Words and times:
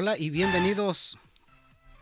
Hola 0.00 0.16
y 0.16 0.30
bienvenidos 0.30 1.18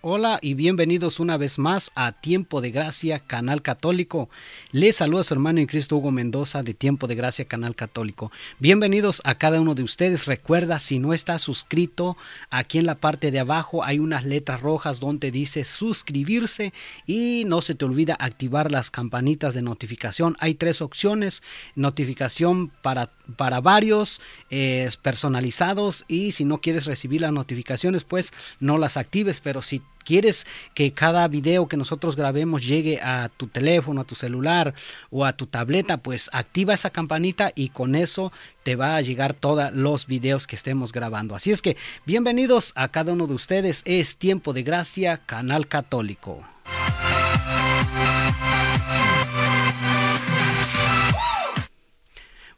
Hola 0.09 0.39
y 0.41 0.55
bienvenidos 0.55 1.19
una 1.19 1.37
vez 1.37 1.59
más 1.59 1.91
a 1.97 2.13
Tiempo 2.13 2.61
de 2.61 2.71
Gracia, 2.71 3.19
Canal 3.19 3.61
Católico. 3.61 4.31
Les 4.71 4.95
saluda 4.95 5.25
su 5.25 5.35
hermano 5.35 5.59
en 5.59 5.67
Cristo 5.67 5.97
Hugo 5.97 6.13
Mendoza 6.13 6.63
de 6.63 6.75
Tiempo 6.75 7.09
de 7.09 7.17
Gracia, 7.17 7.47
Canal 7.47 7.75
Católico. 7.75 8.31
Bienvenidos 8.61 9.21
a 9.25 9.35
cada 9.35 9.61
uno 9.61 9.75
de 9.75 9.83
ustedes. 9.83 10.27
Recuerda, 10.27 10.79
si 10.79 11.01
no 11.01 11.13
estás 11.13 11.43
suscrito, 11.43 12.17
aquí 12.51 12.79
en 12.79 12.87
la 12.87 12.95
parte 12.95 13.33
de 13.33 13.41
abajo 13.41 13.83
hay 13.83 13.99
unas 13.99 14.25
letras 14.25 14.61
rojas 14.61 15.01
donde 15.01 15.33
dice 15.33 15.65
suscribirse 15.65 16.73
y 17.05 17.43
no 17.47 17.61
se 17.61 17.75
te 17.75 17.85
olvida 17.85 18.17
activar 18.21 18.71
las 18.71 18.93
campanitas 18.93 19.55
de 19.55 19.63
notificación. 19.63 20.37
Hay 20.39 20.55
tres 20.55 20.83
opciones, 20.83 21.43
notificación 21.75 22.69
para, 22.69 23.11
para 23.37 23.61
varios, 23.61 24.21
eh, 24.51 24.89
personalizados 25.03 26.05
y 26.09 26.33
si 26.33 26.45
no 26.45 26.59
quieres 26.59 26.87
recibir 26.87 27.23
las 27.23 27.33
notificaciones, 27.33 28.05
pues 28.05 28.33
no 28.61 28.79
las 28.79 28.97
actives, 28.97 29.41
pero 29.41 29.63
si 29.63 29.83
quieres 30.05 30.47
que 30.73 30.93
cada 30.93 31.27
video 31.29 31.67
que 31.67 31.77
nosotros 31.77 32.17
grabemos 32.17 32.65
llegue 32.65 33.01
a 33.03 33.29
tu 33.37 33.49
teléfono, 33.49 34.01
a 34.01 34.05
tu 34.05 34.15
celular 34.15 34.73
o 35.11 35.25
a 35.25 35.35
tu 35.35 35.47
tableta, 35.47 35.99
pues 35.99 36.31
activa 36.33 36.73
esa 36.73 36.91
campanita 36.91 37.53
y 37.55 37.71
con 37.71 37.95
eso 37.95 38.33
te 38.63 38.77
va 38.77 38.97
a 38.97 39.03
llegar 39.03 39.35
todos 39.35 39.73
los 39.73 40.07
videos 40.07 40.47
que 40.47 40.57
estemos 40.57 40.93
grabando. 40.93 41.35
Así 41.35 41.51
es 41.51 41.61
que 41.61 41.77
bienvenidos 42.07 42.73
a 42.77 42.89
cada 42.89 43.13
uno 43.13 43.27
de 43.27 43.35
ustedes. 43.35 43.83
Es 43.85 44.17
Tiempo 44.17 44.53
de 44.53 44.63
Gracia, 44.63 45.19
Canal 45.27 45.67
Católico. 45.67 46.45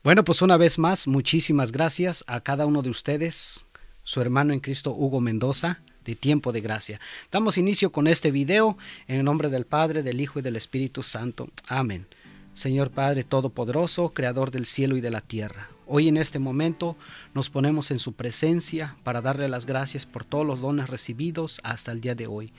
Bueno, 0.08 0.24
pues 0.24 0.40
una 0.40 0.56
vez 0.56 0.78
más, 0.78 1.06
muchísimas 1.06 1.70
gracias 1.70 2.24
a 2.26 2.40
cada 2.40 2.64
uno 2.64 2.80
de 2.80 2.88
ustedes, 2.88 3.66
su 4.04 4.22
hermano 4.22 4.54
en 4.54 4.60
Cristo 4.60 4.94
Hugo 4.94 5.20
Mendoza 5.20 5.80
de 6.02 6.16
tiempo 6.16 6.50
de 6.50 6.62
gracia. 6.62 6.98
Damos 7.30 7.58
inicio 7.58 7.92
con 7.92 8.06
este 8.06 8.30
video 8.30 8.78
en 9.06 9.18
el 9.18 9.24
nombre 9.26 9.50
del 9.50 9.66
Padre, 9.66 10.02
del 10.02 10.22
Hijo 10.22 10.38
y 10.38 10.42
del 10.42 10.56
Espíritu 10.56 11.02
Santo. 11.02 11.50
Amén. 11.68 12.06
Señor 12.54 12.90
Padre 12.90 13.22
Todopoderoso, 13.22 14.14
Creador 14.14 14.50
del 14.50 14.64
cielo 14.64 14.96
y 14.96 15.02
de 15.02 15.10
la 15.10 15.20
tierra. 15.20 15.68
Hoy 15.86 16.08
en 16.08 16.16
este 16.16 16.38
momento 16.38 16.96
nos 17.34 17.50
ponemos 17.50 17.90
en 17.90 17.98
su 17.98 18.14
presencia 18.14 18.96
para 19.04 19.20
darle 19.20 19.46
las 19.46 19.66
gracias 19.66 20.06
por 20.06 20.24
todos 20.24 20.46
los 20.46 20.62
dones 20.62 20.88
recibidos 20.88 21.60
hasta 21.64 21.92
el 21.92 22.00
día 22.00 22.14
de 22.14 22.26
hoy. 22.26 22.50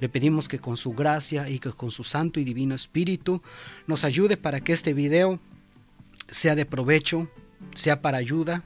Le 0.00 0.08
pedimos 0.08 0.48
que 0.48 0.58
con 0.58 0.76
su 0.76 0.94
gracia 0.94 1.48
y 1.48 1.60
que 1.60 1.70
con 1.70 1.92
su 1.92 2.02
santo 2.02 2.40
y 2.40 2.44
divino 2.44 2.74
Espíritu 2.74 3.40
nos 3.86 4.02
ayude 4.02 4.36
para 4.36 4.58
que 4.62 4.72
este 4.72 4.94
video 4.94 5.38
sea 6.30 6.54
de 6.54 6.66
provecho, 6.66 7.28
sea 7.74 8.02
para 8.02 8.18
ayuda, 8.18 8.62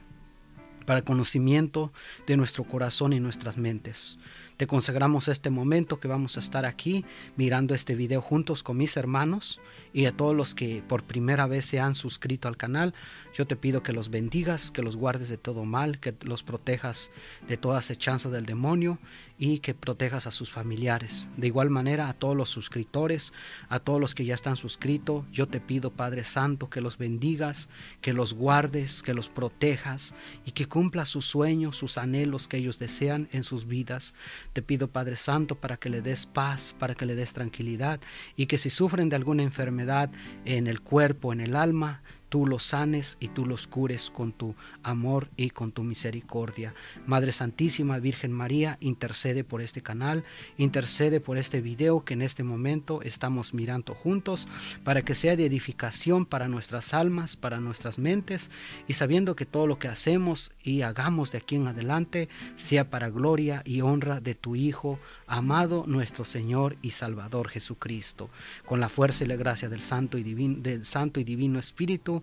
para 0.85 1.01
conocimiento 1.01 1.91
de 2.27 2.37
nuestro 2.37 2.63
corazón 2.65 3.13
y 3.13 3.19
nuestras 3.19 3.57
mentes. 3.57 4.17
Te 4.57 4.67
consagramos 4.67 5.27
este 5.29 5.49
momento 5.49 5.99
que 5.99 6.07
vamos 6.07 6.37
a 6.37 6.39
estar 6.39 6.65
aquí 6.65 7.05
mirando 7.35 7.73
este 7.73 7.95
video 7.95 8.21
juntos 8.21 8.61
con 8.61 8.77
mis 8.77 8.95
hermanos 8.97 9.59
y 9.93 10.05
a 10.05 10.11
todos 10.11 10.35
los 10.35 10.53
que 10.53 10.83
por 10.87 11.03
primera 11.03 11.47
vez 11.47 11.65
se 11.65 11.79
han 11.79 11.95
suscrito 11.95 12.47
al 12.47 12.55
canal. 12.55 12.93
Yo 13.33 13.47
te 13.47 13.55
pido 13.55 13.81
que 13.81 13.93
los 13.93 14.09
bendigas, 14.09 14.69
que 14.69 14.83
los 14.83 14.95
guardes 14.95 15.29
de 15.29 15.37
todo 15.37 15.65
mal, 15.65 15.99
que 15.99 16.13
los 16.21 16.43
protejas 16.43 17.09
de 17.47 17.57
toda 17.57 17.79
acechanza 17.79 18.29
del 18.29 18.45
demonio 18.45 18.99
y 19.45 19.59
que 19.59 19.73
protejas 19.73 20.25
a 20.25 20.31
sus 20.31 20.49
familiares. 20.51 21.27
De 21.35 21.47
igual 21.47 21.69
manera 21.69 22.07
a 22.07 22.13
todos 22.13 22.33
los 22.33 22.49
suscriptores, 22.49 23.33
a 23.67 23.79
todos 23.79 23.99
los 23.99 24.15
que 24.15 24.23
ya 24.23 24.35
están 24.35 24.55
suscritos, 24.55 25.25
yo 25.33 25.49
te 25.49 25.59
pido 25.59 25.91
Padre 25.91 26.23
Santo 26.23 26.69
que 26.69 26.79
los 26.79 26.97
bendigas, 26.97 27.67
que 27.99 28.13
los 28.13 28.33
guardes, 28.33 29.03
que 29.03 29.13
los 29.13 29.27
protejas 29.27 30.15
y 30.45 30.51
que 30.51 30.67
cumpla 30.67 31.03
sus 31.03 31.25
sueños, 31.25 31.75
sus 31.75 31.97
anhelos 31.97 32.47
que 32.47 32.55
ellos 32.55 32.79
desean 32.79 33.27
en 33.33 33.43
sus 33.43 33.67
vidas. 33.67 34.13
Te 34.53 34.61
pido 34.61 34.87
Padre 34.87 35.17
Santo 35.17 35.55
para 35.55 35.75
que 35.75 35.89
le 35.89 36.01
des 36.01 36.25
paz, 36.25 36.73
para 36.79 36.95
que 36.95 37.05
le 37.05 37.15
des 37.15 37.33
tranquilidad 37.33 37.99
y 38.37 38.45
que 38.45 38.57
si 38.57 38.69
sufren 38.69 39.09
de 39.09 39.17
alguna 39.17 39.43
enfermedad 39.43 40.09
en 40.45 40.67
el 40.67 40.79
cuerpo, 40.79 41.33
en 41.33 41.41
el 41.41 41.57
alma, 41.57 42.01
tú 42.33 42.47
los 42.47 42.63
sanes 42.63 43.15
y 43.19 43.27
tú 43.27 43.45
los 43.45 43.67
cures 43.67 44.09
con 44.09 44.31
tu 44.31 44.55
amor 44.81 45.29
y 45.37 45.51
con 45.51 45.71
tu 45.71 45.83
misericordia. 45.83 46.73
Madre 47.05 47.31
Santísima 47.31 47.99
Virgen 47.99 48.31
María, 48.31 48.79
intercede 48.81 49.43
por 49.43 49.61
este 49.61 49.83
canal, 49.83 50.23
intercede 50.57 51.19
por 51.19 51.37
este 51.37 51.61
video 51.61 52.03
que 52.03 52.15
en 52.15 52.23
este 52.23 52.41
momento 52.41 53.03
estamos 53.03 53.53
mirando 53.53 53.93
juntos, 53.93 54.47
para 54.83 55.03
que 55.03 55.13
sea 55.13 55.35
de 55.35 55.45
edificación 55.45 56.25
para 56.25 56.47
nuestras 56.47 56.95
almas, 56.95 57.35
para 57.35 57.59
nuestras 57.59 57.99
mentes, 57.99 58.49
y 58.87 58.93
sabiendo 58.93 59.35
que 59.35 59.45
todo 59.45 59.67
lo 59.67 59.77
que 59.77 59.89
hacemos 59.89 60.53
y 60.63 60.81
hagamos 60.81 61.31
de 61.31 61.37
aquí 61.37 61.57
en 61.57 61.67
adelante 61.67 62.29
sea 62.55 62.89
para 62.89 63.11
gloria 63.11 63.61
y 63.63 63.81
honra 63.81 64.21
de 64.21 64.33
tu 64.33 64.55
Hijo, 64.55 64.97
amado 65.27 65.83
nuestro 65.85 66.25
Señor 66.25 66.77
y 66.81 66.89
Salvador 66.89 67.49
Jesucristo. 67.49 68.31
Con 68.65 68.79
la 68.79 68.89
fuerza 68.89 69.23
y 69.23 69.27
la 69.27 69.35
gracia 69.35 69.69
del 69.69 69.81
Santo 69.81 70.17
y 70.17 70.23
Divino, 70.23 70.55
del 70.63 70.83
Santo 70.83 71.19
y 71.19 71.23
Divino 71.23 71.59
Espíritu, 71.59 72.22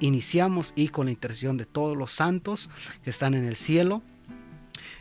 iniciamos 0.00 0.72
y 0.76 0.88
con 0.88 1.06
la 1.06 1.12
intercesión 1.12 1.56
de 1.56 1.66
todos 1.66 1.96
los 1.96 2.12
santos 2.12 2.70
que 3.02 3.10
están 3.10 3.34
en 3.34 3.44
el 3.44 3.56
cielo. 3.56 4.02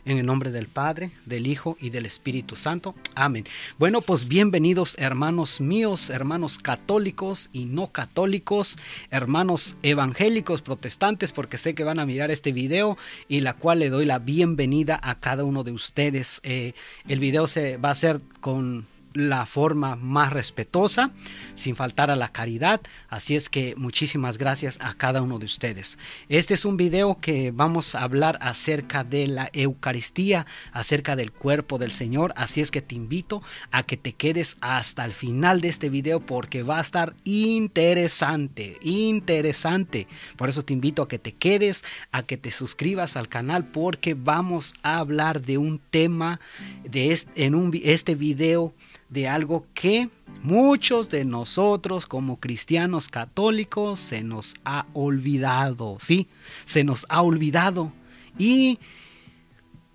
En 0.06 0.18
el 0.18 0.26
nombre 0.26 0.52
del 0.52 0.68
Padre, 0.68 1.12
del 1.26 1.48
Hijo 1.48 1.78
y 1.80 1.90
del 1.90 2.06
Espíritu 2.06 2.58
Santo. 2.58 2.94
Amén. 3.16 3.46
Bueno, 3.80 4.02
pues 4.02 4.28
bienvenidos 4.28 4.96
hermanos 5.00 5.62
míos, 5.62 6.10
hermanos 6.10 6.60
católicos 6.60 7.50
y 7.54 7.66
no 7.66 7.88
católicos, 7.88 8.78
hermanos 9.12 9.78
evangélicos, 9.82 10.62
protestantes, 10.62 11.32
porque 11.32 11.58
sé 11.58 11.74
que 11.74 11.86
van 11.86 12.00
a 12.00 12.06
mirar 12.06 12.32
este 12.32 12.52
video 12.52 12.98
y 13.30 13.40
la 13.40 13.54
cual 13.54 13.80
le 13.80 13.90
doy 13.90 14.06
la 14.06 14.20
bienvenida 14.20 15.00
a 15.02 15.20
cada 15.22 15.46
uno 15.46 15.64
de 15.64 15.72
ustedes. 15.72 16.42
Eh, 16.44 16.74
el 17.08 17.20
video 17.20 17.48
se 17.48 17.78
va 17.78 17.90
a 17.90 17.94
hacer 17.94 18.20
con 18.42 18.86
la 19.14 19.46
forma 19.46 19.96
más 19.96 20.34
respetuosa, 20.34 21.12
sin 21.56 21.76
faltar 21.76 22.12
a 22.12 22.16
la 22.16 22.32
caridad. 22.32 22.82
Así 23.10 23.36
es 23.36 23.50
que 23.50 23.76
muchísimas 23.76 24.38
gracias 24.38 24.78
a 24.82 24.94
cada 24.96 25.22
uno 25.22 25.40
de 25.40 25.46
ustedes. 25.46 25.98
Este 26.30 26.54
es 26.54 26.66
un 26.66 26.78
video 26.78 27.20
que 27.20 27.52
vamos 27.52 27.96
a 27.96 28.04
hablar 28.04 28.38
acerca 28.42 29.04
de 29.04 29.28
la 29.28 29.50
Eucaristía, 29.54 30.46
acerca 30.72 31.16
del 31.16 31.32
cuerpo 31.32 31.78
del 31.78 31.92
Señor. 31.92 32.34
Así 32.36 32.62
es 32.62 32.72
que 32.72 32.82
te 32.82 32.96
invito 32.96 33.42
a 33.72 33.84
que 33.84 33.98
te 33.98 34.14
quedes 34.14 34.58
hasta 34.62 35.06
el 35.06 35.14
final 35.14 35.62
de 35.62 35.70
este 35.70 35.90
video 35.90 36.20
porque 36.20 36.64
va 36.64 36.78
a 36.78 36.82
estar 36.82 37.14
interesante, 37.24 38.78
interesante. 38.82 40.08
Por 40.38 40.50
eso 40.50 40.64
te 40.64 40.74
invito 40.74 41.02
a 41.02 41.08
que 41.08 41.20
te 41.20 41.34
quedes, 41.34 41.84
a 42.12 42.24
que 42.24 42.38
te 42.38 42.52
suscribas 42.52 43.16
al 43.16 43.28
canal 43.28 43.66
porque 43.66 44.14
vamos 44.14 44.74
a 44.84 44.98
hablar 44.98 45.42
de 45.42 45.58
un 45.58 45.80
tema 45.80 46.40
de 46.84 47.12
este, 47.12 47.46
en 47.46 47.56
un, 47.56 47.80
este 47.84 48.16
video 48.16 48.74
de 49.14 49.28
algo 49.30 49.68
que 49.76 50.10
muchos 50.42 51.10
de 51.10 51.24
nosotros 51.24 52.08
como 52.08 52.40
cristianos 52.40 53.08
católicos 53.08 54.00
se 54.00 54.24
nos 54.24 54.56
ha 54.66 54.88
olvidado, 54.94 55.98
¿sí? 56.00 56.28
Se 56.66 56.84
nos 56.84 57.06
ha 57.10 57.22
olvidado. 57.22 57.94
Y 58.40 58.80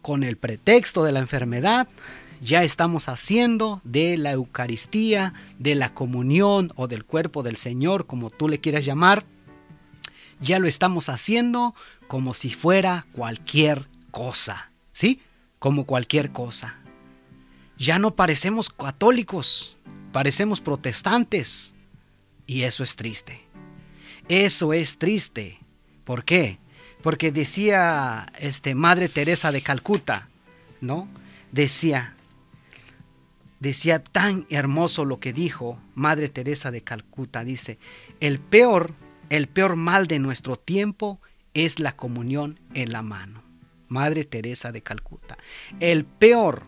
con 0.03 0.23
el 0.23 0.37
pretexto 0.37 1.03
de 1.03 1.11
la 1.11 1.19
enfermedad, 1.19 1.89
ya 2.41 2.63
estamos 2.63 3.09
haciendo 3.09 3.81
de 3.83 4.17
la 4.17 4.31
Eucaristía, 4.31 5.35
de 5.59 5.75
la 5.75 5.93
comunión 5.95 6.73
o 6.77 6.87
del 6.87 7.05
cuerpo 7.05 7.43
del 7.43 7.57
Señor, 7.57 8.07
como 8.07 8.31
tú 8.31 8.49
le 8.49 8.61
quieras 8.61 8.85
llamar, 8.85 9.25
ya 10.41 10.61
lo 10.61 10.69
estamos 10.69 11.09
haciendo 11.09 11.75
como 12.07 12.35
si 12.35 12.51
fuera 12.51 13.07
cualquier 13.11 13.89
cosa, 14.13 14.71
¿sí? 14.93 15.21
Como 15.59 15.85
cualquier 15.87 16.31
cosa 16.31 16.77
ya 17.79 17.99
no 17.99 18.15
parecemos 18.15 18.71
católicos, 18.71 19.77
parecemos 20.13 20.61
protestantes. 20.61 21.75
Y 22.47 22.63
eso 22.63 22.83
es 22.83 22.97
triste. 22.97 23.41
Eso 24.29 24.73
es 24.73 24.99
triste. 24.99 25.59
¿Por 26.05 26.25
qué? 26.25 26.59
Porque 27.03 27.31
decía 27.31 28.33
este 28.39 28.75
Madre 28.75 29.09
Teresa 29.09 29.53
de 29.53 29.61
Calcuta, 29.61 30.29
¿no? 30.81 31.09
Decía 31.53 32.15
decía 33.61 34.03
tan 34.03 34.47
hermoso 34.51 35.05
lo 35.05 35.21
que 35.21 35.33
dijo 35.33 35.79
Madre 35.95 36.29
Teresa 36.29 36.71
de 36.71 36.83
Calcuta, 36.83 37.45
dice, 37.45 37.79
el 38.21 38.39
peor, 38.39 38.95
el 39.31 39.49
peor 39.49 39.77
mal 39.77 40.07
de 40.07 40.19
nuestro 40.19 40.57
tiempo 40.57 41.21
es 41.55 41.81
la 41.81 41.97
comunión 41.97 42.61
en 42.75 42.93
la 42.93 43.03
mano. 43.03 43.43
Madre 43.89 44.25
Teresa 44.25 44.71
de 44.71 44.83
Calcuta. 44.83 45.39
El 45.81 46.05
peor 46.05 46.65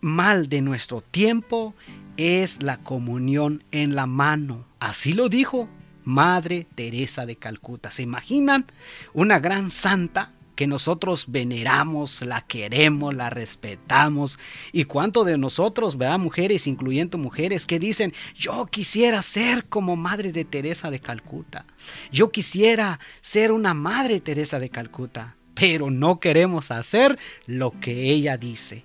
mal 0.00 0.48
de 0.48 0.60
nuestro 0.60 1.00
tiempo 1.00 1.74
es 2.16 2.62
la 2.62 2.78
comunión 2.78 3.64
en 3.70 3.94
la 3.94 4.06
mano. 4.06 4.66
Así 4.78 5.12
lo 5.12 5.28
dijo 5.28 5.68
Madre 6.04 6.66
Teresa 6.74 7.26
de 7.26 7.36
Calcuta. 7.36 7.90
¿Se 7.90 8.02
imaginan? 8.02 8.66
Una 9.12 9.38
gran 9.40 9.70
santa 9.70 10.32
que 10.54 10.66
nosotros 10.66 11.26
veneramos, 11.28 12.22
la 12.22 12.46
queremos, 12.46 13.14
la 13.14 13.28
respetamos. 13.28 14.38
¿Y 14.72 14.84
cuánto 14.84 15.22
de 15.24 15.36
nosotros, 15.36 15.98
vea 15.98 16.16
mujeres, 16.16 16.66
incluyendo 16.66 17.18
mujeres, 17.18 17.66
que 17.66 17.78
dicen, 17.78 18.14
yo 18.34 18.66
quisiera 18.66 19.20
ser 19.20 19.66
como 19.66 19.96
Madre 19.96 20.32
de 20.32 20.46
Teresa 20.46 20.90
de 20.90 21.00
Calcuta? 21.00 21.66
Yo 22.10 22.30
quisiera 22.30 22.98
ser 23.20 23.52
una 23.52 23.74
Madre 23.74 24.20
Teresa 24.20 24.58
de 24.58 24.70
Calcuta. 24.70 25.36
pero 25.56 25.90
no 25.90 26.20
queremos 26.20 26.70
hacer 26.70 27.18
lo 27.46 27.80
que 27.80 28.10
ella 28.10 28.36
dice. 28.36 28.84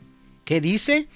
¿Qué 0.52 0.60
dice? 0.60 1.08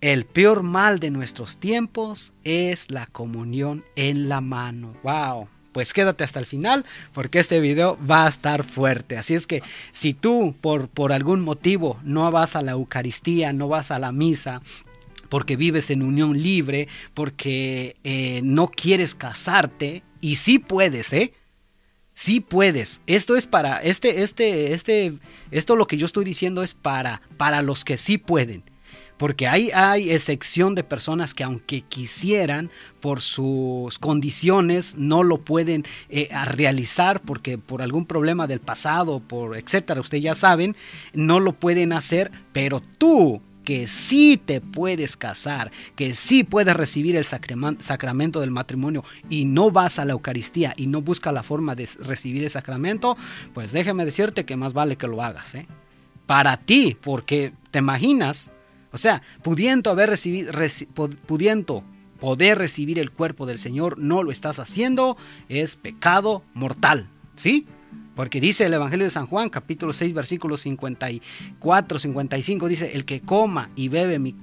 El 0.00 0.24
peor 0.24 0.64
mal 0.64 0.98
de 0.98 1.12
nuestros 1.12 1.58
tiempos 1.58 2.32
es 2.42 2.90
la 2.90 3.06
comunión 3.06 3.84
en 3.94 4.28
la 4.28 4.40
mano. 4.40 4.96
¡Wow! 5.04 5.46
Pues 5.70 5.92
quédate 5.92 6.24
hasta 6.24 6.40
el 6.40 6.46
final 6.46 6.84
porque 7.12 7.38
este 7.38 7.60
video 7.60 7.96
va 8.10 8.24
a 8.24 8.28
estar 8.28 8.64
fuerte. 8.64 9.16
Así 9.16 9.36
es 9.36 9.46
que 9.46 9.62
si 9.92 10.14
tú 10.14 10.56
por, 10.60 10.88
por 10.88 11.12
algún 11.12 11.42
motivo 11.42 12.00
no 12.02 12.28
vas 12.32 12.56
a 12.56 12.62
la 12.62 12.72
Eucaristía, 12.72 13.52
no 13.52 13.68
vas 13.68 13.92
a 13.92 14.00
la 14.00 14.10
misa, 14.10 14.62
porque 15.28 15.54
vives 15.54 15.88
en 15.90 16.02
unión 16.02 16.42
libre, 16.42 16.88
porque 17.14 17.98
eh, 18.02 18.40
no 18.42 18.66
quieres 18.66 19.14
casarte, 19.14 20.02
y 20.20 20.34
sí 20.34 20.58
puedes, 20.58 21.12
¿eh? 21.12 21.32
Sí 22.20 22.40
puedes. 22.40 23.00
Esto 23.06 23.34
es 23.34 23.46
para, 23.46 23.78
este, 23.78 24.20
este, 24.20 24.74
este, 24.74 25.14
esto 25.50 25.74
lo 25.74 25.86
que 25.86 25.96
yo 25.96 26.04
estoy 26.04 26.26
diciendo 26.26 26.62
es 26.62 26.74
para, 26.74 27.22
para 27.38 27.62
los 27.62 27.82
que 27.82 27.96
sí 27.96 28.18
pueden. 28.18 28.62
Porque 29.16 29.48
hay, 29.48 29.70
hay 29.70 30.10
excepción 30.10 30.74
de 30.74 30.84
personas 30.84 31.32
que 31.32 31.44
aunque 31.44 31.80
quisieran, 31.80 32.70
por 33.00 33.22
sus 33.22 33.98
condiciones, 33.98 34.96
no 34.96 35.22
lo 35.22 35.38
pueden 35.38 35.86
eh, 36.10 36.28
realizar 36.44 37.22
porque 37.22 37.56
por 37.56 37.80
algún 37.80 38.04
problema 38.04 38.46
del 38.46 38.60
pasado, 38.60 39.20
por 39.20 39.56
etcétera, 39.56 40.02
ustedes 40.02 40.22
ya 40.22 40.34
saben, 40.34 40.76
no 41.14 41.40
lo 41.40 41.54
pueden 41.54 41.94
hacer, 41.94 42.30
pero 42.52 42.82
tú 42.98 43.40
que 43.64 43.86
sí 43.86 44.40
te 44.42 44.60
puedes 44.60 45.16
casar, 45.16 45.70
que 45.96 46.14
sí 46.14 46.44
puedes 46.44 46.74
recibir 46.74 47.16
el 47.16 47.24
sacramento 47.24 48.40
del 48.40 48.50
matrimonio 48.50 49.04
y 49.28 49.44
no 49.44 49.70
vas 49.70 49.98
a 49.98 50.04
la 50.04 50.12
Eucaristía 50.12 50.74
y 50.76 50.86
no 50.86 51.02
buscas 51.02 51.34
la 51.34 51.42
forma 51.42 51.74
de 51.74 51.88
recibir 52.00 52.42
el 52.44 52.50
sacramento, 52.50 53.16
pues 53.54 53.72
déjeme 53.72 54.04
decirte 54.04 54.44
que 54.44 54.56
más 54.56 54.72
vale 54.72 54.96
que 54.96 55.06
lo 55.06 55.22
hagas. 55.22 55.54
¿eh? 55.54 55.66
Para 56.26 56.56
ti, 56.56 56.96
porque 57.00 57.52
te 57.70 57.80
imaginas, 57.80 58.50
o 58.92 58.98
sea, 58.98 59.22
pudiendo 59.42 59.90
haber 59.90 60.10
recibido, 60.10 60.52
pudiendo 61.26 61.84
poder 62.20 62.58
recibir 62.58 62.98
el 62.98 63.10
cuerpo 63.10 63.46
del 63.46 63.58
Señor, 63.58 63.98
no 63.98 64.22
lo 64.22 64.30
estás 64.30 64.58
haciendo, 64.58 65.16
es 65.48 65.76
pecado 65.76 66.42
mortal. 66.54 67.08
¿Sí? 67.36 67.66
Porque 68.20 68.40
dice 68.40 68.66
el 68.66 68.74
Evangelio 68.74 69.04
de 69.04 69.10
San 69.10 69.26
Juan, 69.26 69.48
capítulo 69.48 69.94
6, 69.94 70.12
versículos 70.12 70.60
54, 70.60 71.98
55, 71.98 72.68
dice, 72.68 72.90
el 72.92 73.06
que 73.06 73.20
coma 73.20 73.70
y 73.76 73.88
bebe 73.88 74.18
mi, 74.18 74.34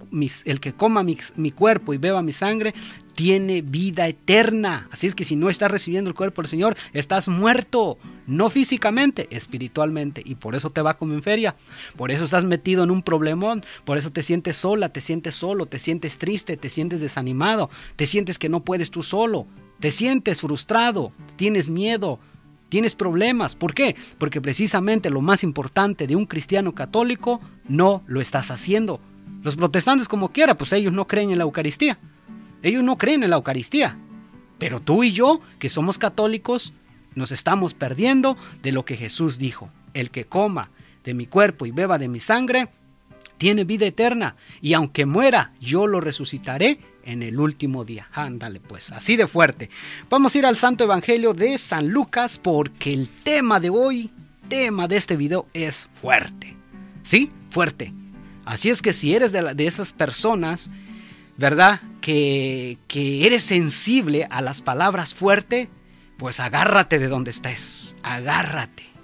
el 0.45 0.59
que 0.59 0.73
coma 0.73 1.03
mi, 1.03 1.51
cuerpo 1.51 1.93
y 1.93 1.97
beba 1.97 2.23
mi 2.23 2.33
sangre, 2.33 2.73
tiene 3.13 3.61
vida 3.61 4.07
eterna. 4.07 4.87
Así 4.91 5.05
es 5.05 5.13
que 5.13 5.25
si 5.25 5.35
no 5.35 5.49
estás 5.49 5.69
recibiendo 5.69 6.09
el 6.09 6.15
cuerpo 6.15 6.41
del 6.41 6.49
Señor, 6.49 6.75
estás 6.93 7.27
muerto, 7.27 7.99
no 8.25 8.49
físicamente, 8.49 9.27
espiritualmente. 9.29 10.23
Y 10.25 10.35
por 10.35 10.55
eso 10.55 10.71
te 10.71 10.81
va 10.81 10.97
como 10.97 11.13
en 11.13 11.21
feria. 11.21 11.55
Por 11.97 12.09
eso 12.09 12.25
estás 12.25 12.45
metido 12.45 12.83
en 12.83 12.89
un 12.89 13.03
problemón. 13.03 13.63
Por 13.85 13.99
eso 13.99 14.11
te 14.11 14.23
sientes 14.23 14.57
sola, 14.57 14.89
te 14.89 15.01
sientes 15.01 15.35
solo, 15.35 15.65
te 15.67 15.77
sientes 15.77 16.17
triste, 16.17 16.57
te 16.57 16.69
sientes 16.69 16.99
desanimado, 16.99 17.69
te 17.95 18.07
sientes 18.07 18.39
que 18.39 18.49
no 18.49 18.63
puedes 18.63 18.89
tú 18.89 19.03
solo. 19.03 19.45
Te 19.79 19.91
sientes 19.91 20.41
frustrado, 20.41 21.11
tienes 21.35 21.69
miedo, 21.69 22.19
tienes 22.69 22.95
problemas. 22.95 23.55
¿Por 23.55 23.73
qué? 23.73 23.95
Porque 24.17 24.41
precisamente 24.41 25.09
lo 25.09 25.21
más 25.21 25.43
importante 25.43 26.07
de 26.07 26.15
un 26.15 26.25
cristiano 26.25 26.73
católico 26.73 27.41
no 27.67 28.03
lo 28.07 28.21
estás 28.21 28.51
haciendo. 28.51 28.99
Los 29.43 29.55
protestantes 29.55 30.07
como 30.07 30.29
quiera, 30.29 30.57
pues 30.57 30.73
ellos 30.73 30.93
no 30.93 31.07
creen 31.07 31.31
en 31.31 31.37
la 31.37 31.43
Eucaristía. 31.43 31.97
Ellos 32.63 32.83
no 32.83 32.97
creen 32.97 33.23
en 33.23 33.29
la 33.29 33.37
Eucaristía. 33.37 33.97
Pero 34.57 34.79
tú 34.79 35.03
y 35.03 35.11
yo, 35.11 35.41
que 35.59 35.69
somos 35.69 35.97
católicos, 35.97 36.73
nos 37.15 37.31
estamos 37.31 37.73
perdiendo 37.73 38.37
de 38.63 38.71
lo 38.71 38.85
que 38.85 38.97
Jesús 38.97 39.37
dijo. 39.37 39.69
El 39.93 40.11
que 40.11 40.25
coma 40.25 40.71
de 41.03 41.13
mi 41.13 41.27
cuerpo 41.27 41.65
y 41.65 41.71
beba 41.71 41.97
de 41.97 42.07
mi 42.07 42.19
sangre, 42.19 42.69
tiene 43.37 43.63
vida 43.63 43.85
eterna. 43.85 44.35
Y 44.61 44.73
aunque 44.73 45.05
muera, 45.05 45.53
yo 45.59 45.87
lo 45.87 46.01
resucitaré 46.01 46.79
en 47.03 47.23
el 47.23 47.39
último 47.39 47.85
día. 47.85 48.07
Ándale 48.11 48.59
pues, 48.59 48.91
así 48.91 49.15
de 49.15 49.27
fuerte. 49.27 49.69
Vamos 50.09 50.35
a 50.35 50.37
ir 50.37 50.45
al 50.45 50.57
Santo 50.57 50.83
Evangelio 50.83 51.33
de 51.33 51.57
San 51.57 51.89
Lucas 51.89 52.37
porque 52.37 52.93
el 52.93 53.09
tema 53.09 53.59
de 53.59 53.69
hoy, 53.69 54.11
tema 54.49 54.87
de 54.87 54.97
este 54.97 55.15
video 55.15 55.47
es 55.53 55.89
fuerte. 56.01 56.55
¿Sí? 57.03 57.31
Fuerte. 57.49 57.93
Así 58.45 58.69
es 58.69 58.81
que 58.81 58.93
si 58.93 59.15
eres 59.15 59.31
de, 59.31 59.65
esas 59.65 59.93
personas, 59.93 60.69
¿verdad? 61.37 61.81
Que, 62.01 62.77
que 62.87 63.25
eres 63.25 63.43
sensible 63.43 64.27
a 64.29 64.41
las 64.41 64.61
palabras 64.61 65.13
fuerte, 65.13 65.69
pues 66.17 66.39
agárrate 66.39 66.99
de 66.99 67.07
donde 67.07 67.31
estés. 67.31 67.95
Agárrate. 68.03 68.96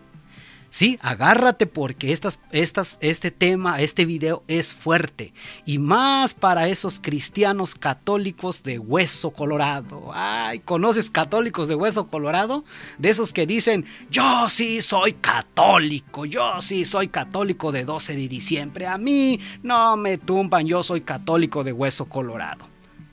Sí, 0.74 0.98
agárrate 1.04 1.68
porque 1.68 2.14
estas, 2.14 2.40
estas, 2.52 2.98
este 3.00 3.30
tema, 3.30 3.80
este 3.80 4.06
video 4.06 4.44
es 4.48 4.74
fuerte. 4.74 5.32
Y 5.68 5.78
más 5.78 6.34
para 6.34 6.68
esos 6.68 7.00
cristianos 7.00 7.76
católicos 7.76 8.64
de 8.64 8.80
hueso 8.80 9.30
colorado. 9.30 10.10
Ay, 10.16 10.62
¿conoces 10.62 11.12
católicos 11.12 11.68
de 11.68 11.76
hueso 11.76 12.08
colorado? 12.08 12.66
De 12.98 13.12
esos 13.12 13.34
que 13.34 13.46
dicen, 13.46 13.86
yo 14.10 14.50
sí 14.50 14.82
soy 14.82 15.14
católico, 15.14 16.26
yo 16.26 16.60
sí 16.60 16.86
soy 16.86 17.10
católico 17.10 17.72
de 17.72 17.86
12 17.86 18.16
de 18.16 18.28
diciembre. 18.28 18.88
A 18.88 18.98
mí 18.98 19.40
no 19.62 19.96
me 19.96 20.18
tumban, 20.18 20.66
yo 20.66 20.82
soy 20.82 21.02
católico 21.02 21.64
de 21.64 21.72
hueso 21.72 22.06
colorado. 22.06 22.66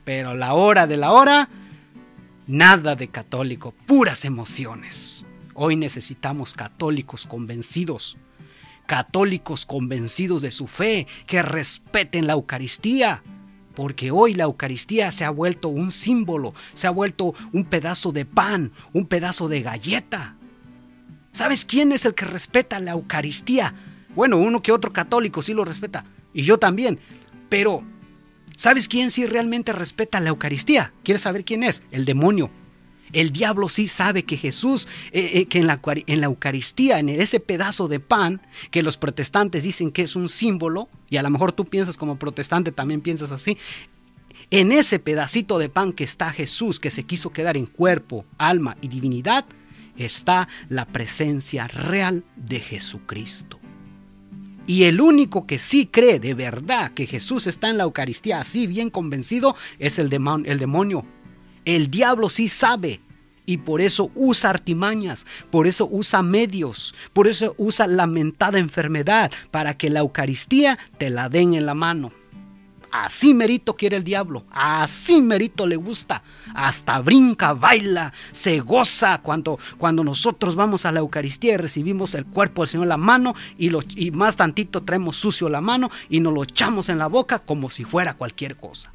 Pero 0.03 0.33
la 0.33 0.55
hora 0.55 0.87
de 0.87 0.97
la 0.97 1.11
hora, 1.11 1.47
nada 2.47 2.95
de 2.95 3.09
católico, 3.09 3.75
puras 3.85 4.25
emociones. 4.25 5.27
Hoy 5.53 5.75
necesitamos 5.75 6.53
católicos 6.53 7.25
convencidos, 7.25 8.17
católicos 8.85 9.65
convencidos 9.65 10.41
de 10.41 10.51
su 10.51 10.67
fe, 10.67 11.07
que 11.27 11.41
respeten 11.41 12.27
la 12.27 12.33
Eucaristía, 12.33 13.21
porque 13.75 14.11
hoy 14.11 14.33
la 14.33 14.45
Eucaristía 14.45 15.11
se 15.11 15.25
ha 15.25 15.29
vuelto 15.29 15.69
un 15.69 15.91
símbolo, 15.91 16.53
se 16.73 16.87
ha 16.87 16.91
vuelto 16.91 17.33
un 17.51 17.65
pedazo 17.65 18.11
de 18.11 18.25
pan, 18.25 18.71
un 18.93 19.05
pedazo 19.05 19.47
de 19.47 19.61
galleta. 19.61 20.35
¿Sabes 21.33 21.65
quién 21.65 21.91
es 21.91 22.05
el 22.05 22.13
que 22.13 22.25
respeta 22.25 22.79
la 22.79 22.91
Eucaristía? 22.91 23.73
Bueno, 24.15 24.37
uno 24.37 24.61
que 24.61 24.71
otro 24.71 24.91
católico 24.91 25.41
sí 25.41 25.53
lo 25.53 25.65
respeta, 25.65 26.05
y 26.33 26.43
yo 26.43 26.59
también, 26.59 26.99
pero 27.49 27.83
¿sabes 28.55 28.87
quién 28.87 29.11
sí 29.11 29.25
realmente 29.25 29.73
respeta 29.73 30.19
la 30.19 30.29
Eucaristía? 30.29 30.93
¿Quieres 31.03 31.21
saber 31.21 31.45
quién 31.45 31.63
es? 31.63 31.83
El 31.91 32.05
demonio. 32.05 32.49
El 33.13 33.31
diablo 33.31 33.67
sí 33.67 33.87
sabe 33.87 34.23
que 34.23 34.37
Jesús, 34.37 34.87
eh, 35.11 35.31
eh, 35.33 35.45
que 35.45 35.59
en 35.59 35.67
la, 35.67 36.25
Eucaristía, 36.25 36.99
en 36.99 37.09
ese 37.09 37.39
pedazo 37.39 37.87
de 37.87 37.99
pan, 37.99 38.41
que 38.71 38.83
los 38.83 38.97
protestantes 38.97 39.63
dicen 39.63 39.91
que 39.91 40.03
es 40.03 40.15
un 40.15 40.29
símbolo, 40.29 40.87
y 41.09 41.17
a 41.17 41.23
lo 41.23 41.29
mejor 41.29 41.51
tú 41.51 41.65
piensas 41.65 41.97
como 41.97 42.17
protestante, 42.17 42.71
también 42.71 43.01
piensas 43.01 43.31
así, 43.31 43.57
en 44.49 44.71
ese 44.71 44.99
pedacito 44.99 45.59
de 45.59 45.69
pan 45.69 45.93
que 45.93 46.03
está 46.03 46.31
Jesús, 46.31 46.79
que 46.79 46.91
se 46.91 47.03
quiso 47.03 47.31
quedar 47.31 47.57
en 47.57 47.65
cuerpo, 47.65 48.25
alma 48.37 48.77
y 48.81 48.87
divinidad, 48.87 49.45
está 49.97 50.47
la 50.69 50.85
presencia 50.85 51.67
real 51.67 52.23
de 52.35 52.59
Jesucristo. 52.59 53.59
Y 54.67 54.83
el 54.83 55.01
único 55.01 55.47
que 55.47 55.57
sí 55.57 55.87
cree 55.87 56.19
de 56.19 56.33
verdad 56.33 56.93
que 56.93 57.07
Jesús 57.07 57.47
está 57.47 57.69
en 57.69 57.77
la 57.77 57.83
Eucaristía 57.83 58.39
así 58.39 58.67
bien 58.67 58.89
convencido 58.89 59.55
es 59.79 59.99
el 59.99 60.09
demonio 60.09 61.05
el 61.65 61.89
diablo 61.91 62.29
sí 62.29 62.49
sabe 62.49 63.01
y 63.45 63.57
por 63.57 63.81
eso 63.81 64.11
usa 64.15 64.49
artimañas, 64.49 65.25
por 65.49 65.67
eso 65.67 65.87
usa 65.91 66.21
medios, 66.21 66.93
por 67.13 67.27
eso 67.27 67.55
usa 67.57 67.87
lamentada 67.87 68.59
enfermedad 68.59 69.31
para 69.51 69.77
que 69.77 69.89
la 69.89 69.99
Eucaristía 69.99 70.77
te 70.97 71.09
la 71.09 71.29
den 71.29 71.53
en 71.55 71.65
la 71.65 71.73
mano. 71.73 72.11
Así 72.91 73.33
merito 73.33 73.77
quiere 73.77 73.95
el 73.95 74.03
diablo, 74.03 74.43
así 74.51 75.21
merito 75.21 75.65
le 75.65 75.77
gusta, 75.77 76.23
hasta 76.53 76.99
brinca, 76.99 77.53
baila, 77.53 78.11
se 78.33 78.59
goza 78.59 79.19
cuando, 79.19 79.57
cuando 79.77 80.03
nosotros 80.03 80.55
vamos 80.55 80.85
a 80.85 80.91
la 80.91 80.99
Eucaristía 80.99 81.53
y 81.53 81.57
recibimos 81.57 82.15
el 82.15 82.25
cuerpo 82.25 82.61
del 82.61 82.69
Señor 82.69 82.85
en 82.85 82.89
la 82.89 82.97
mano 82.97 83.33
y, 83.57 83.69
lo, 83.69 83.79
y 83.95 84.11
más 84.11 84.35
tantito 84.35 84.83
traemos 84.83 85.15
sucio 85.15 85.47
la 85.47 85.61
mano 85.61 85.89
y 86.09 86.19
nos 86.19 86.33
lo 86.33 86.43
echamos 86.43 86.89
en 86.89 86.97
la 86.97 87.07
boca 87.07 87.39
como 87.39 87.69
si 87.69 87.85
fuera 87.85 88.15
cualquier 88.15 88.57
cosa. 88.57 88.91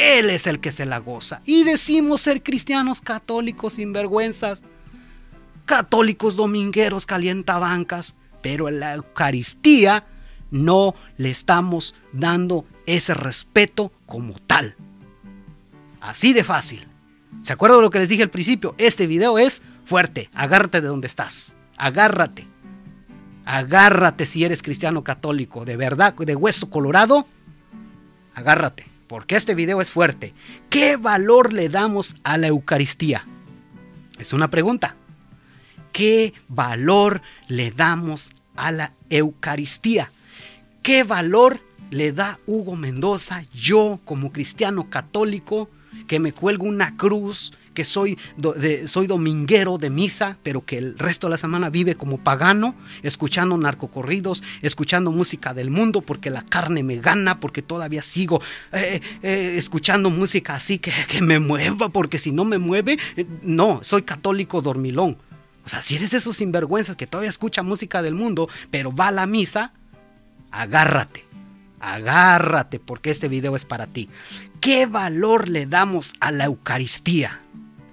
Él 0.00 0.30
es 0.30 0.46
el 0.46 0.60
que 0.60 0.72
se 0.72 0.86
la 0.86 0.96
goza. 0.96 1.42
Y 1.44 1.62
decimos 1.64 2.22
ser 2.22 2.42
cristianos 2.42 3.02
católicos 3.02 3.74
sin 3.74 3.92
vergüenzas, 3.92 4.62
católicos 5.66 6.36
domingueros 6.36 7.04
calientabancas, 7.04 8.16
pero 8.40 8.70
en 8.70 8.80
la 8.80 8.94
Eucaristía 8.94 10.06
no 10.50 10.94
le 11.18 11.28
estamos 11.28 11.94
dando 12.14 12.64
ese 12.86 13.12
respeto 13.12 13.92
como 14.06 14.38
tal. 14.46 14.74
Así 16.00 16.32
de 16.32 16.44
fácil. 16.44 16.86
¿Se 17.42 17.52
acuerdan 17.52 17.80
de 17.80 17.82
lo 17.82 17.90
que 17.90 17.98
les 17.98 18.08
dije 18.08 18.22
al 18.22 18.30
principio? 18.30 18.74
Este 18.78 19.06
video 19.06 19.38
es 19.38 19.60
fuerte. 19.84 20.30
Agárrate 20.32 20.80
de 20.80 20.88
donde 20.88 21.08
estás. 21.08 21.52
Agárrate. 21.76 22.46
Agárrate 23.44 24.24
si 24.24 24.44
eres 24.44 24.62
cristiano 24.62 25.04
católico. 25.04 25.66
De 25.66 25.76
verdad, 25.76 26.14
de 26.14 26.36
hueso 26.36 26.70
colorado. 26.70 27.26
Agárrate 28.34 28.89
porque 29.10 29.34
este 29.34 29.56
video 29.56 29.80
es 29.80 29.90
fuerte. 29.90 30.34
¿Qué 30.68 30.96
valor 30.96 31.52
le 31.52 31.68
damos 31.68 32.14
a 32.22 32.38
la 32.38 32.46
Eucaristía? 32.46 33.26
Es 34.20 34.32
una 34.32 34.50
pregunta. 34.50 34.94
¿Qué 35.90 36.32
valor 36.46 37.20
le 37.48 37.72
damos 37.72 38.30
a 38.54 38.70
la 38.70 38.92
Eucaristía. 39.08 40.12
¿Qué 40.84 41.02
valor 41.02 41.58
le 41.90 42.12
da 42.12 42.38
Hugo 42.46 42.76
Mendoza, 42.76 43.42
yo 43.52 43.98
como 44.04 44.30
cristiano 44.30 44.88
católico, 44.90 45.68
que 46.06 46.20
me 46.20 46.32
cuelgo 46.32 46.66
una 46.66 46.96
cruz, 46.96 47.52
que 47.80 47.84
soy, 47.86 48.18
soy 48.84 49.06
dominguero 49.06 49.78
de 49.78 49.88
misa, 49.88 50.36
pero 50.42 50.66
que 50.66 50.76
el 50.76 50.98
resto 50.98 51.28
de 51.28 51.30
la 51.30 51.36
semana 51.38 51.70
vive 51.70 51.94
como 51.94 52.18
pagano, 52.18 52.74
escuchando 53.02 53.56
narcocorridos, 53.56 54.42
escuchando 54.60 55.10
música 55.10 55.54
del 55.54 55.70
mundo, 55.70 56.02
porque 56.02 56.28
la 56.28 56.42
carne 56.42 56.82
me 56.82 56.98
gana, 56.98 57.40
porque 57.40 57.62
todavía 57.62 58.02
sigo 58.02 58.42
eh, 58.72 59.00
eh, 59.22 59.54
escuchando 59.56 60.10
música 60.10 60.56
así 60.56 60.78
que, 60.78 60.92
que, 61.08 61.22
me 61.22 61.38
mueva, 61.38 61.88
porque 61.88 62.18
si 62.18 62.32
no 62.32 62.44
me 62.44 62.58
mueve, 62.58 62.98
eh, 63.16 63.24
no, 63.40 63.80
soy 63.82 64.02
católico 64.02 64.60
dormilón. 64.60 65.16
O 65.64 65.68
sea, 65.70 65.80
si 65.80 65.96
eres 65.96 66.10
de 66.10 66.18
esos 66.18 66.36
sinvergüenzas 66.36 66.96
que 66.96 67.06
todavía 67.06 67.30
escucha 67.30 67.62
música 67.62 68.02
del 68.02 68.14
mundo, 68.14 68.50
pero 68.70 68.94
va 68.94 69.08
a 69.08 69.10
la 69.10 69.24
misa, 69.24 69.72
agárrate 70.50 71.24
agárrate 71.80 72.78
porque 72.78 73.10
este 73.10 73.28
video 73.28 73.56
es 73.56 73.64
para 73.64 73.86
ti. 73.86 74.10
¿Qué 74.60 74.84
valor 74.84 75.48
le 75.48 75.64
damos 75.64 76.12
a 76.20 76.30
la 76.30 76.44
Eucaristía? 76.44 77.40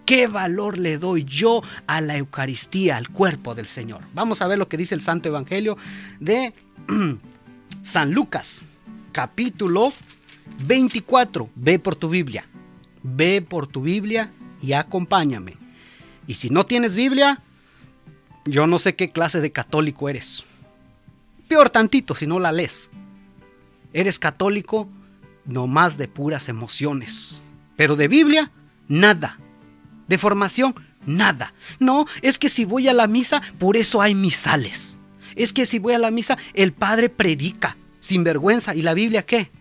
¿Qué 0.08 0.28
valor 0.28 0.80
le 0.80 0.98
doy 0.98 1.26
yo 1.26 1.62
a 1.86 2.00
la 2.00 2.16
Eucaristía, 2.16 2.96
al 2.96 3.10
cuerpo 3.10 3.56
del 3.56 3.68
Señor? 3.68 4.04
Vamos 4.14 4.42
a 4.42 4.48
ver 4.48 4.58
lo 4.58 4.70
que 4.70 4.78
dice 4.78 4.96
el 4.96 5.02
Santo 5.02 5.28
Evangelio 5.28 5.76
de 6.22 6.54
San 7.84 8.14
Lucas, 8.14 8.64
capítulo 9.12 9.92
24. 10.66 11.50
Ve 11.56 11.78
por 11.78 11.98
tu 11.98 12.08
Biblia. 12.08 12.46
Ve 13.04 13.42
por 13.42 13.68
tu 13.68 13.82
Biblia 13.82 14.32
y 14.62 14.72
acompáñame. 14.72 15.58
Y 16.26 16.36
si 16.36 16.50
no 16.52 16.66
tienes 16.66 16.96
Biblia, 16.96 17.42
yo 18.46 18.66
no 18.66 18.80
sé 18.80 18.96
qué 18.96 19.10
clase 19.10 19.42
de 19.42 19.52
católico 19.52 20.08
eres. 20.08 20.46
Peor 21.50 21.70
tantito 21.70 22.16
si 22.16 22.26
no 22.26 22.40
la 22.40 22.54
lees. 22.54 22.92
Eres 23.92 24.20
católico 24.20 24.88
no 25.44 25.68
más 25.68 25.98
de 25.98 26.08
puras 26.08 26.48
emociones. 26.48 27.44
Pero 27.76 27.98
de 27.98 28.08
Biblia, 28.08 28.52
nada. 28.88 29.38
De 30.08 30.18
formación, 30.18 30.76
nada. 31.06 31.54
No, 31.80 32.06
es 32.22 32.40
que 32.40 32.50
si 32.50 32.66
voy 32.66 32.88
a 32.88 32.94
la 32.94 33.08
misa, 33.08 33.42
por 33.60 33.78
eso 33.78 34.02
hay 34.02 34.16
misales. 34.16 34.98
Es 35.36 35.54
que 35.54 35.66
si 35.66 35.80
voy 35.80 35.94
a 35.94 36.00
la 36.00 36.12
misa, 36.12 36.38
el 36.54 36.74
Padre 36.74 37.10
predica, 37.10 37.78
sin 38.00 38.24
vergüenza. 38.24 38.74
¿Y 38.74 38.82
la 38.82 38.94
Biblia 38.94 39.26
qué? 39.26 39.52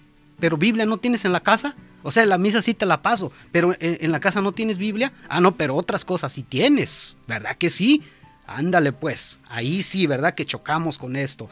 ¿Pero 0.41 0.57
Biblia 0.57 0.87
no 0.87 0.99
tienes 0.99 1.25
en 1.25 1.33
la 1.33 1.41
casa? 1.41 1.75
O 2.03 2.13
sea, 2.13 2.25
la 2.25 2.39
misa 2.39 2.63
sí 2.63 2.75
te 2.75 2.87
la 2.87 3.03
paso, 3.03 3.33
pero 3.51 3.75
en, 3.81 3.99
en 4.01 4.13
la 4.13 4.21
casa 4.21 4.41
no 4.41 4.53
tienes 4.53 4.79
Biblia. 4.79 5.13
Ah, 5.29 5.41
no, 5.41 5.57
pero 5.57 5.75
otras 5.75 6.05
cosas 6.05 6.33
sí 6.33 6.45
tienes. 6.45 7.19
¿Verdad 7.27 7.57
que 7.57 7.69
sí? 7.69 8.03
Ándale 8.47 8.93
pues, 8.93 9.41
ahí 9.49 9.83
sí, 9.83 10.07
¿verdad 10.07 10.35
que 10.35 10.47
chocamos 10.47 10.99
con 10.99 11.17
esto? 11.17 11.49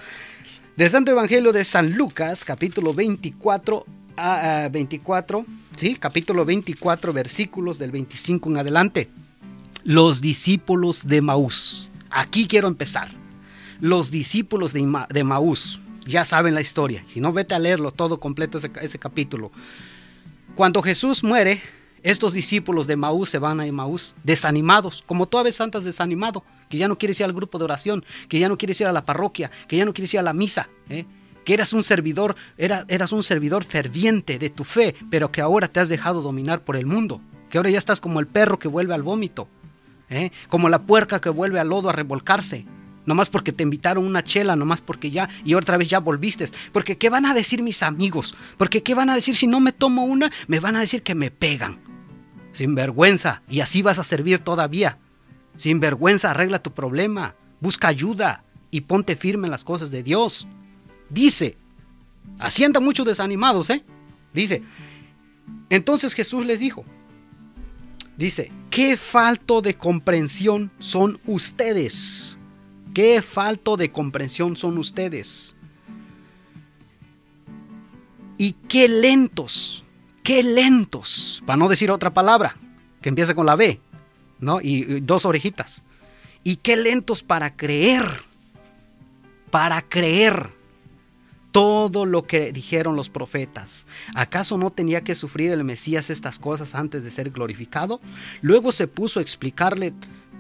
Del 0.77 0.91
Santo 0.91 1.11
Evangelio 1.11 1.53
de 1.53 1.65
San 1.65 1.93
Lucas, 1.93 2.45
capítulo 2.45 2.95
24 2.95 3.85
a 4.17 4.69
24, 4.71 5.45
sí, 5.77 5.97
capítulo 5.97 6.45
24, 6.45 7.13
versículos 7.13 7.79
del 7.79 7.91
25 7.91 8.51
en 8.51 8.57
adelante. 8.57 9.09
Los 9.85 10.21
discípulos 10.21 11.07
de 11.07 11.21
Maús. 11.21 11.91
Aquí 12.11 12.47
quiero 12.47 12.69
empezar. 12.69 13.09
Los 13.81 14.11
discípulos 14.11 14.73
de, 14.73 15.25
Maús. 15.25 15.81
Ya 16.07 16.25
saben 16.25 16.55
la 16.55 16.61
historia. 16.61 17.05
Si 17.09 17.21
no, 17.21 17.33
vete 17.33 17.55
a 17.55 17.59
leerlo 17.59 17.93
todo 17.93 18.21
completo 18.21 18.59
ese, 18.59 18.99
capítulo. 18.99 19.51
Cuando 20.55 20.81
Jesús 20.81 21.25
muere, 21.25 21.61
estos 22.03 22.33
discípulos 22.33 22.87
de 22.87 22.97
Maús 22.97 23.31
se 23.31 23.39
van 23.39 23.61
a 23.61 23.73
Maús 23.73 24.15
desanimados, 24.23 25.03
como 25.07 25.27
tú 25.27 25.39
aves 25.39 25.57
santas 25.57 25.85
desanimado, 25.85 26.45
que 26.69 26.79
ya 26.79 26.89
no 26.89 26.97
quieres 26.97 27.19
ir 27.21 27.25
al 27.25 27.33
grupo 27.33 27.59
de 27.59 27.65
oración, 27.65 28.05
que 28.29 28.39
ya 28.39 28.49
no 28.49 28.57
quieres 28.57 28.81
ir 28.81 28.87
a 28.87 28.93
la 28.93 29.05
parroquia, 29.05 29.51
que 29.69 29.77
ya 29.77 29.85
no 29.85 29.93
quieres 29.93 30.15
ir 30.15 30.21
a 30.21 30.23
la 30.23 30.33
misa, 30.33 30.69
¿eh? 30.89 31.05
Que 31.45 31.55
eras 31.55 31.73
un 31.73 31.83
servidor, 31.83 32.37
eras 32.57 33.13
un 33.13 33.23
servidor 33.23 33.65
ferviente 33.65 34.39
de 34.39 34.51
tu 34.51 34.65
fe, 34.65 34.95
pero 35.11 35.31
que 35.31 35.41
ahora 35.41 35.69
te 35.69 35.81
has 35.81 35.89
dejado 35.89 36.23
dominar 36.23 36.63
por 36.63 36.77
el 36.77 36.87
mundo, 36.87 37.21
que 37.51 37.59
ahora 37.59 37.71
ya 37.71 37.79
estás 37.79 38.01
como 38.01 38.21
el 38.21 38.27
perro 38.27 38.59
que 38.59 38.69
vuelve 38.69 38.95
al 38.95 39.03
vómito, 39.03 39.49
¿eh? 40.09 40.31
como 40.49 40.69
la 40.69 40.83
puerca 40.83 41.21
que 41.21 41.31
vuelve 41.31 41.61
al 41.61 41.69
lodo 41.69 41.89
a 41.89 41.93
revolcarse, 41.93 42.67
nomás 43.07 43.29
porque 43.29 43.53
te 43.53 43.63
invitaron 43.63 44.07
una 44.07 44.25
chela, 44.25 44.57
nomás 44.57 44.81
porque 44.81 45.11
ya, 45.11 45.29
y 45.45 45.55
otra 45.55 45.77
vez 45.77 45.89
ya 45.89 46.01
volviste. 46.01 46.47
Porque 46.73 46.97
¿qué 46.97 47.11
van 47.11 47.27
a 47.27 47.35
decir 47.35 47.63
mis 47.63 47.83
amigos? 47.83 48.35
Porque 48.57 48.83
¿qué 48.83 48.95
van 48.95 49.11
a 49.11 49.15
decir 49.15 49.37
si 49.37 49.47
no 49.47 49.61
me 49.61 49.73
tomo 49.73 50.05
una? 50.05 50.33
Me 50.49 50.61
van 50.61 50.77
a 50.77 50.81
decir 50.81 51.03
que 51.03 51.15
me 51.15 51.31
pegan 51.31 51.85
sin 52.55 52.75
vergüenza, 52.75 53.43
y 53.49 53.61
así 53.61 53.83
vas 53.83 53.99
a 53.99 54.05
servir 54.05 54.39
todavía. 54.39 54.99
Sin 55.59 55.81
vergüenza, 55.81 56.31
arregla 56.31 56.61
tu 56.61 56.73
problema, 56.73 57.35
busca 57.61 57.89
ayuda 57.89 58.45
y 58.71 58.83
ponte 58.83 59.17
firme 59.17 59.47
en 59.47 59.51
las 59.51 59.65
cosas 59.65 59.91
de 59.91 60.03
Dios. 60.03 60.49
Dice, 61.15 61.57
asienta 62.39 62.81
muchos 62.81 63.07
desanimados, 63.07 63.71
¿eh? 63.71 63.83
Dice, 64.35 64.63
entonces 65.71 66.13
Jesús 66.13 66.45
les 66.45 66.61
dijo, 66.61 66.85
dice, 68.17 68.53
qué 68.69 68.97
falto 68.97 69.63
de 69.63 69.75
comprensión 69.77 70.71
son 70.81 71.19
ustedes. 71.25 72.39
Qué 72.93 73.23
falto 73.23 73.77
de 73.77 73.91
comprensión 73.91 74.57
son 74.57 74.77
ustedes. 74.79 75.57
Y 78.37 78.53
qué 78.69 78.89
lentos 78.89 79.85
qué 80.25 80.43
lentos, 80.43 81.43
para 81.47 81.59
no 81.59 81.69
decir 81.69 81.93
otra 81.93 82.13
palabra, 82.13 82.57
que 83.01 83.11
empieza 83.11 83.35
con 83.35 83.47
la 83.47 83.55
B, 83.55 83.79
¿no? 84.41 84.61
Y, 84.61 85.01
dos 85.01 85.25
orejitas. 85.27 85.85
Y 86.43 86.57
qué 86.57 86.77
lentos 86.77 87.23
para 87.23 87.55
creer, 87.55 88.23
para 89.51 89.83
creer 89.83 90.51
todo 91.55 92.05
lo 92.05 92.25
que 92.25 92.51
dijeron 92.51 92.97
los 92.97 93.09
profetas. 93.09 93.87
¿Acaso 94.17 94.59
no 94.59 94.73
tenía 94.73 95.03
que 95.03 95.15
sufrir 95.15 95.53
el 95.53 95.63
Mesías 95.63 96.11
estas 96.11 96.41
cosas 96.41 96.75
antes 96.75 97.05
de 97.05 97.13
ser 97.13 97.31
glorificado? 97.31 98.01
Luego 98.43 98.73
se 98.73 98.89
puso 98.89 99.21
a 99.21 99.23
explicarle 99.23 99.95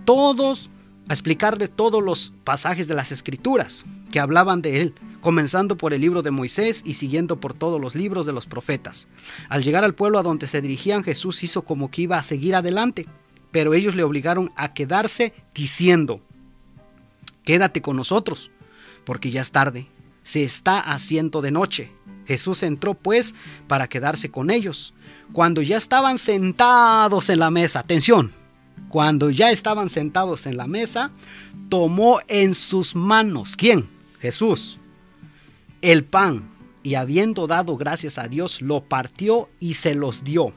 todos, 0.04 0.71
a 1.09 1.12
explicarle 1.12 1.68
todos 1.68 2.02
los 2.02 2.35
pasajes 2.42 2.88
de 2.88 2.94
las 2.94 3.12
escrituras 3.12 3.85
que 4.11 4.18
hablaban 4.18 4.61
de 4.61 4.80
él, 4.80 4.94
comenzando 5.21 5.76
por 5.76 5.94
el 5.94 6.00
libro 6.00 6.23
de 6.23 6.33
Moisés 6.33 6.83
y 6.85 6.94
siguiendo 6.94 7.38
por 7.38 7.54
todos 7.54 7.80
los 7.80 7.94
libros 7.94 8.26
de 8.26 8.33
los 8.33 8.47
profetas. 8.47 9.06
Al 9.49 9.62
llegar 9.62 9.85
al 9.85 9.94
pueblo 9.94 10.18
a 10.18 10.25
donde 10.25 10.49
se 10.49 10.61
dirigían, 10.61 11.04
Jesús 11.04 11.44
hizo 11.44 11.62
como 11.62 11.92
que 11.92 12.02
iba 12.02 12.18
a 12.18 12.25
seguir 12.25 12.56
adelante, 12.56 13.06
pero 13.52 13.73
ellos 13.73 13.94
le 13.94 14.02
obligaron 14.02 14.50
a 14.56 14.75
quedarse 14.75 15.33
diciendo, 15.54 16.21
quédate 17.44 17.83
con 17.83 17.94
nosotros, 17.94 18.50
porque 19.04 19.30
ya 19.30 19.42
es 19.42 19.52
tarde, 19.52 19.87
se 20.25 20.43
está 20.43 20.81
haciendo 20.81 21.40
de 21.40 21.52
noche. 21.52 21.93
Jesús 22.26 22.64
entró 22.64 22.95
pues 22.95 23.37
para 23.69 23.87
quedarse 23.87 24.31
con 24.31 24.50
ellos. 24.50 24.95
Cuando 25.33 25.62
ya 25.62 25.76
estaban 25.76 26.19
sentados 26.19 27.28
en 27.28 27.38
la 27.38 27.50
mesa, 27.50 27.81
atención, 27.81 28.33
cuando 28.88 29.31
ya 29.31 29.50
estaban 29.50 29.88
sentados 29.88 30.47
en 30.47 30.57
la 30.57 30.66
mesa, 30.66 31.12
tomó 31.69 32.21
en 32.26 32.54
sus 32.54 32.97
manos, 32.97 33.57
¿quién? 33.57 33.88
Jesús, 34.21 34.78
el 35.83 36.04
pan 36.04 36.50
y 36.83 36.95
habiendo 36.95 37.47
dado 37.47 37.76
gracias 37.76 38.19
a 38.19 38.28
Dios, 38.28 38.62
lo 38.62 38.83
partió 38.83 39.49
y 39.61 39.75
se 39.75 39.95
los 39.95 40.25
dio. 40.25 40.52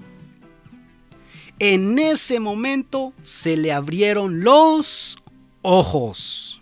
En 1.60 1.98
ese 1.98 2.40
momento 2.40 3.14
se 3.24 3.58
le 3.58 3.72
abrieron 3.74 4.42
los 4.44 5.18
ojos 5.64 6.62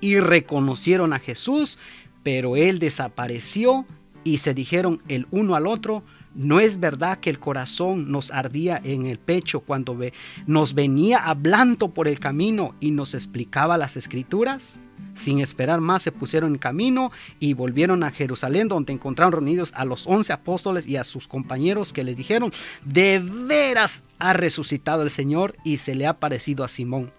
y 0.00 0.18
reconocieron 0.18 1.12
a 1.12 1.18
Jesús, 1.18 1.78
pero 2.22 2.56
él 2.56 2.78
desapareció 2.78 3.86
y 4.24 4.38
se 4.38 4.54
dijeron 4.54 5.02
el 5.08 5.26
uno 5.30 5.54
al 5.54 5.66
otro, 5.66 6.02
¿No 6.34 6.60
es 6.60 6.78
verdad 6.78 7.18
que 7.18 7.28
el 7.28 7.40
corazón 7.40 8.12
nos 8.12 8.30
ardía 8.30 8.80
en 8.84 9.06
el 9.06 9.18
pecho 9.18 9.60
cuando 9.60 9.98
nos 10.46 10.74
venía 10.74 11.18
hablando 11.18 11.88
por 11.90 12.06
el 12.06 12.20
camino 12.20 12.76
y 12.78 12.92
nos 12.92 13.14
explicaba 13.14 13.76
las 13.76 13.96
escrituras? 13.96 14.78
Sin 15.14 15.40
esperar 15.40 15.80
más 15.80 16.02
se 16.04 16.12
pusieron 16.12 16.52
en 16.52 16.58
camino 16.58 17.10
y 17.40 17.54
volvieron 17.54 18.04
a 18.04 18.12
Jerusalén 18.12 18.68
donde 18.68 18.92
encontraron 18.92 19.32
reunidos 19.32 19.72
a 19.74 19.84
los 19.84 20.06
once 20.06 20.32
apóstoles 20.32 20.86
y 20.86 20.96
a 20.96 21.04
sus 21.04 21.26
compañeros 21.26 21.92
que 21.92 22.04
les 22.04 22.16
dijeron, 22.16 22.52
de 22.84 23.18
veras 23.18 24.04
ha 24.20 24.32
resucitado 24.32 25.02
el 25.02 25.10
Señor 25.10 25.56
y 25.64 25.78
se 25.78 25.96
le 25.96 26.06
ha 26.06 26.20
parecido 26.20 26.62
a 26.62 26.68
Simón. 26.68 27.10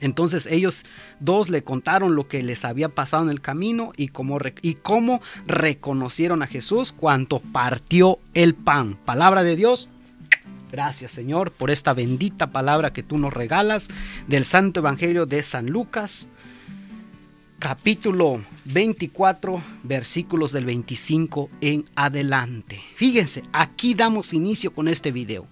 Entonces 0.00 0.46
ellos 0.46 0.84
dos 1.20 1.48
le 1.48 1.62
contaron 1.62 2.14
lo 2.14 2.28
que 2.28 2.42
les 2.42 2.64
había 2.64 2.90
pasado 2.90 3.24
en 3.24 3.30
el 3.30 3.40
camino 3.40 3.92
y 3.96 4.08
cómo, 4.08 4.38
y 4.60 4.74
cómo 4.74 5.20
reconocieron 5.46 6.42
a 6.42 6.46
Jesús 6.46 6.92
cuando 6.92 7.40
partió 7.40 8.18
el 8.34 8.54
pan. 8.54 8.98
Palabra 9.04 9.42
de 9.42 9.56
Dios. 9.56 9.88
Gracias 10.70 11.12
Señor 11.12 11.52
por 11.52 11.70
esta 11.70 11.94
bendita 11.94 12.48
palabra 12.48 12.92
que 12.92 13.02
tú 13.02 13.18
nos 13.18 13.32
regalas 13.32 13.88
del 14.26 14.44
Santo 14.44 14.80
Evangelio 14.80 15.24
de 15.24 15.42
San 15.42 15.66
Lucas, 15.66 16.28
capítulo 17.58 18.40
24, 18.66 19.62
versículos 19.84 20.52
del 20.52 20.66
25 20.66 21.48
en 21.60 21.84
adelante. 21.94 22.80
Fíjense, 22.96 23.44
aquí 23.52 23.94
damos 23.94 24.34
inicio 24.34 24.74
con 24.74 24.88
este 24.88 25.12
video. 25.12 25.46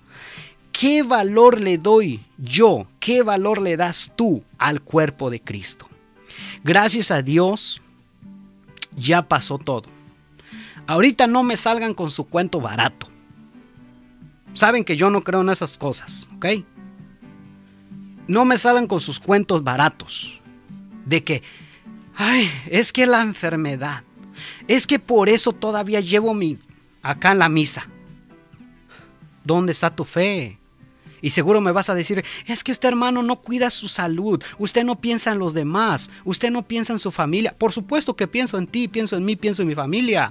¿Qué 0.78 1.04
valor 1.04 1.60
le 1.60 1.78
doy 1.78 2.20
yo? 2.36 2.88
¿Qué 2.98 3.22
valor 3.22 3.62
le 3.62 3.76
das 3.76 4.10
tú 4.16 4.42
al 4.58 4.80
cuerpo 4.82 5.30
de 5.30 5.40
Cristo? 5.40 5.88
Gracias 6.64 7.12
a 7.12 7.22
Dios, 7.22 7.80
ya 8.96 9.22
pasó 9.28 9.56
todo. 9.58 9.84
Ahorita 10.88 11.28
no 11.28 11.44
me 11.44 11.56
salgan 11.56 11.94
con 11.94 12.10
su 12.10 12.24
cuento 12.24 12.60
barato. 12.60 13.08
Saben 14.52 14.84
que 14.84 14.96
yo 14.96 15.10
no 15.10 15.22
creo 15.22 15.42
en 15.42 15.50
esas 15.50 15.78
cosas, 15.78 16.28
¿ok? 16.36 16.46
No 18.26 18.44
me 18.44 18.58
salgan 18.58 18.88
con 18.88 19.00
sus 19.00 19.20
cuentos 19.20 19.62
baratos. 19.62 20.40
De 21.06 21.22
que, 21.22 21.44
ay, 22.16 22.50
es 22.68 22.92
que 22.92 23.06
la 23.06 23.22
enfermedad. 23.22 24.02
Es 24.66 24.88
que 24.88 24.98
por 24.98 25.28
eso 25.28 25.52
todavía 25.52 26.00
llevo 26.00 26.34
mi 26.34 26.58
acá 27.00 27.30
en 27.30 27.38
la 27.38 27.48
misa. 27.48 27.86
¿Dónde 29.44 29.70
está 29.70 29.94
tu 29.94 30.04
fe? 30.04 30.58
Y 31.24 31.30
seguro 31.30 31.62
me 31.62 31.72
vas 31.72 31.88
a 31.88 31.94
decir, 31.94 32.22
es 32.46 32.62
que 32.62 32.70
usted 32.70 32.90
hermano 32.90 33.22
no 33.22 33.36
cuida 33.36 33.70
su 33.70 33.88
salud, 33.88 34.42
usted 34.58 34.84
no 34.84 35.00
piensa 35.00 35.32
en 35.32 35.38
los 35.38 35.54
demás, 35.54 36.10
usted 36.22 36.50
no 36.50 36.64
piensa 36.68 36.92
en 36.92 36.98
su 36.98 37.10
familia. 37.10 37.54
Por 37.56 37.72
supuesto 37.72 38.14
que 38.14 38.28
pienso 38.28 38.58
en 38.58 38.66
ti, 38.66 38.88
pienso 38.88 39.16
en 39.16 39.24
mí, 39.24 39.34
pienso 39.34 39.62
en 39.62 39.68
mi 39.68 39.74
familia. 39.74 40.30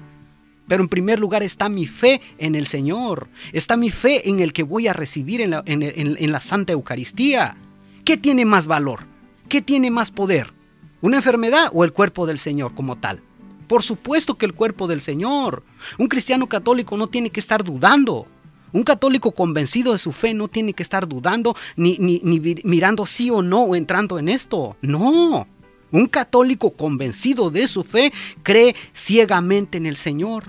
Pero 0.68 0.84
en 0.84 0.90
primer 0.90 1.20
lugar 1.20 1.42
está 1.42 1.68
mi 1.68 1.88
fe 1.88 2.22
en 2.38 2.54
el 2.54 2.68
Señor, 2.68 3.28
está 3.54 3.76
mi 3.76 3.90
fe 3.90 4.30
en 4.30 4.40
el 4.40 4.54
que 4.54 4.62
voy 4.62 4.88
a 4.88 4.94
recibir 4.94 5.42
en 5.42 5.50
la, 5.50 5.64
en 5.66 6.32
la 6.32 6.40
Santa 6.40 6.74
Eucaristía. 6.74 7.58
¿Qué 8.06 8.16
tiene 8.16 8.46
más 8.46 8.68
valor? 8.68 9.08
¿Qué 9.50 9.64
tiene 9.64 9.90
más 9.90 10.12
poder? 10.12 10.54
¿Una 11.02 11.18
enfermedad 11.18 11.72
o 11.74 11.84
el 11.86 11.92
cuerpo 11.92 12.28
del 12.28 12.38
Señor 12.38 12.76
como 12.76 13.00
tal? 13.00 13.20
Por 13.68 13.82
supuesto 13.82 14.38
que 14.38 14.46
el 14.46 14.54
cuerpo 14.54 14.86
del 14.86 15.02
Señor. 15.02 15.64
Un 15.98 16.08
cristiano 16.08 16.46
católico 16.46 16.96
no 16.98 17.08
tiene 17.08 17.32
que 17.32 17.40
estar 17.40 17.64
dudando. 17.64 18.28
Un 18.74 18.84
católico 18.84 19.32
convencido 19.32 19.92
de 19.92 20.00
su 20.00 20.12
fe 20.12 20.34
no 20.34 20.48
tiene 20.48 20.74
que 20.74 20.84
estar 20.84 21.08
dudando 21.08 21.56
ni, 21.76 21.98
ni, 22.00 22.40
mirando 22.64 23.06
sí 23.06 23.30
o 23.30 23.42
no 23.44 23.62
o 23.62 23.76
entrando 23.76 24.18
en 24.18 24.28
esto. 24.28 24.76
No. 24.82 25.48
Un 25.92 26.08
católico 26.08 26.72
convencido 26.72 27.52
de 27.52 27.68
su 27.68 27.84
fe 27.84 28.12
cree 28.42 28.76
ciegamente 28.94 29.78
en 29.78 29.86
el 29.86 29.96
Señor. 29.96 30.46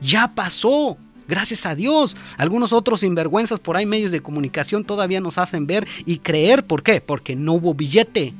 Ya 0.00 0.34
pasó. 0.34 0.96
Gracias 1.26 1.66
a 1.66 1.74
Dios. 1.74 2.16
Algunos 2.36 2.72
otros 2.72 3.00
sinvergüenzas 3.00 3.58
por 3.58 3.76
ahí 3.76 3.84
medios 3.84 4.12
de 4.12 4.22
comunicación 4.22 4.84
todavía 4.84 5.20
nos 5.20 5.36
hacen 5.36 5.66
ver 5.66 5.86
y 6.06 6.18
creer. 6.18 6.64
¿Por 6.64 6.84
qué? 6.84 7.00
Porque 7.00 7.34
no 7.34 7.54
hubo 7.54 7.74
billete. 7.74 8.32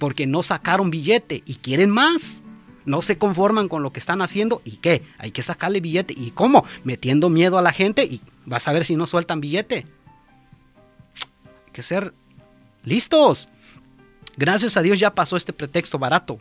Porque 0.00 0.26
no 0.26 0.42
sacaron 0.42 0.90
billete 0.90 1.44
y 1.46 1.54
quieren 1.54 1.90
más 1.90 2.42
no 2.86 3.02
se 3.02 3.18
conforman 3.18 3.68
con 3.68 3.82
lo 3.82 3.92
que 3.92 4.00
están 4.00 4.22
haciendo 4.22 4.60
y 4.64 4.72
qué, 4.72 5.02
hay 5.18 5.30
que 5.30 5.42
sacarle 5.42 5.80
billete. 5.80 6.14
¿Y 6.16 6.32
cómo? 6.32 6.64
Metiendo 6.84 7.28
miedo 7.30 7.58
a 7.58 7.62
la 7.62 7.72
gente 7.72 8.04
y 8.04 8.20
vas 8.46 8.68
a 8.68 8.72
ver 8.72 8.84
si 8.84 8.96
no 8.96 9.06
sueltan 9.06 9.40
billete. 9.40 9.86
Hay 11.66 11.72
que 11.72 11.82
ser 11.82 12.14
listos. 12.84 13.48
Gracias 14.36 14.76
a 14.76 14.82
Dios 14.82 14.98
ya 14.98 15.14
pasó 15.14 15.36
este 15.36 15.52
pretexto 15.52 15.98
barato. 15.98 16.40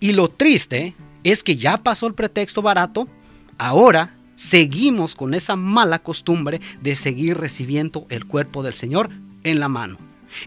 Y 0.00 0.12
lo 0.12 0.28
triste 0.28 0.94
es 1.24 1.42
que 1.42 1.56
ya 1.56 1.78
pasó 1.78 2.06
el 2.06 2.14
pretexto 2.14 2.62
barato, 2.62 3.08
ahora 3.58 4.14
seguimos 4.36 5.14
con 5.14 5.34
esa 5.34 5.56
mala 5.56 5.98
costumbre 6.00 6.60
de 6.82 6.94
seguir 6.94 7.38
recibiendo 7.38 8.06
el 8.10 8.26
cuerpo 8.26 8.62
del 8.62 8.74
Señor 8.74 9.10
en 9.42 9.58
la 9.60 9.68
mano. 9.68 9.98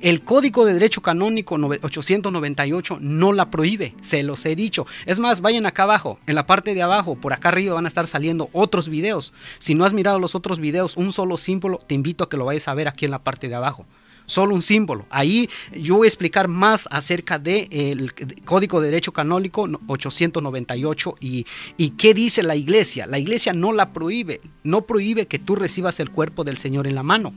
El 0.01 0.21
Código 0.23 0.65
de 0.65 0.73
Derecho 0.73 1.01
Canónico 1.01 1.55
898 1.55 2.97
no 3.01 3.33
la 3.33 3.49
prohíbe, 3.49 3.95
se 4.01 4.23
los 4.23 4.45
he 4.45 4.55
dicho. 4.55 4.85
Es 5.05 5.19
más, 5.19 5.41
vayan 5.41 5.65
acá 5.65 5.83
abajo, 5.83 6.19
en 6.27 6.35
la 6.35 6.45
parte 6.45 6.73
de 6.73 6.81
abajo, 6.81 7.15
por 7.15 7.33
acá 7.33 7.49
arriba 7.49 7.75
van 7.75 7.85
a 7.85 7.89
estar 7.89 8.07
saliendo 8.07 8.49
otros 8.53 8.89
videos. 8.89 9.33
Si 9.59 9.75
no 9.75 9.85
has 9.85 9.93
mirado 9.93 10.19
los 10.19 10.35
otros 10.35 10.59
videos, 10.59 10.97
un 10.97 11.11
solo 11.11 11.37
símbolo, 11.37 11.79
te 11.85 11.95
invito 11.95 12.23
a 12.23 12.29
que 12.29 12.37
lo 12.37 12.45
vayas 12.45 12.67
a 12.67 12.73
ver 12.73 12.87
aquí 12.87 13.05
en 13.05 13.11
la 13.11 13.19
parte 13.19 13.49
de 13.49 13.55
abajo 13.55 13.85
solo 14.29 14.53
un 14.53 14.61
símbolo. 14.61 15.05
Ahí 15.09 15.49
yo 15.75 15.95
voy 15.95 16.05
a 16.05 16.07
explicar 16.07 16.47
más 16.47 16.87
acerca 16.91 17.39
del 17.39 18.13
Código 18.45 18.79
de 18.79 18.89
Derecho 18.89 19.11
Canónico 19.11 19.67
898 19.87 21.15
y, 21.19 21.45
y, 21.77 21.89
qué 21.91 22.13
dice 22.13 22.43
la 22.43 22.55
iglesia. 22.55 23.07
La 23.07 23.19
iglesia 23.19 23.53
no 23.53 23.73
la 23.73 23.91
prohíbe, 23.91 24.39
no 24.63 24.83
prohíbe 24.83 25.25
que 25.25 25.39
tú 25.39 25.55
recibas 25.55 25.99
el 25.99 26.11
cuerpo 26.11 26.43
del 26.43 26.57
Señor 26.57 26.87
en 26.87 26.95
la 26.95 27.03
mano. 27.03 27.33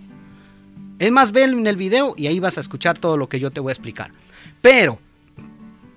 Es 1.03 1.11
más, 1.11 1.33
ven 1.33 1.59
en 1.59 1.67
el 1.67 1.77
video 1.77 2.15
y 2.17 2.29
ahí 2.29 2.39
vas 2.39 2.59
a 2.59 2.61
escuchar 2.61 2.97
todo 2.97 3.17
lo 3.17 3.29
que 3.29 3.41
yo 3.41 3.51
te 3.51 3.59
voy 3.59 3.71
a 3.71 3.73
explicar. 3.73 4.13
Pero 4.61 5.01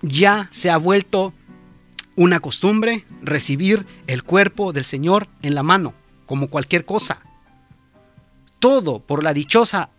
ya 0.01 0.47
se 0.49 0.71
ha 0.71 0.77
vuelto 0.77 1.31
una 2.15 2.39
costumbre 2.39 3.05
recibir 3.21 3.85
el 4.07 4.23
cuerpo 4.23 4.73
del 4.73 4.83
Señor 4.83 5.27
en 5.43 5.53
la 5.53 5.61
mano, 5.61 5.93
como 6.25 6.49
cualquier 6.49 6.85
cosa. 6.85 7.19
Todo 8.57 8.97
por 8.97 9.23
la 9.23 9.35
dichosa 9.35 9.91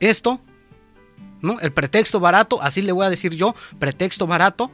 esto, 0.00 0.38
¿no? 1.40 1.58
El 1.60 1.72
pretexto 1.72 2.20
barato, 2.20 2.60
así 2.60 2.82
le 2.82 2.92
voy 2.92 3.06
a 3.06 3.10
decir 3.10 3.34
yo, 3.34 3.54
pretexto 3.78 4.26
barato. 4.26 4.70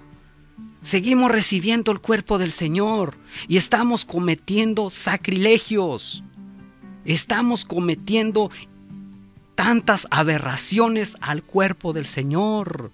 Seguimos 0.82 1.30
recibiendo 1.30 1.92
el 1.92 2.00
cuerpo 2.00 2.38
del 2.38 2.50
Señor 2.50 3.16
y 3.46 3.58
estamos 3.58 4.04
cometiendo 4.04 4.90
sacrilegios. 4.90 6.24
Estamos 7.04 7.64
cometiendo 7.64 8.50
tantas 9.54 10.06
aberraciones 10.10 11.16
al 11.20 11.42
cuerpo 11.42 11.92
del 11.92 12.06
Señor. 12.06 12.90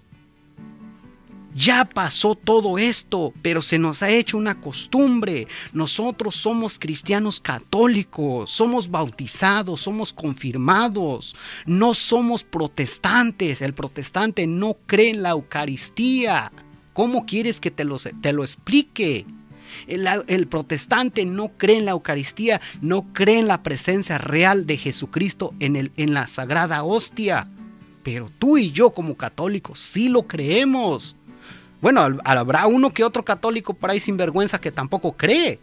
Ya 1.55 1.83
pasó 1.83 2.35
todo 2.35 2.77
esto, 2.77 3.33
pero 3.41 3.61
se 3.61 3.79
nos 3.79 4.03
ha 4.03 4.09
hecho 4.09 4.37
una 4.37 4.61
costumbre. 4.61 5.47
Nosotros 5.73 6.35
somos 6.35 6.77
cristianos 6.77 7.39
católicos, 7.39 8.51
somos 8.51 8.89
bautizados, 8.89 9.81
somos 9.81 10.13
confirmados, 10.13 11.35
no 11.65 11.93
somos 11.95 12.43
protestantes. 12.43 13.61
El 13.61 13.73
protestante 13.73 14.45
no 14.45 14.77
cree 14.85 15.09
en 15.09 15.23
la 15.23 15.31
Eucaristía. 15.31 16.51
¿Cómo 16.93 17.25
quieres 17.25 17.59
que 17.59 17.71
te 17.71 17.83
lo, 17.83 18.43
explique? 18.43 19.25
El, 19.87 20.47
protestante 20.47 21.25
no 21.25 21.51
cree 21.57 21.77
en 21.77 21.85
la 21.85 21.91
Eucaristía, 21.91 22.61
no 22.81 23.13
cree 23.13 23.39
en 23.39 23.47
la 23.47 23.63
presencia 23.63 24.17
real 24.17 24.65
de 24.65 24.77
Jesucristo 24.77 25.53
en, 25.59 25.75
el, 25.75 25.91
en 25.97 26.13
la 26.13 26.27
sagrada 26.27 26.83
hostia. 26.83 27.47
Pero 28.03 28.29
tú 28.39 28.57
y 28.57 28.71
yo 28.71 28.91
como 28.91 29.15
católicos 29.15 29.79
sí 29.79 30.09
lo 30.09 30.23
creemos. 30.23 31.15
Bueno, 31.81 32.01
habrá 32.23 32.67
uno 32.67 32.91
que 32.91 33.03
otro 33.03 33.23
católico 33.23 33.73
por 33.73 33.89
ahí 33.89 33.99
sin 33.99 34.17
vergüenza 34.17 34.59
que 34.59 34.71
tampoco 34.71 35.13
cree. 35.13 35.59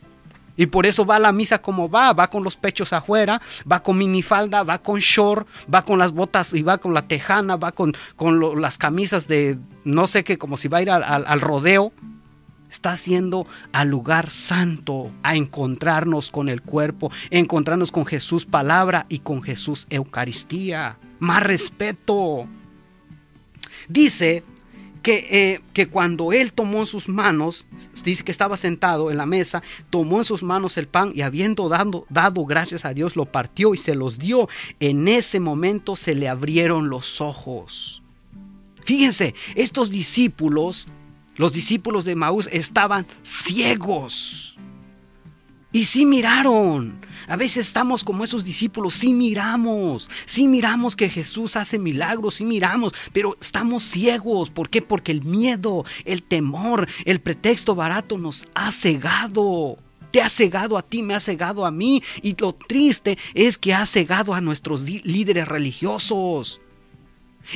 Y 0.57 0.67
por 0.67 0.87
eso 0.87 1.05
va 1.05 1.17
a 1.17 1.21
la 1.21 1.33
misa 1.33 1.59
como 1.59 1.89
va, 1.89 2.13
va 2.13 2.31
con 2.31 2.43
los 2.43 2.57
pechos 2.57 2.93
afuera, 2.93 3.41
va 3.71 3.83
con 3.83 3.99
minifalda, 3.99 4.63
va 4.63 4.79
con 4.79 5.01
short, 5.01 5.47
va 5.73 5.85
con 5.85 5.99
las 5.99 6.13
botas 6.13 6.55
y 6.55 6.63
va 6.63 6.79
con 6.79 6.95
la 6.95 7.07
tejana, 7.07 7.57
va 7.57 7.73
con, 7.73 7.93
con 8.17 8.61
las 8.61 8.79
camisas 8.79 9.29
de 9.29 9.59
no 9.85 10.07
sé 10.07 10.25
qué, 10.25 10.39
como 10.39 10.57
si 10.57 10.69
va 10.69 10.79
a 10.79 10.83
ir 10.83 10.91
al 10.91 11.41
rodeo 11.41 11.93
está 12.71 12.93
haciendo 12.93 13.47
al 13.73 13.89
lugar 13.89 14.31
santo, 14.31 15.11
a 15.23 15.37
encontrarnos 15.37 16.31
con 16.31 16.49
el 16.49 16.63
cuerpo, 16.63 17.11
encontrarnos 17.31 17.93
con 17.93 18.07
Jesús 18.07 18.45
palabra 18.45 19.07
y 19.09 19.21
con 19.21 19.43
Jesús 19.43 19.87
Eucaristía. 19.91 20.99
Más 21.19 21.43
respeto. 21.43 22.47
Dice 23.89 24.45
que, 25.03 25.27
eh, 25.31 25.61
que, 25.73 25.89
cuando 25.89 26.33
él 26.33 26.53
tomó 26.53 26.81
en 26.81 26.87
sus 26.87 27.09
manos, 27.09 27.69
dice 28.03 28.25
que 28.25 28.33
estaba 28.33 28.57
sentado 28.57 29.11
en 29.11 29.17
la 29.17 29.27
mesa, 29.27 29.63
tomó 29.89 30.19
en 30.19 30.25
sus 30.25 30.43
manos 30.43 30.77
el 30.77 30.89
pan 30.89 31.13
y 31.15 31.23
habiendo 31.23 31.69
dado, 31.69 32.07
dado 32.11 32.45
gracias 32.45 32.85
a 32.85 32.93
Dios, 32.93 33.15
lo 33.15 33.27
partió 33.27 33.73
y 33.75 33.79
se 33.79 33.95
los 33.95 34.19
dio. 34.19 34.49
En 34.81 35.07
ese 35.07 35.39
momento 35.39 35.95
se 35.95 36.15
le 36.15 36.29
abrieron 36.29 36.89
los 36.89 37.21
ojos. 37.21 38.03
Fíjense, 38.85 39.35
estos 39.55 39.91
discípulos 39.91 40.89
los 41.37 41.53
discípulos 41.53 42.05
de 42.05 42.17
Maús 42.17 42.49
estaban 42.53 43.07
ciegos. 43.23 44.57
Y 45.73 45.85
sí 45.85 46.07
miraron. 46.07 47.01
A 47.29 47.37
veces 47.37 47.67
estamos 47.67 48.05
como 48.05 48.25
esos 48.25 48.45
discípulos, 48.45 48.95
sí 48.95 49.13
miramos, 49.13 50.09
sí 50.25 50.47
miramos 50.47 50.95
que 50.95 51.09
Jesús 51.09 51.57
hace 51.57 51.79
milagros, 51.79 52.37
sí 52.37 52.45
miramos, 52.45 52.95
pero 53.13 53.37
estamos 53.41 53.83
ciegos. 53.83 54.49
¿Por 54.49 54.71
qué? 54.71 54.81
Porque 54.81 55.13
el 55.13 55.23
miedo, 55.23 55.85
el 56.05 56.23
temor, 56.23 56.89
el 57.05 57.21
pretexto 57.21 57.75
barato 57.75 58.17
nos 58.17 58.47
ha 58.55 58.71
cegado. 58.73 59.77
Te 60.13 60.23
ha 60.23 60.31
cegado 60.31 60.79
a 60.79 60.83
ti, 60.83 61.03
me 61.03 61.15
ha 61.15 61.21
cegado 61.21 61.67
a 61.67 61.71
mí. 61.71 62.03
Y 62.23 62.37
lo 62.37 62.55
triste 62.55 63.19
es 63.35 63.59
que 63.59 63.75
ha 63.75 63.85
cegado 63.85 64.33
a 64.33 64.41
nuestros 64.41 64.83
líderes 64.83 65.49
religiosos. 65.49 66.61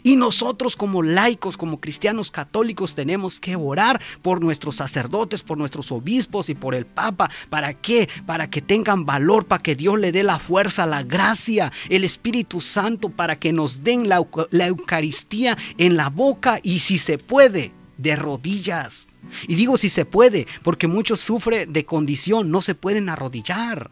Y 0.02 0.16
nosotros 0.16 0.76
como 0.76 1.02
laicos, 1.02 1.56
como 1.56 1.80
cristianos 1.80 2.30
católicos, 2.30 2.94
tenemos 2.94 3.40
que 3.40 3.56
orar 3.56 4.00
por 4.22 4.42
nuestros 4.42 4.76
sacerdotes, 4.76 5.42
por 5.42 5.58
nuestros 5.58 5.90
obispos 5.92 6.48
y 6.48 6.54
por 6.54 6.74
el 6.74 6.86
Papa. 6.86 7.30
¿Para 7.48 7.74
qué? 7.74 8.08
Para 8.26 8.50
que 8.50 8.62
tengan 8.62 9.04
valor, 9.04 9.46
para 9.46 9.62
que 9.62 9.76
Dios 9.76 9.98
le 9.98 10.12
dé 10.12 10.22
la 10.22 10.38
fuerza, 10.38 10.86
la 10.86 11.02
gracia, 11.02 11.72
el 11.88 12.04
Espíritu 12.04 12.60
Santo, 12.60 13.10
para 13.10 13.38
que 13.38 13.52
nos 13.52 13.82
den 13.82 14.08
la, 14.08 14.24
Eucaristía 14.66 15.56
en 15.78 15.96
la 15.96 16.08
boca 16.08 16.60
y 16.62 16.80
si 16.80 16.98
se 16.98 17.18
puede, 17.18 17.72
de 17.98 18.16
rodillas. 18.16 19.08
Y 19.46 19.54
digo 19.54 19.76
si 19.76 19.88
se 19.88 20.04
puede, 20.04 20.46
porque 20.62 20.86
muchos 20.86 21.20
sufren 21.20 21.72
de 21.72 21.84
condición, 21.84 22.50
no 22.50 22.60
se 22.60 22.74
pueden 22.74 23.08
arrodillar. 23.08 23.90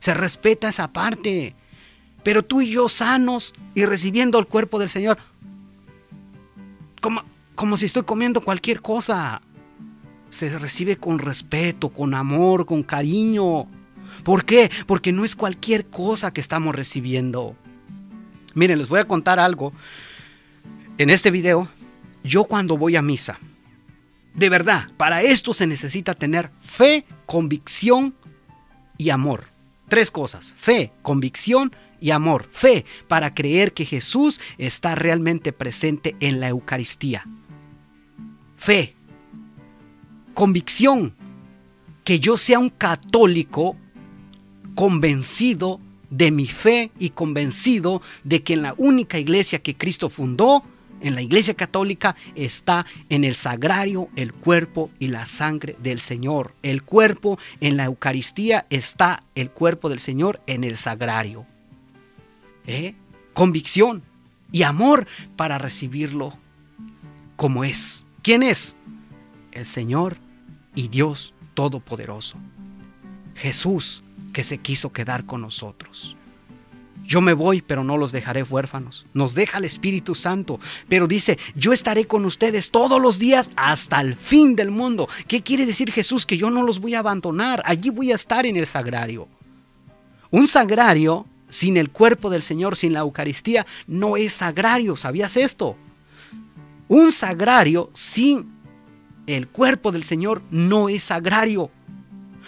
Se 0.00 0.14
respeta 0.14 0.68
esa 0.68 0.88
parte. 0.92 1.54
Pero 2.22 2.44
tú 2.44 2.60
y 2.60 2.70
yo 2.70 2.88
sanos 2.88 3.54
y 3.74 3.84
recibiendo 3.84 4.38
el 4.38 4.46
cuerpo 4.46 4.78
del 4.78 4.88
Señor, 4.88 5.18
como 7.54 7.76
si 7.76 7.86
estoy 7.86 8.04
comiendo 8.04 8.40
cualquier 8.40 8.80
cosa. 8.80 9.42
Se 10.30 10.58
recibe 10.58 10.96
con 10.96 11.18
respeto, 11.18 11.88
con 11.88 12.14
amor, 12.14 12.66
con 12.66 12.82
cariño. 12.82 13.66
¿Por 14.24 14.44
qué? 14.44 14.70
Porque 14.86 15.12
no 15.12 15.24
es 15.24 15.34
cualquier 15.34 15.86
cosa 15.86 16.32
que 16.32 16.40
estamos 16.40 16.74
recibiendo. 16.74 17.56
Miren, 18.54 18.78
les 18.78 18.88
voy 18.88 19.00
a 19.00 19.06
contar 19.06 19.38
algo. 19.38 19.72
En 20.98 21.10
este 21.10 21.30
video, 21.30 21.68
yo 22.24 22.44
cuando 22.44 22.76
voy 22.76 22.96
a 22.96 23.02
misa, 23.02 23.38
de 24.34 24.48
verdad, 24.48 24.88
para 24.96 25.22
esto 25.22 25.52
se 25.52 25.66
necesita 25.66 26.14
tener 26.14 26.50
fe, 26.60 27.04
convicción 27.26 28.14
y 28.96 29.10
amor. 29.10 29.46
Tres 29.88 30.10
cosas, 30.10 30.54
fe, 30.56 30.92
convicción 31.02 31.72
y 32.00 32.10
amor. 32.10 32.48
Fe 32.50 32.84
para 33.06 33.34
creer 33.34 33.72
que 33.72 33.84
Jesús 33.84 34.40
está 34.58 34.94
realmente 34.94 35.52
presente 35.52 36.16
en 36.20 36.40
la 36.40 36.48
Eucaristía. 36.48 37.26
Fe, 38.56 38.94
convicción, 40.34 41.14
que 42.04 42.20
yo 42.20 42.36
sea 42.36 42.58
un 42.58 42.70
católico 42.70 43.76
convencido 44.74 45.80
de 46.10 46.30
mi 46.30 46.46
fe 46.46 46.90
y 46.98 47.10
convencido 47.10 48.00
de 48.24 48.42
que 48.42 48.54
en 48.54 48.62
la 48.62 48.74
única 48.78 49.18
iglesia 49.18 49.58
que 49.58 49.76
Cristo 49.76 50.08
fundó, 50.08 50.62
en 51.00 51.14
la 51.14 51.22
iglesia 51.22 51.54
católica, 51.54 52.16
está 52.34 52.86
en 53.08 53.24
el 53.24 53.34
sagrario 53.34 54.08
el 54.16 54.32
cuerpo 54.32 54.90
y 54.98 55.08
la 55.08 55.26
sangre 55.26 55.76
del 55.82 56.00
Señor. 56.00 56.54
El 56.62 56.82
cuerpo 56.82 57.38
en 57.60 57.76
la 57.76 57.84
Eucaristía 57.84 58.66
está 58.70 59.22
el 59.34 59.50
cuerpo 59.50 59.88
del 59.88 60.00
Señor 60.00 60.40
en 60.46 60.64
el 60.64 60.76
sagrario. 60.76 61.46
¿Eh? 62.68 62.94
Convicción 63.32 64.02
y 64.52 64.62
amor 64.62 65.06
para 65.36 65.58
recibirlo 65.58 66.34
como 67.36 67.64
es. 67.64 68.04
¿Quién 68.22 68.42
es? 68.42 68.76
El 69.52 69.64
Señor 69.66 70.18
y 70.74 70.88
Dios 70.88 71.34
Todopoderoso. 71.54 72.36
Jesús 73.34 74.04
que 74.32 74.44
se 74.44 74.58
quiso 74.58 74.92
quedar 74.92 75.24
con 75.24 75.40
nosotros. 75.40 76.14
Yo 77.04 77.22
me 77.22 77.32
voy, 77.32 77.62
pero 77.62 77.82
no 77.84 77.96
los 77.96 78.12
dejaré 78.12 78.42
huérfanos. 78.42 79.06
Nos 79.14 79.34
deja 79.34 79.56
el 79.58 79.64
Espíritu 79.64 80.14
Santo, 80.14 80.60
pero 80.88 81.06
dice, 81.06 81.38
yo 81.56 81.72
estaré 81.72 82.04
con 82.04 82.26
ustedes 82.26 82.70
todos 82.70 83.00
los 83.00 83.18
días 83.18 83.50
hasta 83.56 84.00
el 84.02 84.14
fin 84.14 84.54
del 84.54 84.70
mundo. 84.70 85.08
¿Qué 85.26 85.42
quiere 85.42 85.64
decir 85.64 85.90
Jesús? 85.90 86.26
Que 86.26 86.36
yo 86.36 86.50
no 86.50 86.62
los 86.62 86.80
voy 86.80 86.94
a 86.94 86.98
abandonar. 86.98 87.62
Allí 87.64 87.88
voy 87.88 88.12
a 88.12 88.16
estar 88.16 88.44
en 88.44 88.56
el 88.56 88.66
sagrario. 88.66 89.26
Un 90.30 90.46
sagrario 90.46 91.24
sin 91.48 91.76
el 91.76 91.90
cuerpo 91.90 92.30
del 92.30 92.42
Señor, 92.42 92.76
sin 92.76 92.92
la 92.92 93.00
Eucaristía, 93.00 93.66
no 93.86 94.16
es 94.16 94.34
sagrario. 94.34 94.96
¿Sabías 94.96 95.36
esto? 95.36 95.76
Un 96.88 97.12
sagrario 97.12 97.90
sin 97.94 98.58
el 99.26 99.48
cuerpo 99.48 99.92
del 99.92 100.04
Señor 100.04 100.42
no 100.50 100.88
es 100.88 101.04
sagrario. 101.04 101.70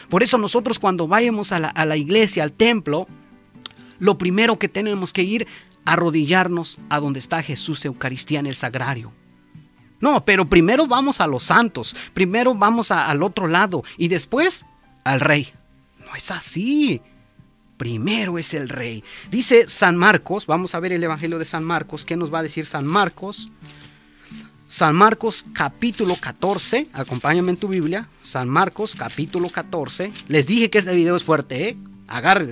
Por 0.09 0.23
eso 0.23 0.39
nosotros 0.39 0.79
cuando 0.79 1.07
vayamos 1.07 1.53
a 1.53 1.59
la, 1.59 1.97
iglesia, 1.97 2.43
al 2.43 2.53
templo, 2.53 3.07
lo 3.99 4.17
primero 4.19 4.59
que 4.59 4.69
tenemos 4.69 5.13
que 5.13 5.23
ir 5.23 5.47
arrodillarnos 5.85 6.79
a 6.89 7.01
donde 7.01 7.19
está 7.19 7.43
Jesús 7.43 7.85
Eucaristía 7.85 8.41
en 8.41 8.47
el 8.47 8.55
sagrario. 8.55 9.13
No, 10.01 10.25
pero 10.25 10.49
primero 10.49 10.87
vamos 10.87 11.21
a 11.21 11.27
los 11.27 11.45
santos, 11.45 11.95
primero 12.15 12.55
vamos 12.55 12.91
al 12.91 13.23
otro 13.23 13.47
lado 13.47 13.83
y 13.99 14.09
después 14.09 14.65
al 15.05 15.21
rey. 15.21 15.53
No 15.99 16.17
es 16.17 16.31
así. 16.31 17.03
Primero 17.81 18.37
es 18.37 18.53
el 18.53 18.69
rey. 18.69 19.03
Dice 19.31 19.67
San 19.67 19.97
Marcos, 19.97 20.45
vamos 20.45 20.75
a 20.75 20.81
ver 20.81 20.93
el 20.93 21.03
Evangelio 21.03 21.39
de 21.39 21.47
San 21.47 21.65
Marcos, 21.65 22.05
¿qué 22.05 22.15
nos 22.15 22.31
va 22.31 22.41
a 22.41 22.43
decir 22.43 22.67
San 22.67 22.87
Marcos? 22.87 23.49
San 24.69 24.95
Marcos 24.95 25.47
capítulo 25.55 26.15
14, 26.21 26.89
acompáñame 26.93 27.53
en 27.53 27.57
tu 27.57 27.69
Biblia, 27.69 28.07
San 28.23 28.51
Marcos 28.51 28.95
capítulo 28.95 29.49
14. 29.49 30.13
Les 30.29 30.47
dije 30.47 30.69
que 30.69 30.77
este 30.77 30.95
video 30.95 31.17
es 31.17 31.25
fuerte, 31.25 31.71
¿eh? 31.71 31.77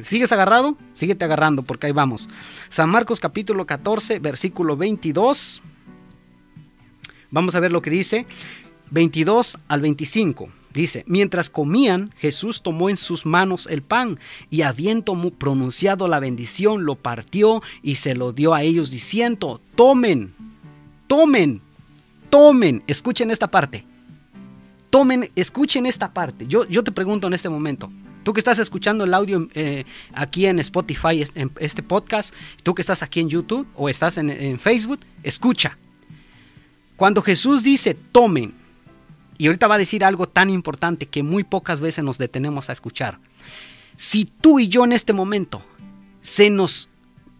¿sigues 0.04 0.32
agarrado? 0.32 0.78
Síguete 0.94 1.26
agarrando 1.26 1.62
porque 1.62 1.88
ahí 1.88 1.92
vamos. 1.92 2.30
San 2.70 2.88
Marcos 2.88 3.20
capítulo 3.20 3.66
14, 3.66 4.20
versículo 4.20 4.78
22. 4.78 5.60
Vamos 7.30 7.54
a 7.54 7.60
ver 7.60 7.70
lo 7.70 7.82
que 7.82 7.90
dice. 7.90 8.24
22 8.92 9.58
al 9.68 9.82
25. 9.82 10.48
Dice, 10.72 11.04
mientras 11.06 11.48
comían, 11.48 12.12
Jesús 12.18 12.62
tomó 12.62 12.90
en 12.90 12.96
sus 12.96 13.24
manos 13.24 13.66
el 13.70 13.82
pan 13.82 14.18
y 14.50 14.62
habiendo 14.62 15.14
pronunciado 15.30 16.08
la 16.08 16.20
bendición, 16.20 16.84
lo 16.84 16.94
partió 16.94 17.62
y 17.82 17.96
se 17.96 18.14
lo 18.14 18.32
dio 18.32 18.54
a 18.54 18.62
ellos 18.62 18.90
diciendo, 18.90 19.60
tomen, 19.74 20.34
tomen, 21.06 21.62
tomen, 22.30 22.82
escuchen 22.86 23.30
esta 23.30 23.48
parte. 23.48 23.84
Tomen, 24.90 25.30
escuchen 25.36 25.86
esta 25.86 26.12
parte. 26.12 26.46
Yo, 26.46 26.66
yo 26.68 26.84
te 26.84 26.92
pregunto 26.92 27.26
en 27.26 27.34
este 27.34 27.48
momento, 27.48 27.90
Tú 28.24 28.34
que 28.34 28.40
estás 28.40 28.58
escuchando 28.58 29.04
el 29.04 29.14
audio 29.14 29.48
eh, 29.54 29.86
aquí 30.12 30.44
en 30.44 30.58
Spotify, 30.58 31.24
en 31.34 31.50
este 31.60 31.82
podcast, 31.82 32.34
tú 32.62 32.74
que 32.74 32.82
estás 32.82 33.02
aquí 33.02 33.20
en 33.20 33.30
YouTube 33.30 33.66
o 33.74 33.88
estás 33.88 34.18
en, 34.18 34.28
en 34.28 34.58
Facebook, 34.58 35.00
escucha. 35.22 35.78
Cuando 36.96 37.22
Jesús 37.22 37.62
dice 37.62 37.94
tomen, 37.94 38.52
y 39.38 39.46
ahorita 39.46 39.68
va 39.68 39.76
a 39.76 39.78
decir 39.78 40.04
algo 40.04 40.28
tan 40.28 40.50
importante 40.50 41.06
que 41.06 41.22
muy 41.22 41.44
pocas 41.44 41.80
veces 41.80 42.04
nos 42.04 42.18
detenemos 42.18 42.68
a 42.68 42.72
escuchar. 42.72 43.18
Si 43.96 44.24
tú 44.24 44.58
y 44.58 44.68
yo 44.68 44.84
en 44.84 44.92
este 44.92 45.12
momento 45.12 45.62
se 46.20 46.50
nos 46.50 46.88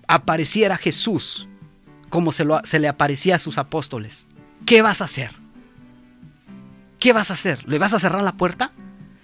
apareciera 0.07 0.77
Jesús 0.77 1.49
como 2.09 2.33
se, 2.33 2.47
le 2.79 2.89
aparecía 2.89 3.35
a 3.35 3.39
sus 3.39 3.59
apóstoles, 3.59 4.27
¿qué 4.65 4.81
vas 4.81 5.03
a 5.03 5.05
hacer? 5.05 5.33
¿Qué 7.01 7.13
vas 7.13 7.31
a 7.31 7.35
hacer? 7.35 7.69
¿Le 7.69 7.79
vas 7.79 7.93
a 7.93 7.99
cerrar 7.99 8.23
la 8.23 8.33
puerta? 8.33 8.73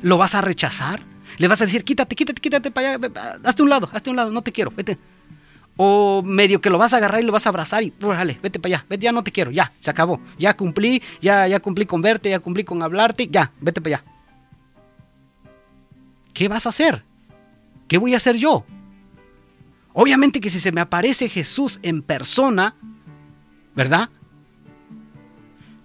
¿Lo 0.03 0.19
vas 0.19 0.35
a 0.35 0.43
rechazar? 0.43 1.01
Le 1.39 1.49
vas 1.49 1.63
a 1.63 1.65
decir, 1.65 1.85
quítate, 1.85 2.15
quítate, 2.15 2.41
quítate 2.41 2.71
para 2.71 2.95
allá, 2.95 3.11
hazte 3.45 3.63
un 3.63 3.71
lado, 3.71 3.89
hazte 3.93 4.11
un 4.11 4.17
lado, 4.17 4.31
no 4.31 4.43
te 4.43 4.53
quiero, 4.53 4.71
vete. 4.71 4.99
O 5.77 6.23
medio 6.25 6.61
que 6.61 6.71
lo 6.71 6.79
vas 6.79 6.93
a 6.93 6.99
agarrar 6.99 7.21
y 7.21 7.27
lo 7.27 7.33
vas 7.33 7.47
a 7.47 7.49
abrazar 7.49 7.83
y, 7.83 7.93
vale, 8.01 8.39
vete 8.43 8.61
para 8.61 8.77
allá, 8.77 8.87
vete, 8.89 9.05
ya 9.05 9.13
no 9.13 9.25
te 9.25 9.33
quiero, 9.33 9.51
ya, 9.51 9.73
se 9.81 9.91
acabó. 9.91 10.21
Ya 10.39 10.57
cumplí, 10.57 11.03
ya, 11.21 11.49
ya 11.49 11.61
cumplí 11.61 11.85
con 11.87 12.01
verte, 12.01 12.31
ya 12.31 12.39
cumplí 12.39 12.65
con 12.65 12.83
hablarte, 12.83 13.27
ya, 13.29 13.51
vete 13.61 13.81
para 13.81 13.97
allá. 13.97 14.05
¿Qué 16.33 16.49
vas 16.49 16.67
a 16.67 16.69
hacer? 16.69 17.05
¿Qué 17.89 17.99
voy 17.99 18.15
a 18.15 18.19
hacer 18.19 18.37
yo? 18.37 18.65
Obviamente 19.93 20.41
que 20.41 20.51
si 20.51 20.59
se 20.61 20.73
me 20.73 20.81
aparece 20.81 21.29
Jesús 21.29 21.79
en 21.83 22.03
persona, 22.03 22.75
¿verdad? 23.75 24.11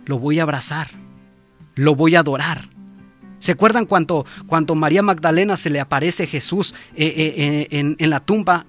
Lo 0.05 0.17
voy 0.17 0.39
a 0.39 0.43
abrazar, 0.43 0.89
lo 1.75 1.93
voy 1.93 2.15
a 2.15 2.21
adorar, 2.21 2.69
¿Se 3.39 3.53
acuerdan 3.53 3.85
cuando, 3.85 4.25
María 4.75 5.01
Magdalena 5.01 5.57
se 5.57 5.69
le 5.69 5.79
aparece 5.79 6.27
Jesús 6.27 6.75
eh, 6.95 7.05
eh, 7.05 7.67
eh, 7.71 7.95
en, 7.97 8.09
la 8.09 8.19
tumba 8.19 8.65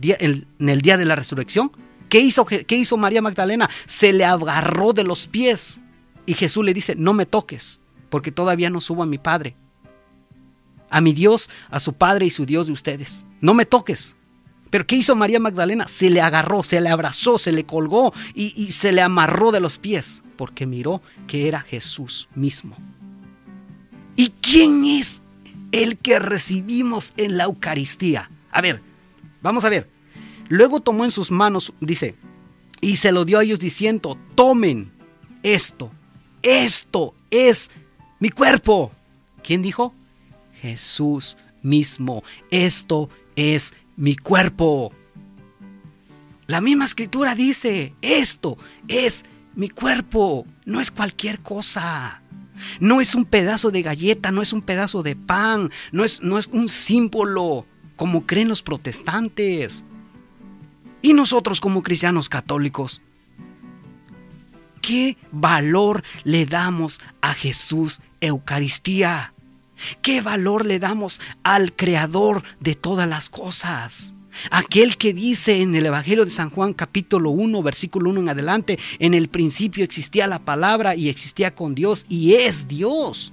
día, 0.00 0.16
en, 0.18 0.46
el 0.58 0.80
día 0.82 0.96
de 0.96 1.04
la 1.04 1.16
resurrección? 1.16 1.70
¿Qué 2.08 2.18
hizo, 2.18 2.44
¿Qué 2.44 2.76
hizo 2.76 2.96
María 2.96 3.22
Magdalena? 3.22 3.70
Se 3.86 4.12
le 4.12 4.24
agarró 4.24 4.92
de 4.92 5.04
los 5.04 5.28
pies 5.28 5.80
y 6.26 6.34
Jesús 6.34 6.64
le 6.64 6.74
dice, 6.74 6.96
no 6.96 7.14
me 7.14 7.24
toques, 7.24 7.80
porque 8.10 8.32
todavía 8.32 8.68
no 8.68 8.80
subo 8.80 9.04
a 9.04 9.06
mi 9.06 9.18
Padre, 9.18 9.54
a 10.90 11.00
mi 11.00 11.12
Dios, 11.12 11.48
a 11.70 11.78
su 11.78 11.92
Padre 11.92 12.26
y 12.26 12.30
su 12.30 12.44
Dios 12.44 12.66
de 12.66 12.72
ustedes. 12.72 13.24
No 13.40 13.54
me 13.54 13.64
toques. 13.64 14.16
Pero 14.70 14.86
¿qué 14.86 14.96
hizo 14.96 15.14
María 15.14 15.40
Magdalena? 15.40 15.86
Se 15.86 16.10
le 16.10 16.20
agarró, 16.20 16.64
se 16.64 16.80
le 16.80 16.88
abrazó, 16.88 17.38
se 17.38 17.52
le 17.52 17.64
colgó 17.64 18.12
y, 18.34 18.60
y 18.60 18.72
se 18.72 18.90
le 18.92 19.02
amarró 19.02 19.52
de 19.52 19.60
los 19.60 19.78
pies, 19.78 20.24
porque 20.36 20.66
miró 20.66 21.02
que 21.28 21.46
era 21.46 21.60
Jesús 21.60 22.28
mismo. 22.34 22.76
¿Y 24.20 24.34
quién 24.42 24.84
es 24.84 25.22
el 25.72 25.96
que 25.96 26.18
recibimos 26.18 27.14
en 27.16 27.38
la 27.38 27.44
Eucaristía? 27.44 28.30
A 28.50 28.60
ver, 28.60 28.82
vamos 29.40 29.64
a 29.64 29.70
ver. 29.70 29.88
Luego 30.50 30.80
tomó 30.80 31.06
en 31.06 31.10
sus 31.10 31.30
manos, 31.30 31.72
dice, 31.80 32.16
y 32.82 32.96
se 32.96 33.12
lo 33.12 33.24
dio 33.24 33.38
a 33.38 33.44
ellos 33.44 33.60
diciendo, 33.60 34.18
tomen 34.34 34.92
esto, 35.42 35.90
esto 36.42 37.14
es 37.30 37.70
mi 38.18 38.28
cuerpo. 38.28 38.92
¿Quién 39.42 39.62
dijo? 39.62 39.94
Jesús 40.60 41.38
mismo, 41.62 42.22
esto 42.50 43.08
es 43.36 43.72
mi 43.96 44.16
cuerpo. 44.16 44.92
La 46.46 46.60
misma 46.60 46.84
escritura 46.84 47.34
dice, 47.34 47.94
esto 48.02 48.58
es 48.86 49.24
mi 49.54 49.70
cuerpo, 49.70 50.44
no 50.66 50.78
es 50.78 50.90
cualquier 50.90 51.40
cosa. 51.40 52.20
No 52.80 53.00
es 53.00 53.14
un 53.14 53.24
pedazo 53.24 53.70
de 53.70 53.82
galleta, 53.82 54.30
no 54.30 54.42
es 54.42 54.52
un 54.52 54.62
pedazo 54.62 55.02
de 55.02 55.16
pan, 55.16 55.70
no 55.92 56.04
es, 56.04 56.20
no 56.22 56.38
es 56.38 56.46
un 56.48 56.68
símbolo 56.68 57.66
como 57.96 58.26
creen 58.26 58.48
los 58.48 58.62
protestantes. 58.62 59.84
Y 61.02 61.12
nosotros 61.12 61.60
como 61.60 61.82
cristianos 61.82 62.28
católicos, 62.28 63.00
¿qué 64.82 65.16
valor 65.32 66.02
le 66.24 66.46
damos 66.46 67.00
a 67.20 67.34
Jesús 67.34 68.00
Eucaristía? 68.20 69.32
¿Qué 70.02 70.20
valor 70.20 70.66
le 70.66 70.78
damos 70.78 71.20
al 71.42 71.74
Creador 71.74 72.42
de 72.60 72.74
todas 72.74 73.08
las 73.08 73.30
cosas? 73.30 74.14
Aquel 74.50 74.96
que 74.96 75.12
dice 75.12 75.60
en 75.60 75.74
el 75.74 75.86
Evangelio 75.86 76.24
de 76.24 76.30
San 76.30 76.50
Juan 76.50 76.72
capítulo 76.72 77.30
1, 77.30 77.62
versículo 77.62 78.10
1 78.10 78.20
en 78.20 78.28
adelante, 78.28 78.78
en 78.98 79.14
el 79.14 79.28
principio 79.28 79.84
existía 79.84 80.26
la 80.26 80.38
palabra 80.38 80.94
y 80.96 81.08
existía 81.08 81.54
con 81.54 81.74
Dios 81.74 82.06
y 82.08 82.34
es 82.34 82.68
Dios. 82.68 83.32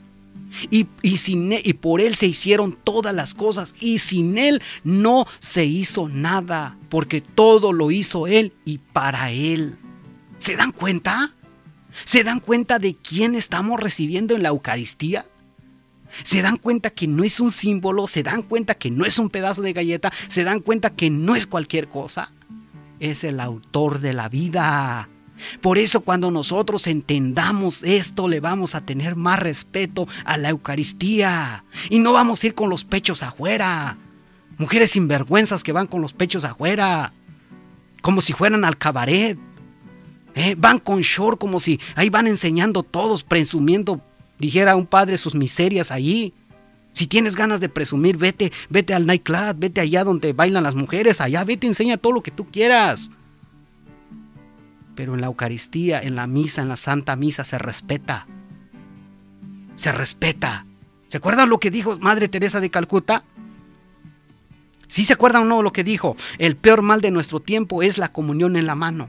Y, 0.72 0.88
sin, 1.18 1.52
e, 1.52 1.62
y 1.64 1.74
por 1.74 2.00
Él 2.00 2.16
se 2.16 2.26
hicieron 2.28 2.78
todas 2.84 3.14
las 3.14 3.34
cosas 3.34 3.76
y 3.80 4.00
sin 4.00 4.38
Él 4.38 4.62
no 4.84 5.28
se 5.40 5.66
hizo 5.66 6.08
nada, 6.08 6.78
porque 6.90 7.22
todo 7.22 7.74
lo 7.74 7.92
hizo 7.92 8.28
Él 8.28 8.54
y 8.66 8.78
para 8.78 9.32
Él. 9.32 9.78
¿Se 10.40 10.56
dan 10.56 10.72
cuenta? 10.72 11.34
¿Se 12.06 12.24
dan 12.24 12.40
cuenta 12.40 12.80
de 12.80 12.96
quién 12.96 13.36
estamos 13.36 13.80
recibiendo 13.80 14.36
en 14.36 14.44
la 14.44 14.50
Eucaristía? 14.50 15.26
Se 16.24 16.42
dan 16.42 16.58
cuenta 16.58 16.90
que 16.90 17.08
no 17.08 17.24
es 17.24 17.40
un 17.40 17.52
símbolo, 17.52 18.08
se 18.08 18.24
dan 18.24 18.42
cuenta 18.42 18.76
que 18.76 18.92
no 18.92 19.06
es 19.06 19.20
un 19.20 19.30
pedazo 19.30 19.62
de 19.62 19.74
galleta, 19.74 20.12
se 20.28 20.44
dan 20.44 20.60
cuenta 20.60 20.92
que 20.92 21.10
no 21.10 21.36
es 21.36 21.48
cualquier 21.48 21.88
cosa. 21.88 22.32
Es 23.00 23.24
el 23.24 23.40
autor 23.40 24.00
de 24.00 24.14
la 24.14 24.30
vida. 24.30 25.10
Por 25.62 25.78
eso 25.78 26.02
cuando 26.02 26.32
nosotros 26.32 26.88
entendamos 26.88 27.84
esto, 27.84 28.28
le 28.28 28.40
vamos 28.40 28.76
a 28.76 28.82
tener 28.82 29.16
más 29.16 29.40
respeto 29.40 30.08
a 30.26 30.38
la 30.38 30.50
Eucaristía. 30.50 31.64
Y 31.90 32.00
no 32.00 32.14
vamos 32.14 32.44
a 32.44 32.48
ir 32.48 32.54
con 32.54 32.70
los 32.70 32.84
pechos 32.84 33.24
afuera. 33.24 33.98
Mujeres 34.58 34.92
sinvergüenzas 34.92 35.64
que 35.64 35.72
van 35.72 35.88
con 35.88 36.02
los 36.02 36.14
pechos 36.14 36.44
afuera. 36.44 37.14
Como 38.02 38.22
si 38.22 38.34
fueran 38.34 38.66
al 38.66 38.78
cabaret. 38.78 39.38
¿Eh? 40.36 40.56
Van 40.56 40.78
con 40.78 41.02
short 41.02 41.40
como 41.40 41.60
si 41.60 41.80
ahí 41.96 42.10
van 42.10 42.28
enseñando 42.28 42.84
todos, 42.84 43.24
presumiendo 43.24 44.02
dijera 44.40 44.76
un 44.76 44.86
padre 44.86 45.18
sus 45.18 45.36
miserias 45.36 45.92
allí. 45.92 46.34
Si 46.94 47.08
tienes 47.08 47.36
ganas 47.36 47.60
de 47.60 47.70
presumir, 47.70 48.18
vete, 48.18 48.52
vete 48.70 48.94
al 48.94 49.06
nightclub, 49.06 49.56
vete 49.58 49.82
allá 49.82 50.04
donde 50.04 50.34
bailan 50.34 50.64
las 50.64 50.76
mujeres, 50.76 51.22
allá 51.22 51.44
vete, 51.44 51.68
enseña 51.68 51.98
todo 51.98 52.14
lo 52.14 52.24
que 52.24 52.32
tú 52.32 52.46
quieras. 52.46 53.12
Pero 54.96 55.14
en 55.14 55.22
la 55.22 55.28
Eucaristía, 55.28 56.02
en 56.02 56.16
la 56.16 56.26
misa, 56.26 56.64
en 56.64 56.70
la 56.70 56.76
Santa 56.76 57.16
Misa 57.16 57.44
se 57.44 57.60
respeta. 57.60 58.26
Se 59.76 59.92
respeta. 59.92 60.66
¿Se 61.08 61.18
acuerdan 61.18 61.50
lo 61.50 61.60
que 61.60 61.70
dijo 61.70 62.00
Madre 62.00 62.28
Teresa 62.28 62.60
de 62.60 62.72
Calcuta? 62.72 63.24
¿Sí 64.88 65.04
se 65.06 65.14
acuerdan 65.14 65.44
o 65.44 65.46
no 65.46 65.62
lo 65.62 65.72
que 65.72 65.84
dijo? 65.84 66.16
El 66.40 66.56
peor 66.56 66.82
mal 66.82 67.02
de 67.02 67.12
nuestro 67.12 67.40
tiempo 67.40 67.84
es 67.84 67.98
la 67.98 68.12
comunión 68.12 68.56
en 68.56 68.66
la 68.66 68.76
mano. 68.76 69.08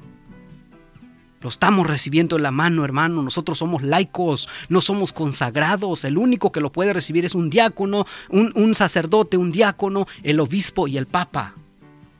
Lo 1.41 1.49
estamos 1.49 1.87
recibiendo 1.87 2.37
en 2.37 2.43
la 2.43 2.51
mano, 2.51 2.85
hermano. 2.85 3.23
Nosotros 3.23 3.59
somos 3.59 3.83
laicos, 3.83 4.49
no 4.69 4.81
somos 4.81 5.13
consagrados. 5.13 6.05
El 6.05 6.19
único 6.19 6.51
que 6.51 6.61
lo 6.61 6.73
puede 6.73 6.93
recibir 6.93 7.25
es 7.25 7.35
un 7.35 7.49
diácono, 7.49 8.07
un, 8.29 8.75
sacerdote, 8.75 9.37
un 9.37 9.53
diácono, 9.53 10.07
el 10.23 10.41
obispo 10.41 10.89
y 10.89 10.97
el 10.97 11.07
papa. 11.07 11.55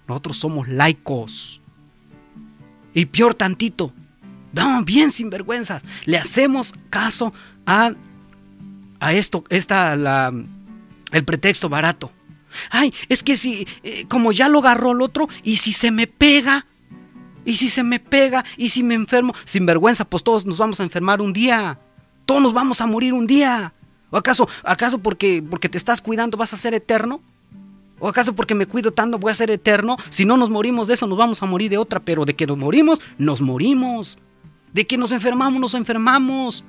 Nosotros 0.07 0.37
somos 0.37 0.69
laicos. 0.69 1.61
Y 2.95 3.07
peor 3.07 3.35
tantito, 3.35 3.93
vamos 4.53 4.85
bien 4.85 5.11
sinvergüenzas. 5.11 5.83
Le 6.05 6.17
hacemos 6.17 6.75
caso 6.89 7.33
a, 7.67 7.93
a 9.01 9.13
esto, 9.13 9.45
esta, 9.49 10.33
el 11.13 11.25
pretexto 11.25 11.69
barato. 11.69 12.13
Ay, 12.71 12.95
es 13.09 13.23
que 13.23 13.37
si, 13.37 13.67
eh, 13.83 14.07
como 14.09 14.33
ya 14.33 14.49
lo 14.49 14.61
agarró 14.61 14.93
el 14.93 15.03
otro, 15.03 15.29
y 15.43 15.57
si 15.57 15.73
se 15.73 15.91
me 15.91 16.07
pega, 16.07 16.67
¿Y 17.49 17.57
si 17.57 17.71
se 17.71 17.83
me 17.83 17.99
pega? 17.99 18.45
¿Y 18.59 18.69
si 18.69 18.83
me 18.83 18.93
enfermo? 18.93 19.33
Sin 19.47 19.65
vergüenza, 19.65 20.05
pues 20.05 20.23
todos 20.23 20.45
nos 20.45 20.59
vamos 20.59 20.81
a 20.81 20.83
enfermar 20.83 21.23
un 21.23 21.33
día. 21.33 21.79
Todos 22.27 22.43
nos 22.43 22.53
vamos 22.53 22.83
a 22.83 22.87
morir 22.87 23.15
un 23.15 23.27
día. 23.27 23.73
¿O 24.11 24.19
acaso, 24.19 24.47
acaso 24.63 24.99
porque, 24.99 25.43
porque 25.49 25.71
te 25.71 25.79
estás 25.79 26.03
cuidando 26.03 26.37
vas 26.37 26.53
a 26.53 26.59
ser 26.59 26.75
eterno? 26.75 27.23
¿O 28.01 28.07
acaso 28.07 28.35
porque 28.35 28.55
me 28.55 28.67
cuido 28.67 28.93
tanto 28.93 29.19
voy 29.19 29.31
a 29.31 29.35
ser 29.35 29.51
eterno? 29.51 29.97
Si 30.11 30.27
no 30.27 30.37
nos 30.37 30.51
morimos 30.51 30.89
de 30.89 30.95
eso, 30.95 31.07
nos 31.07 31.17
vamos 31.17 31.43
a 31.43 31.47
morir 31.47 31.71
de 31.71 31.79
otra. 31.79 32.01
Pero 32.01 32.27
de 32.27 32.37
que 32.37 32.47
nos 32.47 32.59
morimos, 32.59 33.01
nos 33.17 33.41
morimos. 33.41 34.19
De 34.75 34.87
que 34.87 34.99
nos 34.99 35.11
enfermamos, 35.11 35.59
nos 35.59 35.73
enfermamos. 35.73 36.67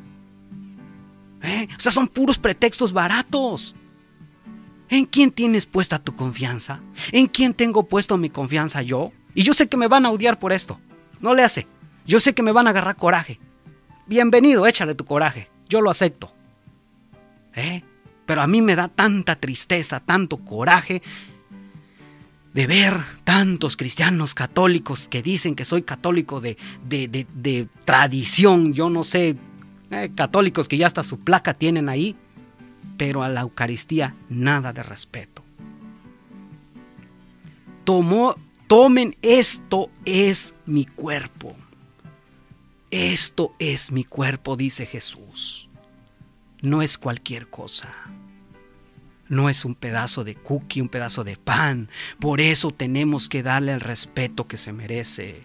¿Eh? 1.43 1.67
O 1.77 1.79
sea, 1.81 1.91
son 1.91 2.07
puros 2.07 2.37
pretextos 2.37 2.93
baratos. 2.93 3.75
¿En 4.87 5.03
quién 5.03 5.31
tienes 5.31 5.65
puesta 5.65 5.99
tu 5.99 6.15
confianza? 6.15 6.79
¿En 7.11 7.25
quién 7.25 7.53
tengo 7.53 7.83
puesto 7.83 8.15
mi 8.15 8.29
confianza 8.29 8.81
yo? 8.81 9.11
Y 9.33 9.43
yo 9.43 9.53
sé 9.53 9.67
que 9.67 9.77
me 9.77 9.87
van 9.87 10.05
a 10.05 10.11
odiar 10.11 10.39
por 10.39 10.51
esto. 10.51 10.79
No 11.21 11.33
le 11.33 11.43
hace. 11.43 11.67
Yo 12.05 12.19
sé 12.19 12.33
que 12.33 12.43
me 12.43 12.51
van 12.51 12.67
a 12.67 12.71
agarrar 12.71 12.95
coraje. 12.95 13.39
Bienvenido, 14.07 14.65
échale 14.65 14.95
tu 14.95 15.05
coraje. 15.05 15.49
Yo 15.67 15.81
lo 15.81 15.89
acepto. 15.89 16.31
¿Eh? 17.55 17.83
Pero 18.25 18.41
a 18.41 18.47
mí 18.47 18.61
me 18.61 18.75
da 18.75 18.87
tanta 18.87 19.35
tristeza, 19.35 19.99
tanto 19.99 20.37
coraje 20.37 21.01
de 22.53 22.67
ver 22.67 22.93
tantos 23.23 23.77
cristianos 23.77 24.33
católicos 24.33 25.07
que 25.07 25.21
dicen 25.21 25.55
que 25.55 25.65
soy 25.65 25.83
católico 25.83 26.41
de, 26.41 26.57
de, 26.87 27.67
tradición, 27.85 28.73
yo 28.73 28.89
no 28.89 29.03
sé, 29.03 29.35
eh, 29.91 30.11
católicos 30.15 30.67
que 30.67 30.77
ya 30.77 30.87
hasta 30.87 31.03
su 31.03 31.19
placa 31.19 31.53
tienen 31.53 31.89
ahí, 31.89 32.15
pero 32.97 33.23
a 33.23 33.29
la 33.29 33.41
Eucaristía 33.41 34.15
nada 34.29 34.73
de 34.73 34.83
respeto. 34.83 35.43
Tomó 37.83 38.35
tomen 38.69 39.17
esto 39.23 39.89
es 40.05 40.53
mi 40.67 40.85
cuerpo. 40.85 41.55
Esto 42.91 43.53
es 43.57 43.91
mi 43.91 44.03
cuerpo, 44.03 44.55
dice 44.55 44.85
Jesús. 44.85 45.67
No 46.61 46.83
es 46.83 46.99
cualquier 46.99 47.49
cosa. 47.49 47.91
No 49.27 49.49
es 49.49 49.65
un 49.65 49.73
pedazo 49.73 50.23
de 50.23 50.35
cookie, 50.35 50.81
un 50.81 50.89
pedazo 50.89 51.23
de 51.23 51.35
pan. 51.35 51.89
Por 52.19 52.41
eso 52.41 52.69
tenemos 52.69 53.27
que 53.27 53.41
darle 53.41 53.73
el 53.73 53.81
respeto 53.81 54.47
que 54.47 54.57
se 54.57 54.71
merece. 54.71 55.41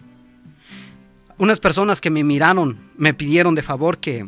Unas 1.39 1.59
personas 1.59 2.01
que 2.01 2.11
me 2.11 2.23
miraron 2.23 2.77
me 2.95 3.15
pidieron 3.15 3.55
de 3.55 3.63
favor 3.63 3.97
que 3.97 4.27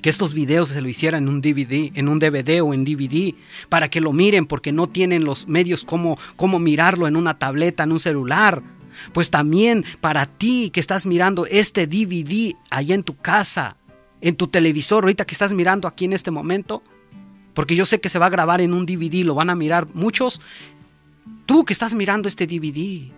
que 0.00 0.10
estos 0.10 0.34
videos 0.34 0.70
se 0.70 0.80
lo 0.80 0.88
hicieran 0.88 1.24
en 1.24 1.28
un 1.28 1.40
DVD, 1.40 1.92
en 1.94 2.08
un 2.08 2.18
DVD 2.18 2.62
o 2.62 2.74
en 2.74 2.84
DVD, 2.84 3.34
para 3.68 3.88
que 3.88 4.00
lo 4.00 4.12
miren, 4.12 4.46
porque 4.46 4.72
no 4.72 4.88
tienen 4.88 5.24
los 5.24 5.46
medios 5.46 5.84
como, 5.84 6.18
como 6.36 6.58
mirarlo 6.58 7.06
en 7.06 7.16
una 7.16 7.38
tableta, 7.38 7.84
en 7.84 7.92
un 7.92 8.00
celular. 8.00 8.62
Pues 9.12 9.30
también 9.30 9.84
para 10.00 10.26
ti 10.26 10.70
que 10.70 10.80
estás 10.80 11.06
mirando 11.06 11.46
este 11.46 11.86
DVD 11.86 12.54
allá 12.70 12.94
en 12.94 13.04
tu 13.04 13.16
casa, 13.16 13.76
en 14.20 14.36
tu 14.36 14.48
televisor, 14.48 15.04
ahorita 15.04 15.24
que 15.24 15.34
estás 15.34 15.52
mirando 15.52 15.88
aquí 15.88 16.04
en 16.04 16.12
este 16.12 16.30
momento, 16.30 16.82
porque 17.54 17.76
yo 17.76 17.86
sé 17.86 18.00
que 18.00 18.08
se 18.08 18.18
va 18.18 18.26
a 18.26 18.30
grabar 18.30 18.60
en 18.60 18.74
un 18.74 18.86
DVD, 18.86 19.24
lo 19.24 19.34
van 19.34 19.50
a 19.50 19.54
mirar 19.54 19.88
muchos. 19.94 20.40
Tú 21.46 21.64
que 21.64 21.72
estás 21.72 21.94
mirando 21.94 22.28
este 22.28 22.46
DVD, 22.46 23.10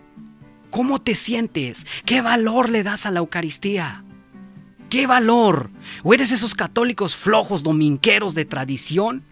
¿cómo 0.69 1.01
te 1.01 1.15
sientes? 1.15 1.85
¿Qué 2.05 2.21
valor 2.21 2.69
le 2.69 2.83
das 2.83 3.05
a 3.05 3.11
la 3.11 3.19
Eucaristía? 3.19 4.04
¿Qué 4.89 5.07
valor? 5.07 5.69
¿O 6.03 6.13
eres 6.13 6.31
esos 6.31 6.55
católicos 6.55 7.15
flojos, 7.15 7.63
dominqueros 7.63 8.35
de 8.35 8.45
tradición? 8.45 9.23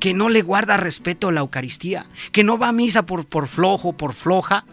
Que 0.00 0.14
no 0.14 0.28
le 0.28 0.42
guarda 0.42 0.76
respeto 0.76 1.28
a 1.28 1.32
la 1.32 1.40
Eucaristía, 1.40 2.06
que 2.32 2.44
no 2.44 2.58
va 2.58 2.68
a 2.68 2.72
misa 2.72 3.06
por, 3.06 3.26
por 3.26 3.48
flojo, 3.48 3.94
por 3.94 4.12
floja. 4.12 4.64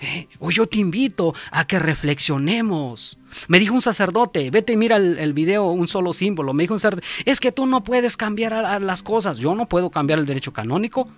¿Eh? 0.00 0.28
O 0.40 0.50
yo 0.50 0.66
te 0.66 0.78
invito 0.78 1.34
a 1.50 1.66
que 1.66 1.78
reflexionemos. 1.78 3.18
Me 3.48 3.58
dijo 3.58 3.74
un 3.74 3.82
sacerdote, 3.82 4.50
vete 4.50 4.74
y 4.74 4.76
mira 4.76 4.96
el, 4.96 5.32
video, 5.32 5.66
un 5.68 5.88
solo 5.88 6.12
símbolo. 6.12 6.52
Me 6.52 6.64
dijo 6.64 6.74
un 6.74 6.80
sacerdote, 6.80 7.06
es 7.24 7.40
que 7.40 7.50
tú 7.50 7.66
no 7.66 7.82
puedes 7.82 8.16
cambiar 8.16 8.80
las 8.80 9.02
cosas. 9.02 9.38
Yo 9.38 9.54
no 9.54 9.68
puedo 9.68 9.90
cambiar 9.90 10.18
el 10.18 10.26
derecho 10.26 10.52
canónico, 10.52 11.08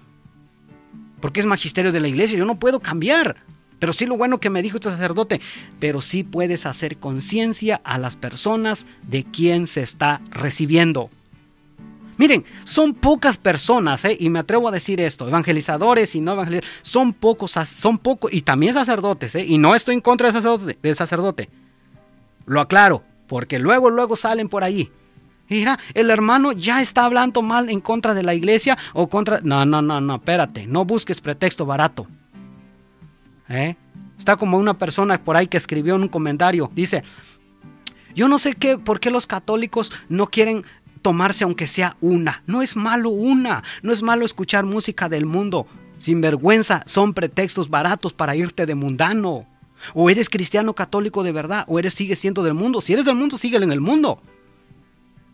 porque 1.21 1.41
es 1.41 1.47
magisterio 1.47 1.91
de 1.91 2.01
la 2.01 2.09
iglesia, 2.09 2.39
yo 2.39 2.45
no 2.45 2.59
puedo 2.59 2.81
cambiar. 2.81 3.37
Pero 3.79 3.93
sí 3.93 4.07
lo 4.07 4.17
bueno 4.17 4.39
que 4.39 4.51
me 4.51 4.63
dijo 4.63 4.77
este 4.77 4.91
sacerdote, 4.91 5.41
pero 5.79 6.01
sí 6.01 6.25
puedes 6.25 6.67
hacer 6.67 6.97
conciencia 6.97 7.81
a 7.85 7.99
las 7.99 8.17
personas 8.17 8.87
de 9.03 9.25
quién 9.25 9.67
se 9.67 9.83
está 9.83 10.21
recibiendo. 10.31 11.11
Miren, 12.19 12.45
son 12.65 12.95
pocas 12.95 13.37
personas, 13.37 14.05
¿eh? 14.05 14.17
y 14.19 14.29
me 14.29 14.41
atrevo 14.41 14.67
a 14.67 14.73
decir 14.73 15.01
esto, 15.01 15.29
evangelizadores 15.29 16.17
y 16.17 16.21
no 16.21 16.33
evangelizadores, 16.33 16.83
son 16.83 17.13
pocos, 17.13 17.53
son 17.53 17.99
pocos, 17.99 18.33
y 18.33 18.43
también 18.43 18.75
sacerdotes, 18.75 19.37
¿eh? 19.37 19.45
y 19.47 19.57
no 19.57 19.77
estoy 19.77 19.95
en 19.95 20.01
contra 20.01 20.33
del 20.33 20.97
sacerdote. 20.97 21.49
Lo 22.45 22.61
aclaro, 22.61 23.05
porque 23.29 23.61
luego, 23.61 23.89
luego 23.89 24.17
salen 24.17 24.49
por 24.49 24.65
ahí. 24.65 24.91
Mira, 25.49 25.79
el 25.95 26.11
hermano 26.11 26.51
ya 26.51 26.83
está 26.83 27.05
hablando 27.05 27.41
mal 27.41 27.71
en 27.71 27.81
contra 27.81 28.15
de 28.15 28.25
la 28.25 28.35
iglesia 28.35 28.77
o 28.95 29.09
contra... 29.09 29.41
No, 29.43 29.65
no, 29.65 29.81
no, 29.81 30.01
no, 30.01 30.17
espérate, 30.17 30.67
no 30.67 30.85
busques 30.85 31.21
pretexto 31.21 31.67
barato. 31.67 32.09
¿Eh? 33.49 33.77
Está 34.19 34.37
como 34.37 34.59
una 34.59 34.75
persona 34.79 35.23
por 35.23 35.37
ahí 35.37 35.47
que 35.47 35.57
escribió 35.57 35.97
en 35.97 36.03
un 36.03 36.09
comentario. 36.09 36.71
Dice, 36.75 37.05
yo 38.15 38.29
no 38.29 38.39
sé 38.39 38.55
qué, 38.55 38.79
por 38.79 39.01
qué 39.01 39.11
los 39.11 39.27
católicos 39.27 39.93
no 40.09 40.29
quieren 40.29 40.65
tomarse 41.03 41.45
aunque 41.45 41.67
sea 41.67 41.97
una. 42.01 42.43
No 42.47 42.63
es 42.63 42.77
malo 42.77 43.11
una. 43.11 43.63
No 43.83 43.93
es 43.93 44.03
malo 44.03 44.25
escuchar 44.25 44.65
música 44.65 45.09
del 45.09 45.27
mundo. 45.27 45.67
Sin 45.99 46.21
vergüenza, 46.21 46.83
son 46.87 47.15
pretextos 47.15 47.71
baratos 47.71 48.13
para 48.13 48.37
irte 48.37 48.67
de 48.67 48.75
mundano. 48.75 49.47
O 49.95 50.11
eres 50.11 50.29
cristiano 50.29 50.75
católico 50.75 51.23
de 51.23 51.33
verdad, 51.33 51.65
o 51.69 51.79
eres 51.79 51.95
sigue 51.95 52.17
siendo 52.17 52.43
del 52.43 52.55
mundo. 52.55 52.81
Si 52.81 52.93
eres 52.93 53.05
del 53.05 53.15
mundo, 53.15 53.37
síguele 53.37 53.65
en 53.65 53.73
el 53.73 53.81
mundo. 53.81 54.21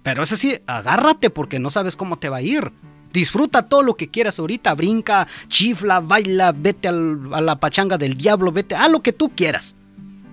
Pero 0.02 0.22
eso 0.22 0.36
sí, 0.36 0.58
agárrate 0.66 1.30
porque 1.30 1.58
no 1.58 1.70
sabes 1.70 1.96
cómo 1.96 2.18
te 2.18 2.28
va 2.28 2.38
a 2.38 2.42
ir. 2.42 2.70
Disfruta 3.14 3.68
todo 3.68 3.84
lo 3.84 3.96
que 3.96 4.08
quieras 4.08 4.40
ahorita, 4.40 4.74
brinca, 4.74 5.28
chifla, 5.46 6.00
baila, 6.00 6.50
vete 6.50 6.88
a 6.88 6.92
la 6.92 7.60
pachanga 7.60 7.96
del 7.96 8.16
diablo, 8.16 8.50
vete 8.50 8.74
a 8.74 8.88
lo 8.88 9.02
que 9.02 9.12
tú 9.12 9.30
quieras. 9.36 9.76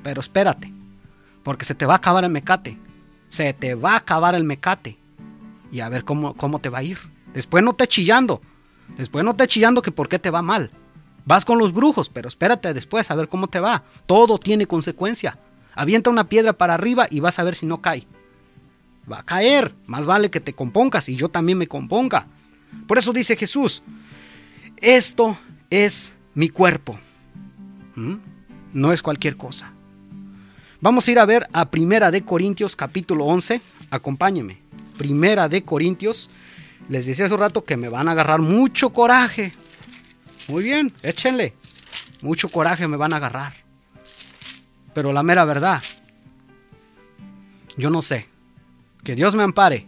Pero 0.01 0.19
espérate, 0.19 0.73
porque 1.43 1.63
se 1.63 1.75
te 1.75 1.85
va 1.85 1.93
a 1.93 1.97
acabar 1.97 2.23
el 2.23 2.31
mecate. 2.31 2.79
Se 3.29 3.53
te 3.53 3.75
va 3.75 3.93
a 3.93 3.97
acabar 3.97 4.33
el 4.33 4.45
mecate. 4.45 4.97
Y 5.71 5.81
a 5.81 5.89
ver 5.89 6.03
cómo, 6.03 6.33
cómo 6.33 6.57
te 6.57 6.69
va 6.69 6.79
a 6.79 6.83
ir. 6.83 6.97
Después 7.35 7.63
no 7.63 7.73
te 7.73 7.87
chillando. 7.87 8.41
Después 8.97 9.23
no 9.23 9.35
te 9.35 9.47
chillando 9.47 9.83
que 9.83 9.91
por 9.91 10.09
qué 10.09 10.17
te 10.17 10.31
va 10.31 10.41
mal. 10.41 10.71
Vas 11.23 11.45
con 11.45 11.59
los 11.59 11.73
brujos, 11.73 12.09
pero 12.09 12.29
espérate 12.29 12.73
después 12.73 13.11
a 13.11 13.15
ver 13.15 13.27
cómo 13.27 13.47
te 13.47 13.59
va. 13.59 13.83
Todo 14.07 14.39
tiene 14.39 14.65
consecuencia. 14.65 15.37
Avienta 15.75 16.09
una 16.09 16.27
piedra 16.27 16.53
para 16.53 16.73
arriba 16.73 17.05
y 17.11 17.19
vas 17.19 17.37
a 17.37 17.43
ver 17.43 17.53
si 17.53 17.67
no 17.67 17.79
cae. 17.79 18.07
Va 19.09 19.19
a 19.19 19.23
caer. 19.23 19.71
Más 19.85 20.07
vale 20.07 20.31
que 20.31 20.39
te 20.39 20.53
compongas 20.53 21.09
y 21.09 21.15
yo 21.15 21.29
también 21.29 21.59
me 21.59 21.67
componga. 21.67 22.25
Por 22.87 22.97
eso 22.97 23.13
dice 23.13 23.35
Jesús, 23.35 23.83
esto 24.77 25.37
es 25.69 26.11
mi 26.33 26.49
cuerpo. 26.49 26.99
¿Mm? 27.95 28.15
No 28.73 28.91
es 28.91 29.01
cualquier 29.01 29.37
cosa. 29.37 29.71
Vamos 30.79 31.07
a 31.07 31.11
ir 31.11 31.19
a 31.19 31.25
ver 31.25 31.47
a 31.53 31.69
Primera 31.69 32.09
de 32.09 32.23
Corintios 32.23 32.75
capítulo 32.75 33.25
11. 33.25 33.61
Acompáñeme. 33.91 34.57
Primera 34.97 35.47
de 35.47 35.63
Corintios. 35.63 36.29
Les 36.89 37.05
decía 37.05 37.25
hace 37.25 37.33
un 37.33 37.39
rato 37.39 37.63
que 37.63 37.77
me 37.77 37.89
van 37.89 38.07
a 38.07 38.11
agarrar 38.11 38.41
mucho 38.41 38.89
coraje. 38.89 39.51
Muy 40.47 40.63
bien, 40.63 40.91
échenle. 41.03 41.53
Mucho 42.21 42.49
coraje 42.49 42.87
me 42.87 42.97
van 42.97 43.13
a 43.13 43.17
agarrar. 43.17 43.53
Pero 44.93 45.13
la 45.13 45.23
mera 45.23 45.45
verdad, 45.45 45.81
yo 47.77 47.89
no 47.89 48.01
sé. 48.01 48.27
Que 49.03 49.15
Dios 49.15 49.35
me 49.35 49.43
ampare. 49.43 49.87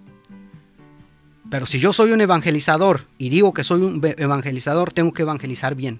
Pero 1.49 1.65
si 1.65 1.79
yo 1.79 1.93
soy 1.93 2.11
un 2.11 2.21
evangelizador 2.21 3.01
y 3.17 3.29
digo 3.29 3.53
que 3.53 3.63
soy 3.63 3.81
un 3.81 4.01
evangelizador, 4.03 4.91
tengo 4.91 5.13
que 5.13 5.23
evangelizar 5.23 5.75
bien. 5.75 5.99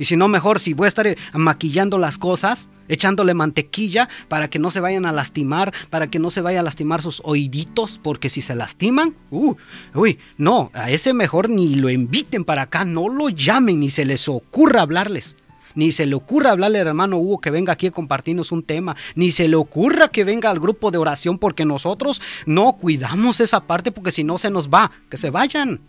Y 0.00 0.06
si 0.06 0.16
no, 0.16 0.28
mejor 0.28 0.58
si 0.60 0.72
voy 0.72 0.86
a 0.86 0.88
estar 0.88 1.14
maquillando 1.34 1.98
las 1.98 2.16
cosas, 2.16 2.70
echándole 2.88 3.34
mantequilla 3.34 4.08
para 4.28 4.48
que 4.48 4.58
no 4.58 4.70
se 4.70 4.80
vayan 4.80 5.04
a 5.04 5.12
lastimar, 5.12 5.74
para 5.90 6.06
que 6.06 6.18
no 6.18 6.30
se 6.30 6.40
vayan 6.40 6.60
a 6.60 6.64
lastimar 6.64 7.02
sus 7.02 7.20
oíditos, 7.22 8.00
porque 8.02 8.30
si 8.30 8.40
se 8.40 8.54
lastiman, 8.54 9.14
uh, 9.30 9.54
uy, 9.94 10.18
no, 10.38 10.70
a 10.72 10.90
ese 10.90 11.12
mejor 11.12 11.50
ni 11.50 11.74
lo 11.74 11.90
inviten 11.90 12.46
para 12.46 12.62
acá, 12.62 12.86
no 12.86 13.10
lo 13.10 13.28
llamen, 13.28 13.80
ni 13.80 13.90
se 13.90 14.06
les 14.06 14.26
ocurra 14.26 14.80
hablarles. 14.80 15.36
Ni 15.74 15.92
se 15.92 16.06
le 16.06 16.14
ocurra 16.14 16.50
hablarle 16.50 16.80
al 16.80 16.88
hermano 16.88 17.18
Hugo 17.18 17.40
que 17.40 17.50
venga 17.50 17.72
aquí 17.72 17.88
a 17.88 17.90
compartirnos 17.90 18.52
un 18.52 18.62
tema. 18.62 18.96
Ni 19.14 19.30
se 19.30 19.48
le 19.48 19.56
ocurra 19.56 20.08
que 20.08 20.24
venga 20.24 20.50
al 20.50 20.60
grupo 20.60 20.90
de 20.90 20.98
oración 20.98 21.38
porque 21.38 21.64
nosotros 21.64 22.20
no 22.46 22.72
cuidamos 22.72 23.40
esa 23.40 23.60
parte 23.60 23.92
porque 23.92 24.10
si 24.10 24.24
no 24.24 24.38
se 24.38 24.50
nos 24.50 24.68
va. 24.68 24.90
Que 25.08 25.16
se 25.16 25.30
vayan. 25.30 25.80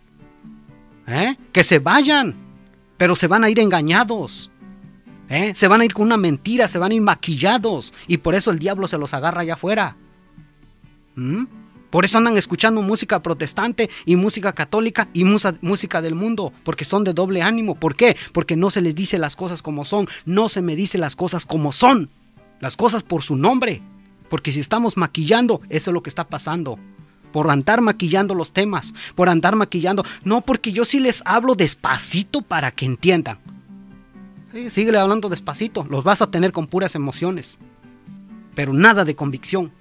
¿Eh? 1.07 1.35
Que 1.51 1.63
se 1.63 1.79
vayan. 1.79 2.35
Pero 2.97 3.15
se 3.15 3.27
van 3.27 3.43
a 3.43 3.49
ir 3.49 3.59
engañados. 3.59 4.51
¿Eh? 5.29 5.53
Se 5.55 5.67
van 5.67 5.81
a 5.81 5.85
ir 5.85 5.93
con 5.93 6.05
una 6.05 6.17
mentira, 6.17 6.67
se 6.67 6.77
van 6.77 6.91
a 6.91 6.95
ir 6.95 7.01
maquillados. 7.01 7.93
Y 8.07 8.17
por 8.17 8.35
eso 8.35 8.51
el 8.51 8.59
diablo 8.59 8.87
se 8.87 8.97
los 8.97 9.13
agarra 9.13 9.41
allá 9.41 9.53
afuera. 9.53 9.95
¿Mm? 11.15 11.45
Por 11.91 12.05
eso 12.05 12.17
andan 12.17 12.37
escuchando 12.37 12.81
música 12.81 13.21
protestante 13.21 13.89
y 14.05 14.15
música 14.15 14.53
católica 14.53 15.09
y 15.13 15.25
música 15.25 16.01
del 16.01 16.15
mundo, 16.15 16.53
porque 16.63 16.85
son 16.85 17.03
de 17.03 17.13
doble 17.13 17.41
ánimo. 17.41 17.75
¿Por 17.75 17.95
qué? 17.95 18.15
Porque 18.31 18.55
no 18.55 18.69
se 18.69 18.81
les 18.81 18.95
dice 18.95 19.19
las 19.19 19.35
cosas 19.35 19.61
como 19.61 19.83
son, 19.83 20.07
no 20.25 20.47
se 20.47 20.61
me 20.61 20.77
dice 20.77 20.97
las 20.97 21.17
cosas 21.17 21.45
como 21.45 21.73
son, 21.73 22.09
las 22.61 22.77
cosas 22.77 23.03
por 23.03 23.23
su 23.23 23.35
nombre. 23.35 23.81
Porque 24.29 24.53
si 24.53 24.61
estamos 24.61 24.95
maquillando, 24.95 25.61
eso 25.69 25.91
es 25.91 25.93
lo 25.93 26.01
que 26.01 26.09
está 26.09 26.27
pasando. 26.27 26.79
Por 27.33 27.51
andar 27.51 27.81
maquillando 27.81 28.35
los 28.35 28.53
temas, 28.53 28.93
por 29.15 29.27
andar 29.27 29.57
maquillando. 29.57 30.05
No, 30.23 30.41
porque 30.41 30.71
yo 30.71 30.85
sí 30.85 31.01
les 31.01 31.21
hablo 31.25 31.55
despacito 31.55 32.41
para 32.41 32.71
que 32.71 32.85
entiendan. 32.85 33.39
Sí, 34.53 34.69
síguele 34.69 34.97
hablando 34.97 35.27
despacito, 35.27 35.85
los 35.89 36.05
vas 36.05 36.21
a 36.21 36.31
tener 36.31 36.53
con 36.53 36.67
puras 36.67 36.95
emociones, 36.95 37.57
pero 38.53 38.73
nada 38.73 39.05
de 39.05 39.15
convicción 39.15 39.71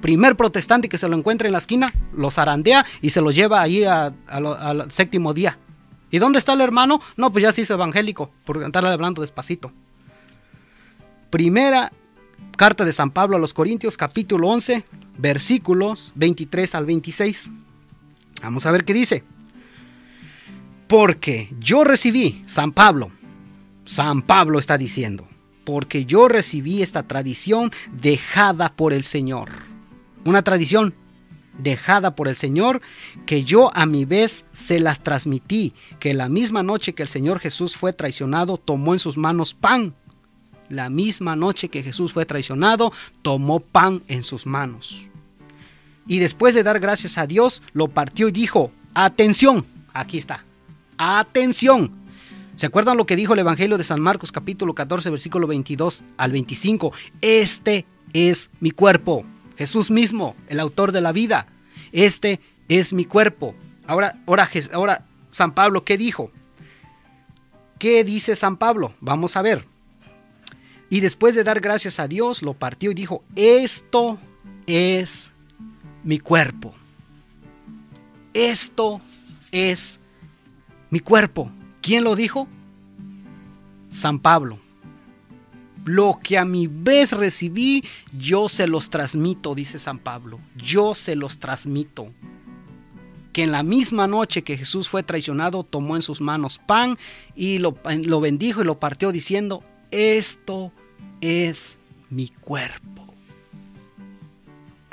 primer 0.00 0.36
protestante 0.36 0.88
que 0.88 0.98
se 0.98 1.08
lo 1.08 1.16
encuentra 1.16 1.46
en 1.46 1.52
la 1.52 1.58
esquina, 1.58 1.92
lo 2.16 2.30
zarandea 2.30 2.84
y 3.00 3.10
se 3.10 3.20
lo 3.20 3.30
lleva 3.30 3.60
ahí 3.60 3.84
al 3.84 4.90
séptimo 4.90 5.34
día. 5.34 5.58
¿Y 6.10 6.18
dónde 6.18 6.38
está 6.38 6.54
el 6.54 6.60
hermano? 6.60 7.00
No, 7.16 7.30
pues 7.30 7.42
ya 7.42 7.52
se 7.52 7.60
hizo 7.60 7.74
evangélico, 7.74 8.30
por 8.44 8.62
estarle 8.62 8.90
hablando 8.90 9.20
despacito. 9.20 9.72
Primera 11.30 11.92
carta 12.56 12.84
de 12.84 12.92
San 12.92 13.10
Pablo 13.10 13.36
a 13.36 13.40
los 13.40 13.54
Corintios, 13.54 13.96
capítulo 13.96 14.48
11, 14.48 14.84
versículos 15.18 16.12
23 16.16 16.74
al 16.74 16.86
26. 16.86 17.50
Vamos 18.42 18.66
a 18.66 18.72
ver 18.72 18.84
qué 18.84 18.92
dice. 18.92 19.22
Porque 20.88 21.48
yo 21.60 21.84
recibí, 21.84 22.42
San 22.46 22.72
Pablo, 22.72 23.12
San 23.84 24.22
Pablo 24.22 24.58
está 24.58 24.76
diciendo, 24.76 25.28
porque 25.64 26.04
yo 26.04 26.26
recibí 26.26 26.82
esta 26.82 27.04
tradición 27.04 27.70
dejada 27.92 28.74
por 28.74 28.92
el 28.92 29.04
Señor 29.04 29.69
una 30.24 30.42
tradición 30.42 30.94
dejada 31.58 32.14
por 32.14 32.28
el 32.28 32.36
Señor, 32.36 32.80
que 33.26 33.44
yo 33.44 33.70
a 33.76 33.86
mi 33.86 34.04
vez 34.04 34.44
se 34.52 34.80
las 34.80 35.00
transmití, 35.00 35.74
que 35.98 36.14
la 36.14 36.28
misma 36.28 36.62
noche 36.62 36.94
que 36.94 37.02
el 37.02 37.08
Señor 37.08 37.40
Jesús 37.40 37.76
fue 37.76 37.92
traicionado, 37.92 38.56
tomó 38.56 38.92
en 38.94 38.98
sus 38.98 39.16
manos 39.16 39.54
pan. 39.54 39.94
La 40.68 40.88
misma 40.88 41.34
noche 41.34 41.68
que 41.68 41.82
Jesús 41.82 42.12
fue 42.12 42.26
traicionado, 42.26 42.92
tomó 43.22 43.60
pan 43.60 44.02
en 44.06 44.22
sus 44.22 44.46
manos. 44.46 45.06
Y 46.06 46.18
después 46.18 46.54
de 46.54 46.62
dar 46.62 46.78
gracias 46.80 47.18
a 47.18 47.26
Dios, 47.26 47.62
lo 47.72 47.88
partió 47.88 48.28
y 48.28 48.32
dijo, 48.32 48.70
atención, 48.94 49.66
aquí 49.92 50.18
está, 50.18 50.44
atención. 50.96 51.92
¿Se 52.54 52.66
acuerdan 52.66 52.96
lo 52.96 53.06
que 53.06 53.16
dijo 53.16 53.32
el 53.32 53.38
Evangelio 53.40 53.78
de 53.78 53.84
San 53.84 54.00
Marcos 54.00 54.32
capítulo 54.32 54.74
14 54.74 55.10
versículo 55.10 55.46
22 55.46 56.04
al 56.16 56.32
25? 56.32 56.92
Este 57.20 57.86
es 58.12 58.50
mi 58.60 58.70
cuerpo 58.70 59.24
Jesús 59.60 59.90
mismo, 59.90 60.36
el 60.48 60.58
autor 60.58 60.90
de 60.90 61.02
la 61.02 61.12
vida. 61.12 61.46
Este 61.92 62.40
es 62.70 62.94
mi 62.94 63.04
cuerpo. 63.04 63.54
Ahora, 63.86 64.18
ahora, 64.26 64.48
ahora 64.72 65.04
San 65.30 65.52
Pablo, 65.52 65.84
¿qué 65.84 65.98
dijo? 65.98 66.30
¿Qué 67.78 68.02
dice 68.02 68.36
San 68.36 68.56
Pablo? 68.56 68.94
Vamos 69.02 69.36
a 69.36 69.42
ver. 69.42 69.66
Y 70.88 71.00
después 71.00 71.34
de 71.34 71.44
dar 71.44 71.60
gracias 71.60 72.00
a 72.00 72.08
Dios, 72.08 72.42
lo 72.42 72.54
partió 72.54 72.90
y 72.90 72.94
dijo, 72.94 73.22
esto 73.36 74.18
es 74.66 75.30
mi 76.04 76.20
cuerpo. 76.20 76.72
Esto 78.32 79.02
es 79.52 80.00
mi 80.88 81.00
cuerpo. 81.00 81.50
¿Quién 81.82 82.04
lo 82.04 82.16
dijo? 82.16 82.48
San 83.90 84.20
Pablo. 84.20 84.58
Lo 85.84 86.18
que 86.22 86.36
a 86.38 86.44
mi 86.44 86.66
vez 86.66 87.12
recibí, 87.12 87.84
yo 88.12 88.48
se 88.48 88.66
los 88.66 88.90
transmito, 88.90 89.54
dice 89.54 89.78
San 89.78 89.98
Pablo. 89.98 90.38
Yo 90.56 90.94
se 90.94 91.16
los 91.16 91.38
transmito. 91.38 92.12
Que 93.32 93.44
en 93.44 93.52
la 93.52 93.62
misma 93.62 94.06
noche 94.06 94.42
que 94.42 94.56
Jesús 94.56 94.88
fue 94.88 95.02
traicionado, 95.02 95.62
tomó 95.62 95.96
en 95.96 96.02
sus 96.02 96.20
manos 96.20 96.58
pan 96.58 96.98
y 97.34 97.58
lo, 97.58 97.72
bendijo 98.20 98.60
y 98.60 98.64
lo 98.64 98.78
partió 98.78 99.12
diciendo, 99.12 99.62
esto 99.90 100.72
es 101.20 101.78
mi 102.10 102.28
cuerpo. 102.28 103.14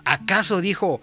¿Acaso 0.05 0.61
dijo, 0.61 1.01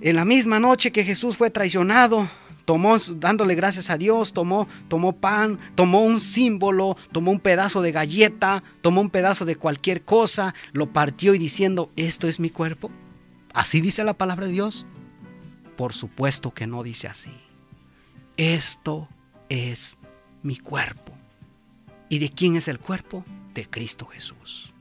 en 0.00 0.16
la 0.16 0.24
misma 0.24 0.60
noche 0.60 0.92
que 0.92 1.04
Jesús 1.04 1.36
fue 1.36 1.50
traicionado, 1.50 2.28
tomó, 2.64 2.96
dándole 2.98 3.54
gracias 3.54 3.90
a 3.90 3.98
Dios, 3.98 4.32
tomó, 4.32 4.68
tomó 4.88 5.12
pan, 5.12 5.58
tomó 5.74 6.02
un 6.02 6.20
símbolo, 6.20 6.96
tomó 7.12 7.30
un 7.30 7.40
pedazo 7.40 7.82
de 7.82 7.92
galleta, 7.92 8.62
tomó 8.80 9.00
un 9.00 9.10
pedazo 9.10 9.44
de 9.44 9.56
cualquier 9.56 10.02
cosa, 10.02 10.54
lo 10.72 10.92
partió 10.92 11.34
y 11.34 11.38
diciendo, 11.38 11.90
esto 11.96 12.28
es 12.28 12.40
mi 12.40 12.50
cuerpo. 12.50 12.90
¿Así 13.52 13.80
dice 13.80 14.04
la 14.04 14.14
palabra 14.14 14.46
de 14.46 14.52
Dios? 14.52 14.86
Por 15.76 15.92
supuesto 15.92 16.52
que 16.52 16.66
no 16.66 16.82
dice 16.82 17.08
así. 17.08 17.32
Esto 18.36 19.08
es 19.48 19.98
mi 20.42 20.56
cuerpo. 20.56 21.12
¿Y 22.08 22.18
de 22.18 22.30
quién 22.30 22.56
es 22.56 22.68
el 22.68 22.78
cuerpo? 22.78 23.24
De 23.54 23.68
Cristo 23.68 24.06
Jesús. 24.06 24.72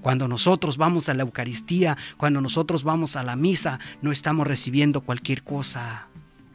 Cuando 0.00 0.28
nosotros 0.28 0.76
vamos 0.76 1.08
a 1.08 1.14
la 1.14 1.22
Eucaristía, 1.22 1.96
cuando 2.16 2.40
nosotros 2.40 2.84
vamos 2.84 3.16
a 3.16 3.24
la 3.24 3.34
misa, 3.34 3.80
no 4.02 4.12
estamos 4.12 4.46
recibiendo 4.46 5.00
cualquier 5.00 5.42
cosa 5.42 6.06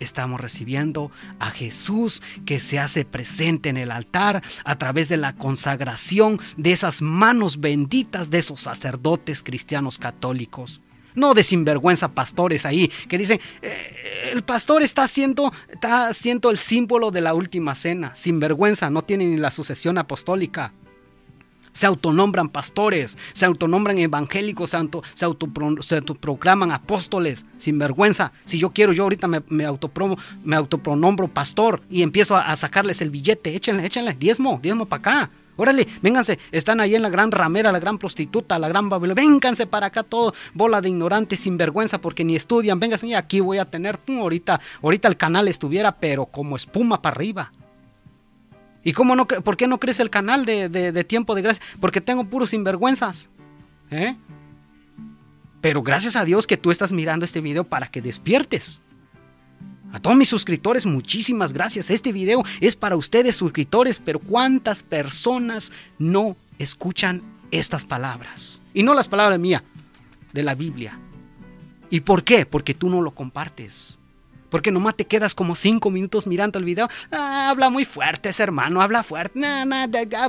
estamos 0.03 0.39
recibiendo 0.39 1.11
a 1.39 1.51
Jesús 1.51 2.21
que 2.45 2.59
se 2.59 2.79
hace 2.79 3.05
presente 3.05 3.69
en 3.69 3.77
el 3.77 3.91
altar 3.91 4.41
a 4.63 4.77
través 4.77 5.09
de 5.09 5.17
la 5.17 5.33
consagración 5.33 6.39
de 6.57 6.71
esas 6.71 7.01
manos 7.01 7.59
benditas 7.59 8.29
de 8.29 8.39
esos 8.39 8.61
sacerdotes 8.61 9.43
cristianos 9.43 9.97
católicos. 9.97 10.81
No 11.13 11.33
de 11.33 11.43
sinvergüenza 11.43 12.09
pastores 12.09 12.65
ahí 12.65 12.89
que 13.09 13.17
dicen, 13.17 13.39
eh, 13.61 14.29
el 14.31 14.43
pastor 14.43 14.81
está 14.81 15.03
haciendo, 15.03 15.51
está 15.69 16.07
haciendo 16.07 16.49
el 16.49 16.57
símbolo 16.57 17.11
de 17.11 17.21
la 17.21 17.33
última 17.33 17.75
cena. 17.75 18.15
Sinvergüenza, 18.15 18.89
no 18.89 19.03
tiene 19.03 19.25
ni 19.25 19.37
la 19.37 19.51
sucesión 19.51 19.97
apostólica. 19.97 20.73
Se 21.73 21.85
autonombran 21.85 22.49
pastores, 22.49 23.17
se 23.33 23.45
autonombran 23.45 23.97
evangélicos, 23.97 24.71
se, 24.71 24.77
auto, 24.77 25.01
se, 25.15 25.95
autoproclaman 25.95 26.71
apóstoles, 26.71 27.45
sin 27.57 27.79
vergüenza. 27.79 28.31
Si 28.45 28.57
yo 28.57 28.71
quiero, 28.71 28.93
yo 28.93 29.03
ahorita 29.03 29.27
me, 29.27 29.41
me, 29.47 29.65
autopromo, 29.65 30.17
me 30.43 30.55
autopronombro 30.55 31.27
pastor 31.27 31.81
y 31.89 32.01
empiezo 32.01 32.35
a, 32.35 32.55
sacarles 32.55 33.01
el 33.01 33.09
billete. 33.09 33.55
Échenle, 33.55 33.85
échenle, 33.85 34.13
diezmo, 34.13 34.59
diezmo 34.61 34.85
para 34.85 34.99
acá. 34.99 35.31
Órale, 35.57 35.87
vénganse, 36.01 36.39
están 36.51 36.79
ahí 36.79 36.95
en 36.95 37.01
la 37.01 37.09
gran 37.09 37.31
ramera, 37.31 37.71
la 37.71 37.79
gran 37.79 37.97
prostituta, 37.97 38.57
la 38.57 38.67
gran 38.67 38.89
Babilonia. 38.89 39.21
Vénganse 39.21 39.67
para 39.67 39.87
acá 39.87 40.01
todo, 40.01 40.33
bola 40.53 40.81
de 40.81 40.89
ignorantes 40.89 41.41
sin 41.41 41.57
vergüenza 41.57 41.99
porque 41.99 42.23
ni 42.23 42.35
estudian. 42.35 42.79
Vénganse, 42.79 43.07
y 43.07 43.13
aquí 43.13 43.41
voy 43.41 43.57
a 43.57 43.65
tener, 43.65 43.99
pum, 43.99 44.19
ahorita, 44.19 44.59
ahorita 44.81 45.07
el 45.07 45.17
canal 45.17 45.47
estuviera, 45.47 45.91
pero 45.99 46.25
como 46.25 46.55
espuma 46.55 47.01
para 47.01 47.15
arriba. 47.15 47.51
¿Y 48.83 48.93
cómo 48.93 49.15
no, 49.15 49.27
por 49.27 49.57
qué 49.57 49.67
no 49.67 49.79
crece 49.79 50.01
el 50.01 50.09
canal 50.09 50.45
de, 50.45 51.05
Tiempo 51.07 51.35
de 51.35 51.41
Gracia? 51.41 51.63
Porque 51.79 52.01
tengo 52.01 52.25
puros 52.25 52.51
sinvergüenzas. 52.51 53.29
¿eh? 53.91 54.15
Pero 55.61 55.83
gracias 55.83 56.15
a 56.15 56.25
Dios 56.25 56.47
que 56.47 56.57
tú 56.57 56.71
estás 56.71 56.91
mirando 56.91 57.25
este 57.25 57.41
video 57.41 57.63
para 57.63 57.87
que 57.87 58.01
despiertes. 58.01 58.81
A 59.91 59.99
todos 59.99 60.15
mis 60.17 60.29
suscriptores, 60.29 60.85
muchísimas 60.85 61.53
gracias. 61.53 61.89
Este 61.89 62.11
video 62.11 62.43
es 62.61 62.75
para 62.75 62.95
ustedes, 62.95 63.35
suscriptores, 63.35 63.99
pero 63.99 64.19
¿cuántas 64.19 64.83
personas 64.83 65.71
no 65.99 66.35
escuchan 66.57 67.21
estas 67.51 67.85
palabras? 67.85 68.61
Y 68.73 68.83
no 68.83 68.93
las 68.93 69.09
palabras 69.09 69.37
mías, 69.37 69.63
de 70.33 70.43
la 70.43 70.55
Biblia. 70.55 70.97
¿Y 71.89 71.99
por 71.99 72.23
qué? 72.23 72.45
Porque 72.45 72.73
tú 72.73 72.89
no 72.89 73.01
lo 73.01 73.11
compartes. 73.11 73.99
Porque 74.51 74.69
nomás 74.69 74.95
te 74.95 75.07
quedas 75.07 75.33
como 75.33 75.55
cinco 75.55 75.89
minutos 75.89 76.27
mirando 76.27 76.59
el 76.59 76.65
video. 76.65 76.87
Ah, 77.11 77.49
habla 77.49 77.71
muy 77.71 77.85
fuerte 77.85 78.29
ese 78.29 78.43
hermano, 78.43 78.81
habla 78.81 79.01
fuerte. 79.01 79.41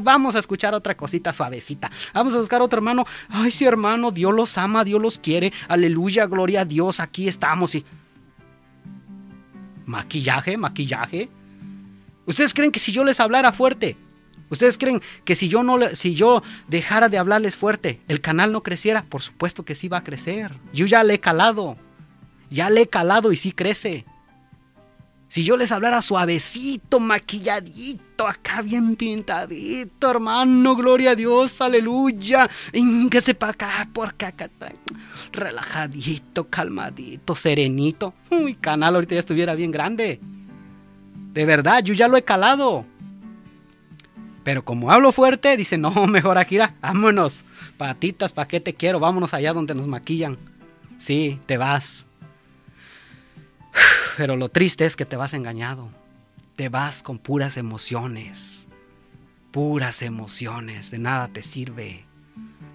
vamos 0.01 0.37
a 0.37 0.39
escuchar 0.39 0.73
otra 0.75 0.97
cosita 0.97 1.33
suavecita. 1.33 1.91
Vamos 2.15 2.35
a 2.35 2.39
buscar 2.39 2.63
otro 2.63 2.79
hermano. 2.79 3.05
Ay, 3.29 3.51
sí, 3.51 3.67
hermano, 3.67 4.13
Dios 4.13 4.33
los 4.33 4.57
ama, 4.57 4.85
Dios 4.85 5.03
los 5.03 5.19
quiere. 5.19 5.53
Aleluya, 5.69 6.27
gloria 6.27 6.63
a 6.63 6.65
Dios, 6.65 7.01
aquí 7.01 7.29
estamos. 7.29 7.75
Y... 7.75 7.85
Maquillaje, 9.85 10.57
maquillaje. 10.57 11.29
¿Ustedes 12.25 12.55
creen 12.55 12.71
que 12.71 12.79
si 12.79 12.93
yo 12.93 13.05
les 13.05 13.21
hablara 13.21 13.53
fuerte, 13.53 13.97
¿Ustedes 14.53 14.77
creen 14.77 15.01
que 15.25 15.35
si 15.35 15.49
yo 15.49 15.63
no 15.63 15.79
si 15.95 16.15
yo 16.15 16.43
dejara 16.69 17.09
de 17.09 17.17
hablarles 17.17 17.57
fuerte, 17.57 18.01
el 18.07 18.21
canal 18.21 18.53
no 18.53 18.63
creciera? 18.63 19.03
Por 19.03 19.23
supuesto 19.23 19.65
que 19.65 19.75
sí 19.75 19.89
va 19.89 19.97
a 19.97 20.05
crecer. 20.05 20.53
Yo 20.75 20.85
ya 20.85 21.03
le 21.03 21.15
he 21.15 21.21
calado. 21.21 21.79
Ya 22.51 22.69
le 22.69 22.83
he 22.83 22.87
calado 22.87 23.33
y 23.33 23.37
sí 23.37 23.53
crece. 23.53 24.05
Si 25.33 25.45
yo 25.45 25.57
les 25.57 25.73
hablara 25.73 26.03
suavecito, 26.03 27.01
maquilladito, 27.01 28.29
acá 28.29 28.61
bien 28.61 28.97
pintadito, 28.97 30.11
hermano, 30.11 30.77
gloria 30.77 31.13
a 31.13 31.15
Dios, 31.15 31.59
aleluya. 31.63 32.51
Que 33.11 33.35
para 33.35 33.53
acá, 33.53 33.89
porque 33.95 34.27
acá, 34.27 34.51
relajadito, 35.33 36.49
calmadito, 36.51 37.35
serenito. 37.35 38.13
Uy, 38.29 38.57
canal 38.57 38.95
ahorita 38.95 39.15
ya 39.15 39.21
estuviera 39.21 39.55
bien 39.55 39.71
grande. 39.71 40.21
De 41.33 41.47
verdad, 41.47 41.83
yo 41.83 41.95
ya 41.95 42.09
lo 42.09 42.19
he 42.19 42.23
calado. 42.25 42.85
Pero 44.45 44.67
como 44.67 44.91
hablo 44.91 45.13
fuerte, 45.13 45.57
dice, 45.57 45.79
no, 45.79 45.93
mejor 46.09 46.37
aquí, 46.37 46.59
vámonos. 46.83 47.47
Patitas, 47.79 48.33
¿para 48.33 48.49
qué 48.49 48.61
te 48.61 48.75
quiero? 48.75 49.01
Vámonos 49.01 49.33
allá 49.33 49.55
donde 49.55 49.75
nos 49.75 49.87
maquillan. 49.87 50.37
Sí, 50.99 51.41
te 51.47 51.57
vas. 51.57 52.07
Pero 54.17 54.37
lo 54.37 54.49
triste 54.49 54.85
es 54.85 54.97
que 54.97 55.07
te 55.07 55.17
vas 55.17 55.35
engañado. 55.35 55.91
Te 56.57 56.69
vas 56.69 57.03
con 57.03 57.19
puras 57.19 57.57
emociones. 57.57 58.69
Puras 59.51 60.03
emociones. 60.03 60.91
De 60.91 60.99
nada 60.99 61.29
te 61.29 61.43
sirve 61.43 62.05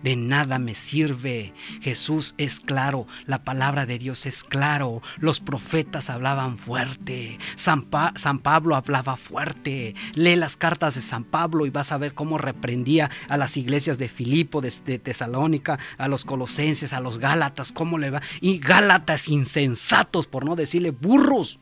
de 0.03 0.15
nada 0.15 0.59
me 0.59 0.75
sirve. 0.75 1.53
Jesús 1.81 2.35
es 2.37 2.59
claro, 2.59 3.07
la 3.25 3.43
palabra 3.43 3.85
de 3.85 3.99
Dios 3.99 4.25
es 4.25 4.43
claro, 4.43 5.01
los 5.19 5.39
profetas 5.39 6.09
hablaban 6.09 6.57
fuerte, 6.57 7.39
San, 7.55 7.83
Pablo 7.83 8.75
hablaba 8.75 9.17
fuerte. 9.17 9.95
Lee 10.13 10.35
las 10.35 10.57
cartas 10.57 10.95
de 10.95 11.01
San 11.01 11.23
Pablo 11.23 11.65
y 11.65 11.69
vas 11.69 11.91
a 11.91 11.97
ver 11.97 12.13
cómo 12.13 12.37
reprendía 12.37 13.09
a 13.29 13.37
las 13.37 13.57
iglesias 13.57 13.97
de 13.97 14.09
Filipo, 14.09 14.61
de, 14.61 14.73
de 14.85 14.99
Tesalónica, 14.99 15.79
a 15.97 16.07
los 16.07 16.25
colosenses, 16.25 16.93
a 16.93 16.99
los 16.99 17.19
gálatas, 17.19 17.71
cómo 17.71 17.97
le 17.97 18.09
va. 18.09 18.21
Y 18.41 18.59
gálatas 18.59 19.27
insensatos, 19.27 20.27
por 20.27 20.45
no 20.45 20.55
decirle 20.55 20.91
burros. 20.91 21.59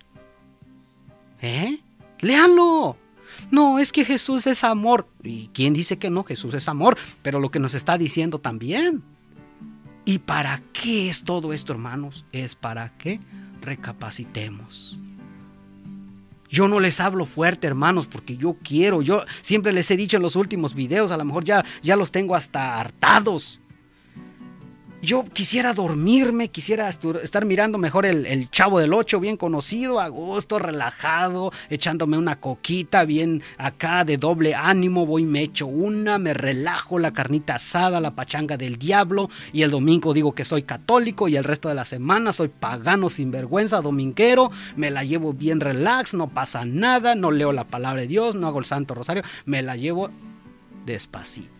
¿Eh? 1.41 1.79
Léanlo. 2.19 2.97
No, 3.51 3.79
es 3.79 3.91
que 3.91 4.05
Jesús 4.05 4.47
es 4.47 4.63
amor. 4.63 5.07
¿Y 5.23 5.49
quién 5.53 5.73
dice 5.73 5.97
que 5.97 6.09
no? 6.09 6.23
Jesús 6.23 6.53
es 6.53 6.67
amor, 6.67 6.97
pero 7.21 7.39
lo 7.39 7.51
que 7.51 7.59
nos 7.59 7.73
está 7.73 7.97
diciendo 7.97 8.39
también. 8.39 9.03
¿Y 10.05 10.19
para 10.19 10.61
qué 10.73 11.09
es 11.09 11.23
todo 11.23 11.53
esto, 11.53 11.73
hermanos? 11.73 12.25
Es 12.31 12.55
para 12.55 12.95
que 12.97 13.19
recapacitemos. 13.61 14.99
Yo 16.49 16.67
no 16.67 16.79
les 16.79 16.99
hablo 16.99 17.25
fuerte, 17.25 17.67
hermanos, 17.67 18.07
porque 18.07 18.37
yo 18.37 18.55
quiero. 18.63 19.01
Yo 19.01 19.23
siempre 19.41 19.73
les 19.73 19.89
he 19.89 19.97
dicho 19.97 20.17
en 20.17 20.23
los 20.23 20.35
últimos 20.35 20.73
videos, 20.73 21.11
a 21.11 21.17
lo 21.17 21.25
mejor 21.25 21.43
ya, 21.43 21.65
ya 21.81 21.95
los 21.95 22.11
tengo 22.11 22.35
hasta 22.35 22.79
hartados 22.79 23.59
yo 25.05 25.23
quisiera 25.31 25.73
dormirme, 25.73 26.49
quisiera 26.49 26.89
estar 26.89 27.45
mirando 27.45 27.77
mejor 27.77 28.05
el, 28.05 28.49
Chavo 28.49 28.79
del 28.79 28.93
Ocho, 28.93 29.19
bien 29.19 29.37
conocido, 29.37 29.99
a 29.99 30.07
gusto, 30.07 30.59
relajado, 30.59 31.51
echándome 31.69 32.17
una 32.17 32.39
coquita, 32.39 33.05
bien 33.05 33.41
acá 33.57 34.03
de 34.03 34.17
doble 34.17 34.55
ánimo, 34.55 35.05
voy 35.05 35.23
me 35.23 35.41
echo 35.41 35.67
una, 35.67 36.17
me 36.17 36.33
relajo 36.33 36.99
la 36.99 37.13
carnita 37.13 37.55
asada, 37.55 37.99
la 37.99 38.15
pachanga 38.15 38.57
del 38.57 38.77
diablo, 38.77 39.29
y 39.53 39.61
el 39.61 39.71
domingo 39.71 40.13
digo 40.13 40.33
que 40.33 40.45
soy 40.45 40.63
católico 40.63 41.27
y 41.27 41.35
el 41.35 41.43
resto 41.43 41.69
de 41.69 41.75
la 41.75 41.85
semana 41.85 42.33
soy 42.33 42.49
pagano 42.49 43.09
sin 43.09 43.31
vergüenza, 43.31 43.81
dominguero, 43.81 44.51
me 44.75 44.89
la 44.89 45.03
llevo 45.03 45.33
bien 45.33 45.59
relax, 45.59 46.13
no 46.13 46.29
pasa 46.29 46.65
nada, 46.65 47.15
no 47.15 47.31
leo 47.31 47.51
la 47.51 47.65
palabra 47.65 48.01
de 48.01 48.07
Dios, 48.07 48.35
no 48.35 48.47
hago 48.47 48.59
el 48.59 48.65
Santo 48.65 48.95
Rosario, 48.95 49.23
me 49.45 49.61
la 49.61 49.75
llevo 49.75 50.09
despacito. 50.85 51.54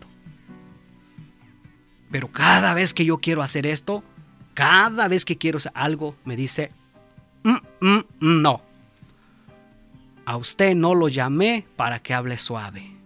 Pero 2.10 2.28
cada 2.28 2.74
vez 2.74 2.94
que 2.94 3.04
yo 3.04 3.18
quiero 3.18 3.42
hacer 3.42 3.66
esto, 3.66 4.02
cada 4.54 5.08
vez 5.08 5.24
que 5.24 5.36
quiero 5.36 5.58
hacer 5.58 5.72
algo, 5.74 6.16
me 6.24 6.36
dice, 6.36 6.70
mm, 7.42 7.86
mm, 7.86 8.04
no. 8.20 8.62
A 10.24 10.36
usted 10.36 10.74
no 10.74 10.94
lo 10.94 11.08
llamé 11.08 11.66
para 11.76 11.98
que 12.00 12.14
hable 12.14 12.36
suave. 12.36 12.96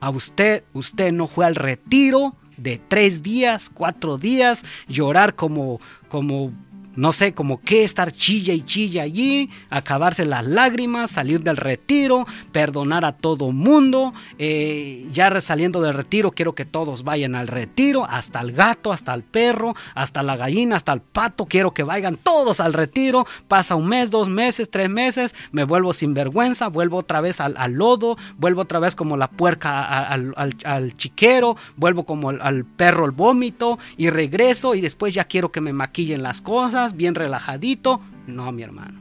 A 0.00 0.10
usted, 0.10 0.64
usted 0.72 1.12
no 1.12 1.26
fue 1.26 1.46
al 1.46 1.54
retiro 1.54 2.34
de 2.56 2.80
tres 2.88 3.22
días, 3.22 3.70
cuatro 3.72 4.18
días, 4.18 4.64
llorar 4.88 5.34
como, 5.34 5.80
como 6.08 6.52
no 6.98 7.12
sé, 7.12 7.32
como 7.32 7.60
que 7.60 7.84
estar 7.84 8.10
chilla 8.10 8.52
y 8.52 8.62
chilla 8.62 9.04
allí, 9.04 9.50
acabarse 9.70 10.26
las 10.26 10.44
lágrimas, 10.44 11.12
salir 11.12 11.44
del 11.44 11.56
retiro, 11.56 12.26
perdonar 12.50 13.04
a 13.04 13.12
todo 13.12 13.52
mundo. 13.52 14.12
Eh, 14.36 15.06
ya 15.12 15.40
saliendo 15.40 15.80
del 15.80 15.94
retiro, 15.94 16.32
quiero 16.32 16.56
que 16.56 16.64
todos 16.64 17.04
vayan 17.04 17.36
al 17.36 17.46
retiro, 17.46 18.04
hasta 18.04 18.40
el 18.40 18.50
gato, 18.50 18.92
hasta 18.92 19.14
el 19.14 19.22
perro, 19.22 19.76
hasta 19.94 20.24
la 20.24 20.36
gallina, 20.36 20.74
hasta 20.74 20.92
el 20.92 21.00
pato, 21.00 21.46
quiero 21.46 21.72
que 21.72 21.84
vayan 21.84 22.16
todos 22.16 22.58
al 22.58 22.72
retiro. 22.72 23.26
Pasa 23.46 23.76
un 23.76 23.86
mes, 23.86 24.10
dos 24.10 24.28
meses, 24.28 24.68
tres 24.68 24.90
meses, 24.90 25.36
me 25.52 25.62
vuelvo 25.62 25.94
sin 25.94 26.14
vergüenza, 26.14 26.66
vuelvo 26.66 26.96
otra 26.96 27.20
vez 27.20 27.40
al, 27.40 27.54
lodo, 27.74 28.16
vuelvo 28.38 28.62
otra 28.62 28.80
vez 28.80 28.96
como 28.96 29.16
la 29.16 29.30
puerca 29.30 30.02
al, 30.08 30.96
chiquero, 30.96 31.56
vuelvo 31.76 32.02
como 32.04 32.30
al 32.30 32.64
perro 32.64 33.04
el 33.04 33.12
vómito 33.12 33.78
y 33.96 34.10
regreso 34.10 34.74
y 34.74 34.80
después 34.80 35.14
ya 35.14 35.26
quiero 35.26 35.52
que 35.52 35.60
me 35.60 35.72
maquillen 35.72 36.24
las 36.24 36.40
cosas 36.40 36.87
bien 36.96 37.14
relajadito. 37.14 38.00
No, 38.26 38.50
mi 38.52 38.62
hermano. 38.62 39.00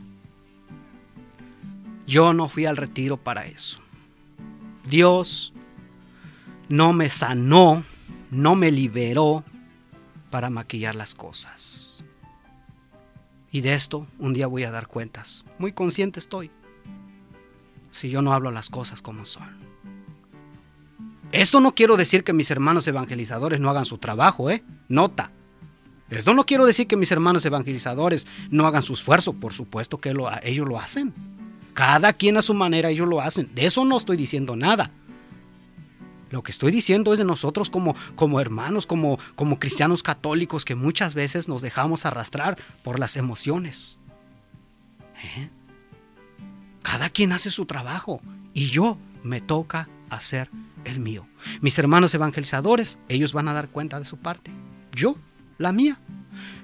Yo 2.05 2.33
no 2.33 2.47
fui 2.47 2.65
al 2.65 2.77
retiro 2.77 3.17
para 3.17 3.45
eso. 3.45 3.79
Dios 4.85 5.53
no 6.69 6.93
me 6.93 7.09
sanó, 7.09 7.83
no 8.31 8.55
me 8.55 8.71
liberó 8.71 9.43
para 10.29 10.49
maquillar 10.49 10.95
las 10.95 11.15
cosas. 11.15 11.97
Y 13.51 13.61
de 13.61 13.73
esto 13.73 14.07
un 14.19 14.33
día 14.33 14.47
voy 14.47 14.63
a 14.63 14.71
dar 14.71 14.87
cuentas. 14.87 15.45
Muy 15.59 15.73
consciente 15.73 16.19
estoy. 16.19 16.51
Si 17.91 18.09
yo 18.09 18.21
no 18.21 18.33
hablo 18.33 18.51
las 18.51 18.69
cosas 18.69 19.01
como 19.01 19.25
son. 19.25 19.57
Esto 21.31 21.59
no 21.59 21.75
quiero 21.75 21.97
decir 21.97 22.23
que 22.23 22.33
mis 22.33 22.51
hermanos 22.51 22.87
evangelizadores 22.87 23.59
no 23.59 23.69
hagan 23.69 23.85
su 23.85 23.97
trabajo, 23.97 24.49
¿eh? 24.49 24.63
Nota. 24.87 25.31
Esto 26.09 26.33
no 26.33 26.45
quiero 26.45 26.65
decir 26.65 26.87
que 26.87 26.95
mis 26.95 27.11
hermanos 27.11 27.45
evangelizadores 27.45 28.27
no 28.49 28.65
hagan 28.65 28.81
su 28.81 28.93
esfuerzo, 28.93 29.33
por 29.33 29.53
supuesto 29.53 29.99
que 29.99 30.13
ellos 30.43 30.67
lo 30.67 30.79
hacen. 30.79 31.13
Cada 31.73 32.13
quien 32.13 32.37
a 32.37 32.41
su 32.41 32.53
manera 32.53 32.89
ellos 32.89 33.07
lo 33.07 33.21
hacen. 33.21 33.53
De 33.53 33.65
eso 33.65 33.83
no 33.83 33.97
estoy 33.97 34.17
diciendo 34.17 34.55
nada. 34.55 34.91
Lo 36.29 36.43
que 36.43 36.51
estoy 36.51 36.71
diciendo 36.71 37.13
es 37.13 37.19
de 37.19 37.25
nosotros 37.25 37.69
como, 37.69 37.95
como 38.15 38.41
hermanos, 38.41 38.85
como, 38.85 39.19
como 39.35 39.59
cristianos 39.59 40.03
católicos 40.03 40.65
que 40.65 40.75
muchas 40.75 41.13
veces 41.13 41.47
nos 41.47 41.61
dejamos 41.61 42.05
arrastrar 42.05 42.57
por 42.83 42.99
las 42.99 43.15
emociones. 43.15 43.97
¿Eh? 45.23 45.49
Cada 46.83 47.09
quien 47.09 47.31
hace 47.31 47.51
su 47.51 47.65
trabajo 47.65 48.21
y 48.53 48.67
yo 48.67 48.97
me 49.23 49.41
toca 49.41 49.87
hacer 50.09 50.49
el 50.83 50.99
mío. 50.99 51.27
Mis 51.61 51.77
hermanos 51.77 52.13
evangelizadores, 52.13 52.97
ellos 53.09 53.33
van 53.33 53.47
a 53.47 53.53
dar 53.53 53.69
cuenta 53.69 53.99
de 53.99 54.05
su 54.05 54.17
parte. 54.17 54.51
Yo, 54.93 55.15
la 55.57 55.71
mía. 55.71 55.99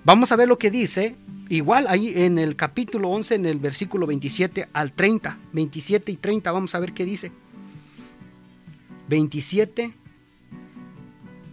Vamos 0.03 0.31
a 0.31 0.35
ver 0.35 0.47
lo 0.47 0.57
que 0.57 0.71
dice, 0.71 1.15
igual 1.49 1.87
ahí 1.87 2.13
en 2.15 2.39
el 2.39 2.55
capítulo 2.55 3.09
11, 3.09 3.35
en 3.35 3.45
el 3.45 3.59
versículo 3.59 4.05
27 4.07 4.69
al 4.73 4.93
30. 4.93 5.37
27 5.53 6.11
y 6.11 6.17
30, 6.17 6.51
vamos 6.51 6.75
a 6.75 6.79
ver 6.79 6.93
qué 6.93 7.05
dice. 7.05 7.31
27 9.07 9.93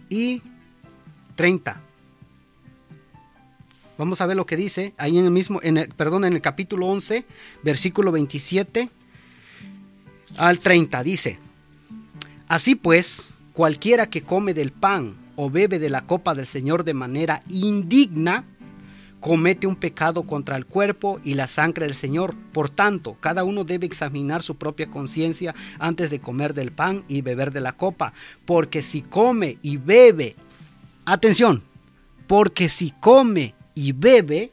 y 0.09 0.41
30. 1.35 1.81
Vamos 3.97 4.19
a 4.19 4.25
ver 4.25 4.35
lo 4.35 4.45
que 4.45 4.57
dice 4.57 4.93
ahí 4.97 5.17
en 5.17 5.25
el 5.25 5.31
mismo, 5.31 5.59
en 5.61 5.77
el, 5.77 5.89
perdón, 5.89 6.25
en 6.25 6.33
el 6.33 6.41
capítulo 6.41 6.87
11, 6.87 7.25
versículo 7.63 8.11
27 8.11 8.89
al 10.37 10.59
30. 10.59 11.03
Dice, 11.03 11.39
así 12.47 12.75
pues, 12.75 13.29
cualquiera 13.53 14.09
que 14.09 14.23
come 14.23 14.53
del 14.53 14.71
pan 14.71 15.20
o 15.43 15.49
bebe 15.49 15.79
de 15.79 15.89
la 15.89 16.05
copa 16.05 16.35
del 16.35 16.45
Señor 16.45 16.83
de 16.83 16.93
manera 16.93 17.41
indigna, 17.49 18.45
comete 19.19 19.65
un 19.65 19.75
pecado 19.75 20.21
contra 20.21 20.55
el 20.55 20.67
cuerpo 20.67 21.19
y 21.23 21.33
la 21.33 21.47
sangre 21.47 21.87
del 21.87 21.95
Señor. 21.95 22.35
Por 22.53 22.69
tanto, 22.69 23.17
cada 23.19 23.43
uno 23.43 23.63
debe 23.63 23.87
examinar 23.87 24.43
su 24.43 24.57
propia 24.57 24.91
conciencia 24.91 25.55
antes 25.79 26.11
de 26.11 26.19
comer 26.19 26.53
del 26.53 26.71
pan 26.71 27.03
y 27.07 27.23
beber 27.23 27.51
de 27.51 27.59
la 27.59 27.73
copa, 27.73 28.13
porque 28.45 28.83
si 28.83 29.01
come 29.01 29.57
y 29.63 29.77
bebe, 29.77 30.35
atención, 31.05 31.63
porque 32.27 32.69
si 32.69 32.91
come 32.91 33.55
y 33.73 33.93
bebe 33.93 34.51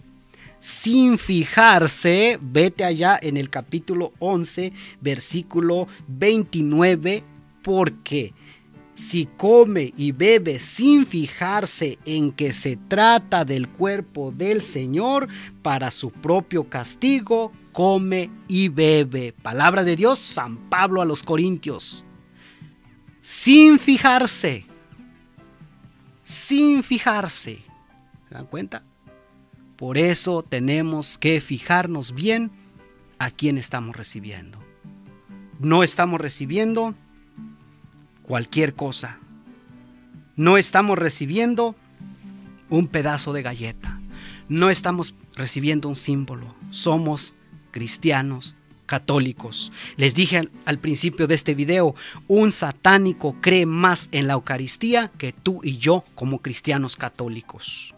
sin 0.59 1.19
fijarse, 1.19 2.39
vete 2.41 2.87
allá 2.87 3.19
en 3.21 3.37
el 3.37 3.51
capítulo 3.51 4.15
11, 4.21 4.73
versículo 5.03 5.87
29, 6.07 7.25
porque 7.63 8.33
si 8.99 9.27
come 9.37 9.95
y 9.97 10.11
bebe 10.11 10.59
sin 10.59 11.07
fijarse 11.07 12.01
en 12.05 12.33
que 12.33 12.53
se 12.53 12.77
trata 12.77 13.45
del 13.45 13.69
cuerpo 13.69 14.33
del 14.33 14.61
Señor 14.61 15.29
para 15.63 15.93
su 15.93 16.11
propio 16.11 16.69
castigo, 16.69 17.53
come 17.73 18.29
y 18.49 18.69
bebe. 18.69 19.33
Palabra 19.41 19.85
de 19.85 19.95
Dios, 19.95 20.19
San 20.19 20.69
Pablo 20.69 21.01
a 21.01 21.05
los 21.05 21.23
Corintios. 21.23 22.05
Sin 23.21 23.79
fijarse, 23.79 24.67
sin 26.25 26.83
fijarse. 26.83 27.61
¿Se 28.29 28.35
dan 28.35 28.47
cuenta? 28.47 28.83
Por 29.77 29.97
eso 29.97 30.43
tenemos 30.43 31.19
que 31.19 31.41
fijarnos 31.41 32.13
bien 32.13 32.51
a 33.21 33.31
quién 33.31 33.59
estamos 33.59 33.95
recibiendo. 33.95 34.59
No 35.61 35.85
estamos 35.85 36.21
recibiendo 36.21 36.97
cualquier 38.29 38.75
cosa. 38.75 39.19
No 40.37 40.59
estamos 40.59 40.99
recibiendo 40.99 41.75
un 42.69 42.87
pedazo 42.87 43.33
de 43.33 43.43
galleta. 43.43 43.99
No 44.51 44.69
estamos 44.69 45.15
recibiendo 45.35 45.89
un 45.89 45.97
símbolo. 45.97 46.55
Somos 46.71 47.35
cristianos 47.71 48.55
católicos. 48.85 49.73
Les 49.97 50.15
dije 50.15 50.49
al, 50.67 50.79
principio 50.79 51.27
de 51.27 51.35
este 51.35 51.55
video, 51.55 51.95
un 52.27 52.53
satánico 52.53 53.35
cree 53.41 53.65
más 53.65 54.09
en 54.13 54.27
la 54.27 54.35
Eucaristía 54.35 55.11
que 55.17 55.33
tú 55.33 55.61
y 55.63 55.79
yo 55.79 56.05
como 56.15 56.41
cristianos 56.41 56.97
católicos. 56.97 57.95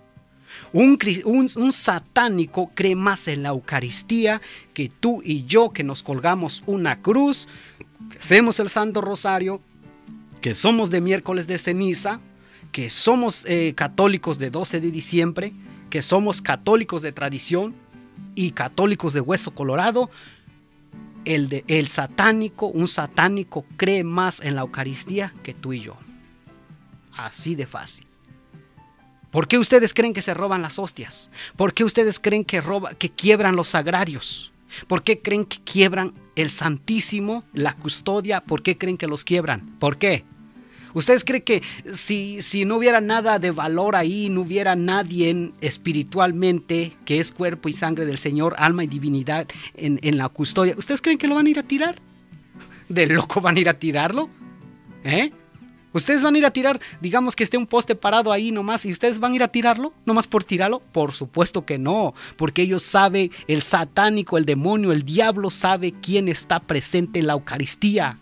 Un, 0.73 1.73
satánico 1.73 2.71
cree 2.75 2.95
más 2.95 3.27
en 3.27 3.43
la 3.43 3.49
Eucaristía 3.49 4.41
que 4.75 4.89
tú 4.89 5.23
y 5.25 5.45
yo 5.45 5.71
que 5.71 5.83
nos 5.83 6.05
colgamos 6.05 6.63
una 6.67 7.03
cruz, 7.03 7.49
que 8.11 8.19
hacemos 8.19 8.61
el 8.61 8.69
Santo 8.69 9.01
Rosario, 9.01 9.61
que 10.41 10.55
somos 10.55 10.91
de 10.91 11.01
miércoles 11.01 11.47
de 11.47 11.59
ceniza, 11.59 12.21
que 12.73 12.91
somos 12.91 13.45
eh, 13.47 13.75
católicos 13.75 14.39
de 14.39 14.51
12 14.51 14.81
de 14.81 14.91
diciembre, 14.91 15.53
que 15.91 16.03
somos 16.03 16.41
católicos 16.41 17.03
de 17.03 17.13
tradición 17.13 17.75
y 18.35 18.53
católicos 18.53 19.13
de 19.13 19.21
hueso 19.21 19.53
colorado. 19.53 20.11
El, 21.25 21.49
de, 21.49 21.65
el 21.69 21.89
satánico, 21.89 22.67
un 22.67 22.89
satánico 22.89 23.67
cree 23.77 24.05
más 24.05 24.41
en 24.41 24.55
la 24.55 24.63
Eucaristía 24.63 25.35
que 25.43 25.53
tú 25.53 25.73
y 25.73 25.81
yo. 25.81 25.97
Así 27.15 27.55
de 27.55 27.67
fácil. 27.67 28.07
¿Por 29.31 29.47
qué 29.47 29.59
ustedes 29.59 29.95
creen 29.95 30.13
que 30.13 30.23
se 30.23 30.35
roban 30.35 30.63
las 30.63 30.79
hostias? 30.79 31.31
¿Por 31.57 31.75
qué 31.75 31.85
ustedes 31.85 32.19
creen 32.19 32.45
que, 32.45 32.61
roba, 32.61 32.95
que 32.95 33.11
quiebran 33.11 33.55
los 33.55 33.69
sagrarios? 33.69 34.51
¿Por 34.87 35.03
qué 35.03 35.21
creen 35.21 35.45
que 35.45 35.59
quiebran 35.63 36.15
el 36.37 36.51
Santísimo, 36.51 37.45
la 37.53 37.75
custodia? 37.75 38.41
¿Por 38.41 38.63
qué 38.63 38.77
creen 38.79 38.97
que 38.97 39.07
los 39.07 39.25
quiebran? 39.25 39.77
¿Por 39.79 39.99
qué? 39.99 40.25
¿Ustedes 40.93 41.25
creen 41.25 41.43
que 41.43 41.63
si, 41.93 42.43
si 42.43 42.65
no 42.65 42.77
hubiera 42.77 43.01
nada 43.01 43.39
de 43.39 43.51
valor 43.51 43.97
ahí, 43.97 44.29
no 44.29 44.41
hubiera 44.41 44.75
nadie 44.75 45.53
espiritualmente 45.61 46.97
que 47.05 47.21
es 47.21 47.33
cuerpo 47.33 47.69
y 47.69 47.73
sangre 47.73 48.07
del 48.07 48.19
Señor, 48.19 48.55
alma 48.59 48.85
y 48.85 48.89
divinidad 48.89 49.47
en, 49.75 50.01
en 50.03 50.19
la 50.19 50.29
custodia, 50.29 50.75
¿ustedes 50.77 51.01
creen 51.01 51.19
que 51.19 51.29
lo 51.29 51.37
van 51.37 51.47
a 51.47 51.51
ir 51.51 51.59
a 51.59 51.63
tirar? 51.63 52.01
¿De 52.89 53.07
loco 53.07 53.41
van 53.41 53.57
a 53.57 53.61
ir 53.61 53.69
a 53.69 53.79
tirarlo? 53.79 54.29
¿Eh? 55.05 55.31
¿Ustedes 55.93 56.23
van 56.23 56.35
a 56.35 56.39
ir 56.39 56.47
a 56.47 56.51
tirar, 56.53 56.81
digamos 57.01 57.35
que 57.35 57.43
esté 57.43 57.57
un 57.57 57.67
poste 57.67 57.95
parado 57.95 58.33
ahí 58.33 58.53
nomás, 58.53 58.87
y 58.87 58.93
ustedes 58.93 59.19
van 59.19 59.33
a 59.33 59.37
ir 59.37 59.43
a 59.43 59.49
tirarlo, 59.49 59.93
nomás 60.05 60.27
por 60.27 60.45
tirarlo? 60.45 60.81
Por 60.93 61.13
supuesto 61.13 61.65
que 61.67 61.79
no, 61.79 62.15
porque 62.37 62.63
ellos 62.63 62.83
saben, 62.83 63.31
el 63.49 63.63
satánico, 63.63 64.39
el 64.39 64.45
demonio, 64.45 64.93
el 64.93 65.05
diablo 65.05 65.51
sabe 65.51 65.93
quién 66.01 66.29
está 66.29 66.61
presente 66.61 67.19
en 67.19 67.27
la 67.27 67.33
Eucaristía. 67.33 68.19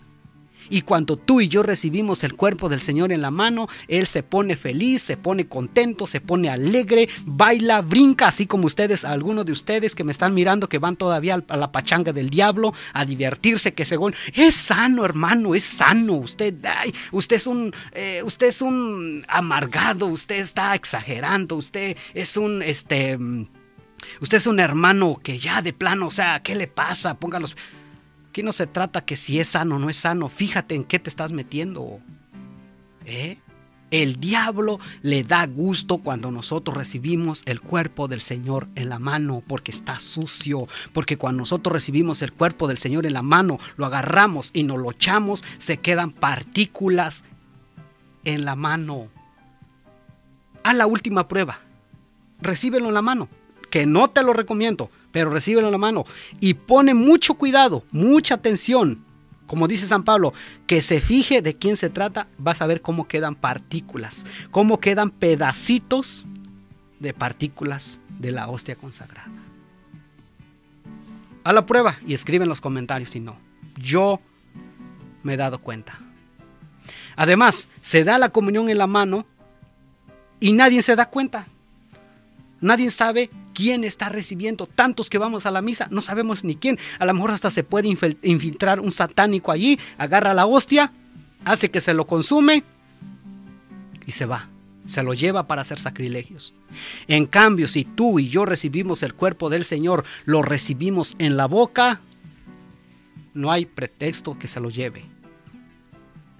Y 0.70 0.82
cuando 0.82 1.16
tú 1.16 1.40
y 1.40 1.48
yo 1.48 1.62
recibimos 1.62 2.24
el 2.24 2.34
cuerpo 2.34 2.68
del 2.68 2.80
Señor 2.80 3.12
en 3.12 3.22
la 3.22 3.30
mano, 3.30 3.68
Él 3.88 4.06
se 4.06 4.22
pone 4.22 4.56
feliz, 4.56 5.02
se 5.02 5.16
pone 5.16 5.46
contento, 5.48 6.06
se 6.06 6.20
pone 6.20 6.48
alegre, 6.48 7.08
baila, 7.24 7.80
brinca, 7.82 8.28
así 8.28 8.46
como 8.46 8.66
ustedes, 8.66 9.04
algunos 9.04 9.46
de 9.46 9.52
ustedes 9.52 9.94
que 9.94 10.04
me 10.04 10.12
están 10.12 10.34
mirando 10.34 10.68
que 10.68 10.78
van 10.78 10.96
todavía 10.96 11.42
a 11.48 11.56
la 11.56 11.72
pachanga 11.72 12.12
del 12.12 12.30
diablo 12.30 12.72
a 12.92 13.04
divertirse, 13.04 13.74
que 13.74 13.84
según 13.84 14.14
es 14.34 14.54
sano, 14.54 15.04
hermano, 15.04 15.54
es 15.54 15.64
sano. 15.64 16.14
Usted, 16.14 16.54
usted 17.12 17.36
es 17.36 17.46
un, 17.46 17.72
eh, 17.92 18.22
usted 18.24 18.48
es 18.48 18.62
un 18.62 19.24
amargado, 19.28 20.06
usted 20.06 20.36
está 20.36 20.74
exagerando, 20.74 21.56
usted 21.56 21.96
es 22.14 22.36
un, 22.36 22.62
este, 22.62 23.18
usted 24.20 24.36
es 24.36 24.46
un 24.46 24.60
hermano 24.60 25.18
que 25.22 25.38
ya 25.38 25.62
de 25.62 25.72
plano, 25.72 26.08
o 26.08 26.10
sea, 26.10 26.42
¿qué 26.42 26.54
le 26.54 26.66
pasa? 26.66 27.14
Póngalos. 27.14 27.56
Aquí 28.28 28.42
no 28.42 28.52
se 28.52 28.66
trata 28.66 29.04
que 29.04 29.16
si 29.16 29.40
es 29.40 29.48
sano 29.48 29.76
o 29.76 29.78
no 29.78 29.88
es 29.88 29.96
sano, 29.96 30.28
fíjate 30.28 30.74
en 30.74 30.84
qué 30.84 30.98
te 30.98 31.08
estás 31.08 31.32
metiendo. 31.32 32.00
¿Eh? 33.04 33.38
El 33.90 34.20
diablo 34.20 34.78
le 35.00 35.22
da 35.24 35.46
gusto 35.46 35.98
cuando 35.98 36.30
nosotros 36.30 36.76
recibimos 36.76 37.42
el 37.46 37.62
cuerpo 37.62 38.06
del 38.06 38.20
Señor 38.20 38.68
en 38.74 38.90
la 38.90 38.98
mano 38.98 39.42
porque 39.46 39.70
está 39.70 39.98
sucio, 39.98 40.68
porque 40.92 41.16
cuando 41.16 41.38
nosotros 41.38 41.72
recibimos 41.72 42.20
el 42.20 42.32
cuerpo 42.32 42.68
del 42.68 42.76
Señor 42.76 43.06
en 43.06 43.14
la 43.14 43.22
mano, 43.22 43.58
lo 43.78 43.86
agarramos 43.86 44.50
y 44.52 44.64
nos 44.64 44.78
lo 44.78 44.90
echamos, 44.90 45.42
se 45.56 45.78
quedan 45.78 46.10
partículas 46.10 47.24
en 48.24 48.44
la 48.44 48.56
mano. 48.56 49.08
A 50.62 50.74
la 50.74 50.86
última 50.86 51.28
prueba, 51.28 51.60
recíbelo 52.42 52.88
en 52.88 52.94
la 52.94 53.02
mano, 53.02 53.30
que 53.70 53.86
no 53.86 54.10
te 54.10 54.22
lo 54.22 54.34
recomiendo, 54.34 54.90
pero 55.12 55.30
recíbelo 55.30 55.68
en 55.68 55.72
la 55.72 55.78
mano. 55.78 56.04
Y 56.40 56.54
pone 56.54 56.94
mucho 56.94 57.34
cuidado, 57.34 57.84
mucha 57.90 58.34
atención. 58.34 59.04
Como 59.46 59.66
dice 59.66 59.86
San 59.86 60.04
Pablo, 60.04 60.34
que 60.66 60.82
se 60.82 61.00
fije 61.00 61.40
de 61.40 61.54
quién 61.54 61.76
se 61.76 61.88
trata, 61.88 62.28
vas 62.36 62.60
a 62.60 62.66
ver 62.66 62.82
cómo 62.82 63.08
quedan 63.08 63.34
partículas, 63.34 64.26
cómo 64.50 64.78
quedan 64.78 65.10
pedacitos 65.10 66.26
de 67.00 67.14
partículas 67.14 67.98
de 68.18 68.30
la 68.30 68.48
hostia 68.48 68.76
consagrada. 68.76 69.30
A 71.44 71.52
la 71.52 71.64
prueba 71.64 71.96
y 72.06 72.12
escribe 72.12 72.42
en 72.42 72.50
los 72.50 72.60
comentarios 72.60 73.10
si 73.10 73.20
no. 73.20 73.36
Yo 73.76 74.20
me 75.22 75.34
he 75.34 75.36
dado 75.38 75.60
cuenta. 75.60 75.98
Además, 77.16 77.68
se 77.80 78.04
da 78.04 78.18
la 78.18 78.28
comunión 78.28 78.68
en 78.68 78.78
la 78.78 78.86
mano 78.86 79.24
y 80.40 80.52
nadie 80.52 80.82
se 80.82 80.94
da 80.94 81.08
cuenta. 81.08 81.46
Nadie 82.60 82.90
sabe 82.90 83.30
quién 83.58 83.82
está 83.82 84.08
recibiendo. 84.08 84.68
Tantos 84.68 85.10
que 85.10 85.18
vamos 85.18 85.44
a 85.44 85.50
la 85.50 85.60
misa, 85.60 85.88
no 85.90 86.00
sabemos 86.00 86.44
ni 86.44 86.54
quién. 86.54 86.78
A 87.00 87.04
lo 87.04 87.12
mejor 87.12 87.32
hasta 87.32 87.50
se 87.50 87.64
puede 87.64 87.88
infiltrar 88.22 88.78
un 88.78 88.92
satánico 88.92 89.50
allí, 89.50 89.80
agarra 89.98 90.32
la 90.32 90.46
hostia, 90.46 90.92
hace 91.44 91.68
que 91.68 91.80
se 91.80 91.92
lo 91.92 92.06
consume 92.06 92.62
y 94.06 94.12
se 94.12 94.26
va. 94.26 94.48
Se 94.86 95.02
lo 95.02 95.12
lleva 95.12 95.48
para 95.48 95.62
hacer 95.62 95.80
sacrilegios. 95.80 96.54
En 97.08 97.26
cambio, 97.26 97.66
si 97.66 97.84
tú 97.84 98.20
y 98.20 98.28
yo 98.28 98.44
recibimos 98.46 99.02
el 99.02 99.14
cuerpo 99.14 99.50
del 99.50 99.64
Señor, 99.64 100.04
lo 100.24 100.42
recibimos 100.42 101.16
en 101.18 101.36
la 101.36 101.46
boca, 101.46 102.00
no 103.34 103.50
hay 103.50 103.66
pretexto 103.66 104.38
que 104.38 104.46
se 104.46 104.60
lo 104.60 104.70
lleve. 104.70 105.04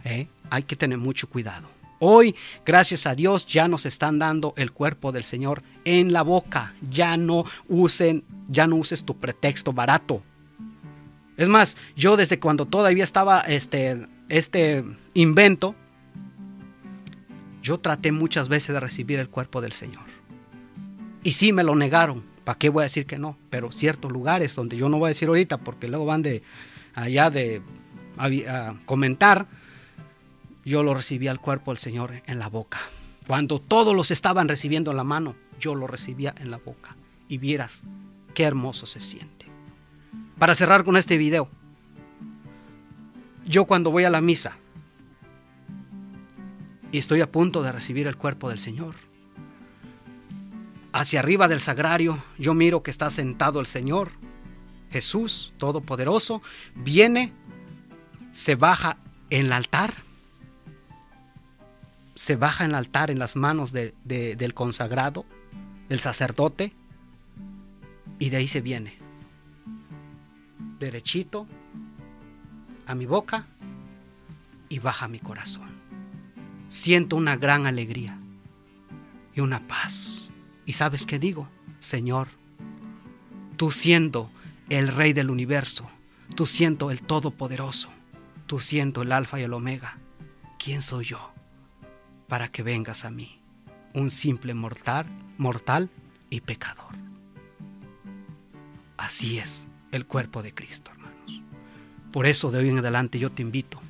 ¿Eh? 0.05 0.29
Hay 0.51 0.63
que 0.63 0.77
tener 0.77 0.99
mucho 0.99 1.29
cuidado. 1.29 1.69
Hoy, 2.01 2.37
gracias 2.65 3.07
a 3.07 3.15
Dios, 3.15 3.47
ya 3.47 3.67
nos 3.67 3.85
están 3.85 4.19
dando 4.19 4.55
el 4.57 4.73
cuerpo 4.73 5.11
del 5.11 5.25
Señor 5.25 5.63
en 5.85 6.13
la 6.13 6.23
boca. 6.23 6.75
Ya 6.89 7.17
no 7.17 7.45
usen, 7.69 8.25
ya 8.49 8.67
no 8.67 8.77
uses 8.77 9.05
tu 9.05 9.17
pretexto 9.17 9.73
barato. 9.73 10.23
Es 11.37 11.49
más, 11.49 11.77
yo 11.97 12.17
desde 12.17 12.39
cuando 12.39 12.67
todavía 12.67 13.05
estaba 13.05 13.41
este, 13.41 14.07
este 14.29 14.85
invento, 15.15 15.75
yo 17.63 17.79
traté 17.79 18.13
muchas 18.13 18.49
veces 18.49 18.75
de 18.75 18.81
recibir 18.81 19.19
el 19.19 19.29
cuerpo 19.29 19.61
del 19.61 19.73
Señor. 19.73 20.05
Y 21.23 21.33
sí 21.33 21.53
me 21.53 21.65
lo 21.65 21.75
negaron. 21.75 22.25
¿Para 22.45 22.59
qué 22.59 22.71
voy 22.71 22.83
a 22.83 22.85
decir 22.85 23.07
que 23.07 23.19
no? 23.19 23.37
Pero 23.51 23.73
ciertos 23.73 24.11
lugares 24.11 24.55
donde 24.55 24.77
yo 24.77 24.89
no 24.89 24.99
voy 24.99 25.09
a 25.09 25.09
decir 25.09 25.29
ahorita 25.29 25.59
porque 25.59 25.87
luego 25.89 26.07
van 26.07 26.23
de 26.23 26.43
allá 26.95 27.29
de 27.29 27.61
a, 28.17 28.75
comentar, 28.87 29.47
yo 30.69 30.83
lo 30.83 30.93
recibía 30.93 31.33
el 31.33 31.41
cuerpo 31.41 31.71
del 31.71 31.79
Señor 31.79 32.23
en 32.27 32.39
la 32.39 32.49
boca. 32.49 32.79
Cuando 33.27 33.59
todos 33.59 33.97
los 33.97 34.11
estaban 34.11 34.49
recibiendo 34.49 34.91
en 34.91 34.99
la 34.99 35.05
mano, 35.05 35.35
yo 35.59 35.75
lo 35.75 35.87
recibía 35.87 36.35
en 36.39 36.51
la 36.51 36.59
boca. 36.59 36.95
Y 37.27 37.39
vieras 37.39 37.85
qué 38.35 38.45
hermoso 38.45 38.85
se 38.85 39.01
siente. 39.01 39.47
Para 40.39 40.55
cerrar 40.55 40.85
con 40.85 40.97
este 40.97 41.17
video, 41.17 41.49
yo 43.47 43.65
cuando 43.65 43.91
voy 43.91 44.05
a 44.05 44.11
la 44.11 44.21
misa 44.21 44.59
y 46.93 46.99
estoy 46.99 47.23
a 47.23 47.33
punto 47.33 47.63
de 47.63 47.73
recibir 47.73 48.07
el 48.07 48.17
cuerpo 48.17 48.51
del 48.51 48.59
Señor, 48.59 48.95
hacia 50.93 51.21
arriba 51.21 51.49
del 51.49 51.61
sagrario 51.61 52.23
yo 52.39 52.53
miro 52.55 52.83
que 52.83 52.91
está 52.91 53.11
sentado 53.11 53.61
el 53.61 53.67
Señor, 53.67 54.11
Jesús 54.91 55.53
Todopoderoso, 55.57 56.43
viene, 56.75 57.33
se 58.33 58.55
baja 58.55 58.99
en 59.31 59.47
el 59.47 59.53
altar, 59.53 60.08
se 62.19 62.35
baja 62.35 62.65
en 62.65 62.71
el 62.71 62.75
altar 62.75 63.13
en 63.13 63.21
las 63.21 63.37
manos 63.37 63.73
del 63.73 64.53
consagrado, 64.53 65.25
del 65.89 66.01
sacerdote, 66.01 66.73
y 68.19 68.31
de 68.31 68.39
ahí 68.39 68.49
se 68.49 68.61
viene, 68.61 68.99
derechito, 70.81 71.47
a 72.87 72.97
mi 72.97 73.07
boca 73.07 73.47
y 74.69 74.81
baja 74.81 75.07
mi 75.07 75.21
corazón. 75.21 75.71
Siento 76.69 77.15
una 77.15 77.37
gran 77.37 77.67
alegría 77.67 78.19
y 79.33 79.41
una 79.41 79.69
paz. 79.69 80.33
¿Y 80.67 80.73
sabes 80.73 81.07
qué 81.07 81.21
digo? 81.21 81.49
Señor, 81.79 82.27
tú 83.57 83.71
siendo 83.71 84.29
el 84.71 84.89
Rey 84.89 85.13
del 85.13 85.31
universo, 85.31 85.89
tú 86.35 86.47
siendo 86.47 86.91
el 86.91 87.01
Todopoderoso, 87.01 87.91
tú 88.49 88.59
siendo 88.59 89.03
el 89.03 89.13
Alfa 89.13 89.39
y 89.39 89.45
el 89.45 89.53
Omega, 89.53 89.99
¿quién 90.59 90.83
soy 90.83 91.05
yo 91.05 91.38
para 92.29 92.49
que 92.49 92.63
vengas 92.63 93.05
a 93.05 93.11
mí, 93.11 93.41
un 93.95 94.11
simple 94.11 94.55
mortal, 94.55 95.07
mortal 95.39 95.91
y 96.31 96.41
pecador? 96.41 96.95
Así 98.97 99.39
es 99.39 99.67
el 99.91 100.07
cuerpo 100.07 100.43
de 100.43 100.55
Cristo. 100.55 100.91
Por 102.13 102.27
eso 102.27 102.51
de 102.51 102.59
hoy 102.59 102.71
en 102.71 102.79
adelante 102.79 103.19
yo 103.19 103.31
te 103.31 103.43
invito, 103.43 103.81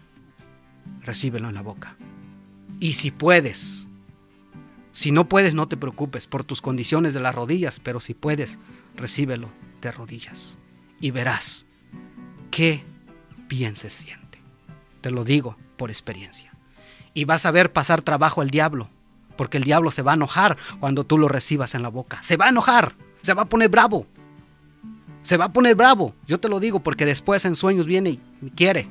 recíbelo 1.02 1.48
en 1.48 1.54
la 1.54 1.62
boca. 1.62 1.96
Y 2.80 2.94
si 2.94 3.10
puedes, 3.10 3.86
si 4.92 5.12
no 5.12 5.28
puedes, 5.28 5.54
no 5.54 5.68
te 5.68 5.76
preocupes 5.76 6.26
por 6.26 6.44
tus 6.44 6.60
condiciones 6.60 7.14
de 7.14 7.20
las 7.20 7.34
rodillas, 7.34 7.80
pero 7.80 8.00
si 8.00 8.14
puedes, 8.14 8.58
recíbelo 8.96 9.48
de 9.80 9.92
rodillas 9.92 10.58
y 11.00 11.10
verás 11.10 11.66
qué 12.50 12.84
bien 13.48 13.76
se 13.76 13.90
siente. 13.90 14.40
Te 15.00 15.10
lo 15.10 15.24
digo 15.24 15.56
por 15.76 15.90
experiencia. 15.90 16.47
Y 17.18 17.24
vas 17.24 17.46
a 17.46 17.50
ver 17.50 17.72
pasar 17.72 18.02
trabajo 18.02 18.42
al 18.42 18.50
diablo, 18.50 18.88
porque 19.36 19.56
el 19.56 19.64
diablo 19.64 19.90
se 19.90 20.02
va 20.02 20.12
a 20.12 20.14
enojar 20.14 20.56
cuando 20.78 21.02
tú 21.02 21.18
lo 21.18 21.26
recibas 21.26 21.74
en 21.74 21.82
la 21.82 21.88
boca. 21.88 22.22
Se 22.22 22.36
va 22.36 22.46
a 22.46 22.50
enojar, 22.50 22.94
se 23.22 23.34
va 23.34 23.42
a 23.42 23.48
poner 23.48 23.68
bravo 23.68 24.06
se 25.28 25.36
va 25.36 25.44
a 25.44 25.52
poner 25.52 25.74
bravo, 25.74 26.14
yo 26.26 26.40
te 26.40 26.48
lo 26.48 26.58
digo, 26.58 26.80
porque 26.80 27.04
después 27.04 27.44
en 27.44 27.54
sueños 27.54 27.84
viene 27.84 28.18
y 28.40 28.50
quiere. 28.56 28.88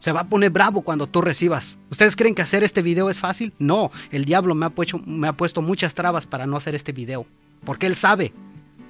Se 0.00 0.10
va 0.10 0.22
a 0.22 0.28
poner 0.28 0.50
bravo 0.50 0.82
cuando 0.82 1.06
tú 1.06 1.22
recibas. 1.22 1.78
¿Ustedes 1.88 2.16
creen 2.16 2.34
que 2.34 2.42
hacer 2.42 2.64
este 2.64 2.82
video 2.82 3.08
es 3.08 3.20
fácil? 3.20 3.52
No, 3.60 3.92
el 4.10 4.24
diablo 4.24 4.56
me 4.56 4.66
ha, 4.66 4.70
puesto, 4.70 4.98
me 5.06 5.28
ha 5.28 5.32
puesto 5.32 5.62
muchas 5.62 5.94
trabas 5.94 6.26
para 6.26 6.46
no 6.46 6.56
hacer 6.56 6.74
este 6.74 6.90
video. 6.90 7.26
Porque 7.64 7.86
él 7.86 7.94
sabe, 7.94 8.32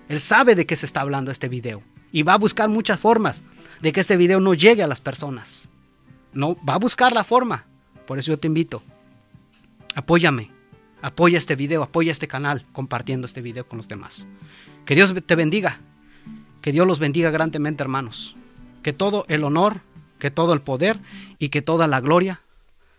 él 0.08 0.18
sabe 0.18 0.54
de 0.54 0.64
qué 0.64 0.76
se 0.76 0.86
está 0.86 1.02
hablando 1.02 1.30
este 1.30 1.50
video. 1.50 1.82
Y 2.10 2.22
va 2.22 2.32
a 2.32 2.38
buscar 2.38 2.70
muchas 2.70 2.98
formas 2.98 3.42
de 3.82 3.92
que 3.92 4.00
este 4.00 4.16
video 4.16 4.40
no 4.40 4.54
llegue 4.54 4.82
a 4.82 4.88
las 4.88 5.02
personas. 5.02 5.68
No, 6.32 6.56
va 6.66 6.76
a 6.76 6.78
buscar 6.78 7.12
la 7.12 7.22
forma. 7.24 7.66
Por 8.06 8.18
eso 8.18 8.32
yo 8.32 8.38
te 8.38 8.46
invito. 8.46 8.82
Apóyame. 9.94 10.50
Apoya 11.02 11.36
este 11.36 11.54
video, 11.54 11.82
apoya 11.82 12.12
este 12.12 12.28
canal 12.28 12.64
compartiendo 12.72 13.26
este 13.26 13.42
video 13.42 13.68
con 13.68 13.76
los 13.76 13.88
demás. 13.88 14.26
Que 14.86 14.94
Dios 14.94 15.14
te 15.26 15.34
bendiga. 15.34 15.80
Que 16.62 16.72
Dios 16.72 16.86
los 16.86 16.98
bendiga 16.98 17.30
grandemente, 17.30 17.82
hermanos. 17.82 18.34
Que 18.82 18.94
todo 18.94 19.26
el 19.28 19.44
honor, 19.44 19.82
que 20.18 20.30
todo 20.30 20.54
el 20.54 20.62
poder 20.62 20.98
y 21.38 21.50
que 21.50 21.60
toda 21.60 21.86
la 21.86 22.00
gloria 22.00 22.40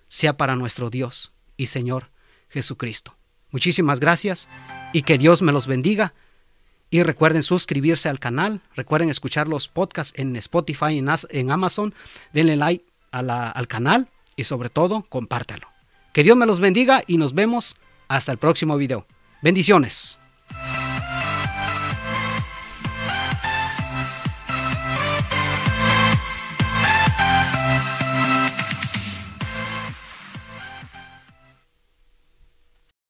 sea 0.07 0.37
para 0.37 0.55
nuestro 0.55 0.91
Dios 0.91 1.31
y 1.57 1.65
Señor 1.65 2.11
Jesucristo. 2.49 3.15
Muchísimas 3.49 3.99
gracias 3.99 4.49
y 4.93 5.01
que 5.01 5.17
Dios 5.17 5.41
me 5.41 5.51
los 5.51 5.65
bendiga. 5.65 6.13
Y 6.91 7.01
recuerden 7.01 7.41
suscribirse 7.41 8.07
al 8.07 8.19
canal, 8.19 8.61
recuerden 8.75 9.09
escuchar 9.09 9.47
los 9.47 9.67
podcasts 9.67 10.13
en 10.17 10.35
Spotify, 10.35 10.99
en, 11.29 11.51
Amazon, 11.51 11.95
denle 12.31 12.55
like 12.55 12.85
al 13.11 13.67
canal 13.67 14.09
y 14.35 14.43
sobre 14.43 14.69
todo 14.69 15.03
compártalo. 15.09 15.67
Que 16.13 16.23
Dios 16.23 16.37
me 16.37 16.45
los 16.45 16.59
bendiga 16.59 17.03
y 17.07 17.17
nos 17.17 17.33
vemos 17.33 17.75
hasta 18.07 18.31
el 18.31 18.37
próximo 18.37 18.77
video. 18.77 19.05
Bendiciones. 19.41 20.17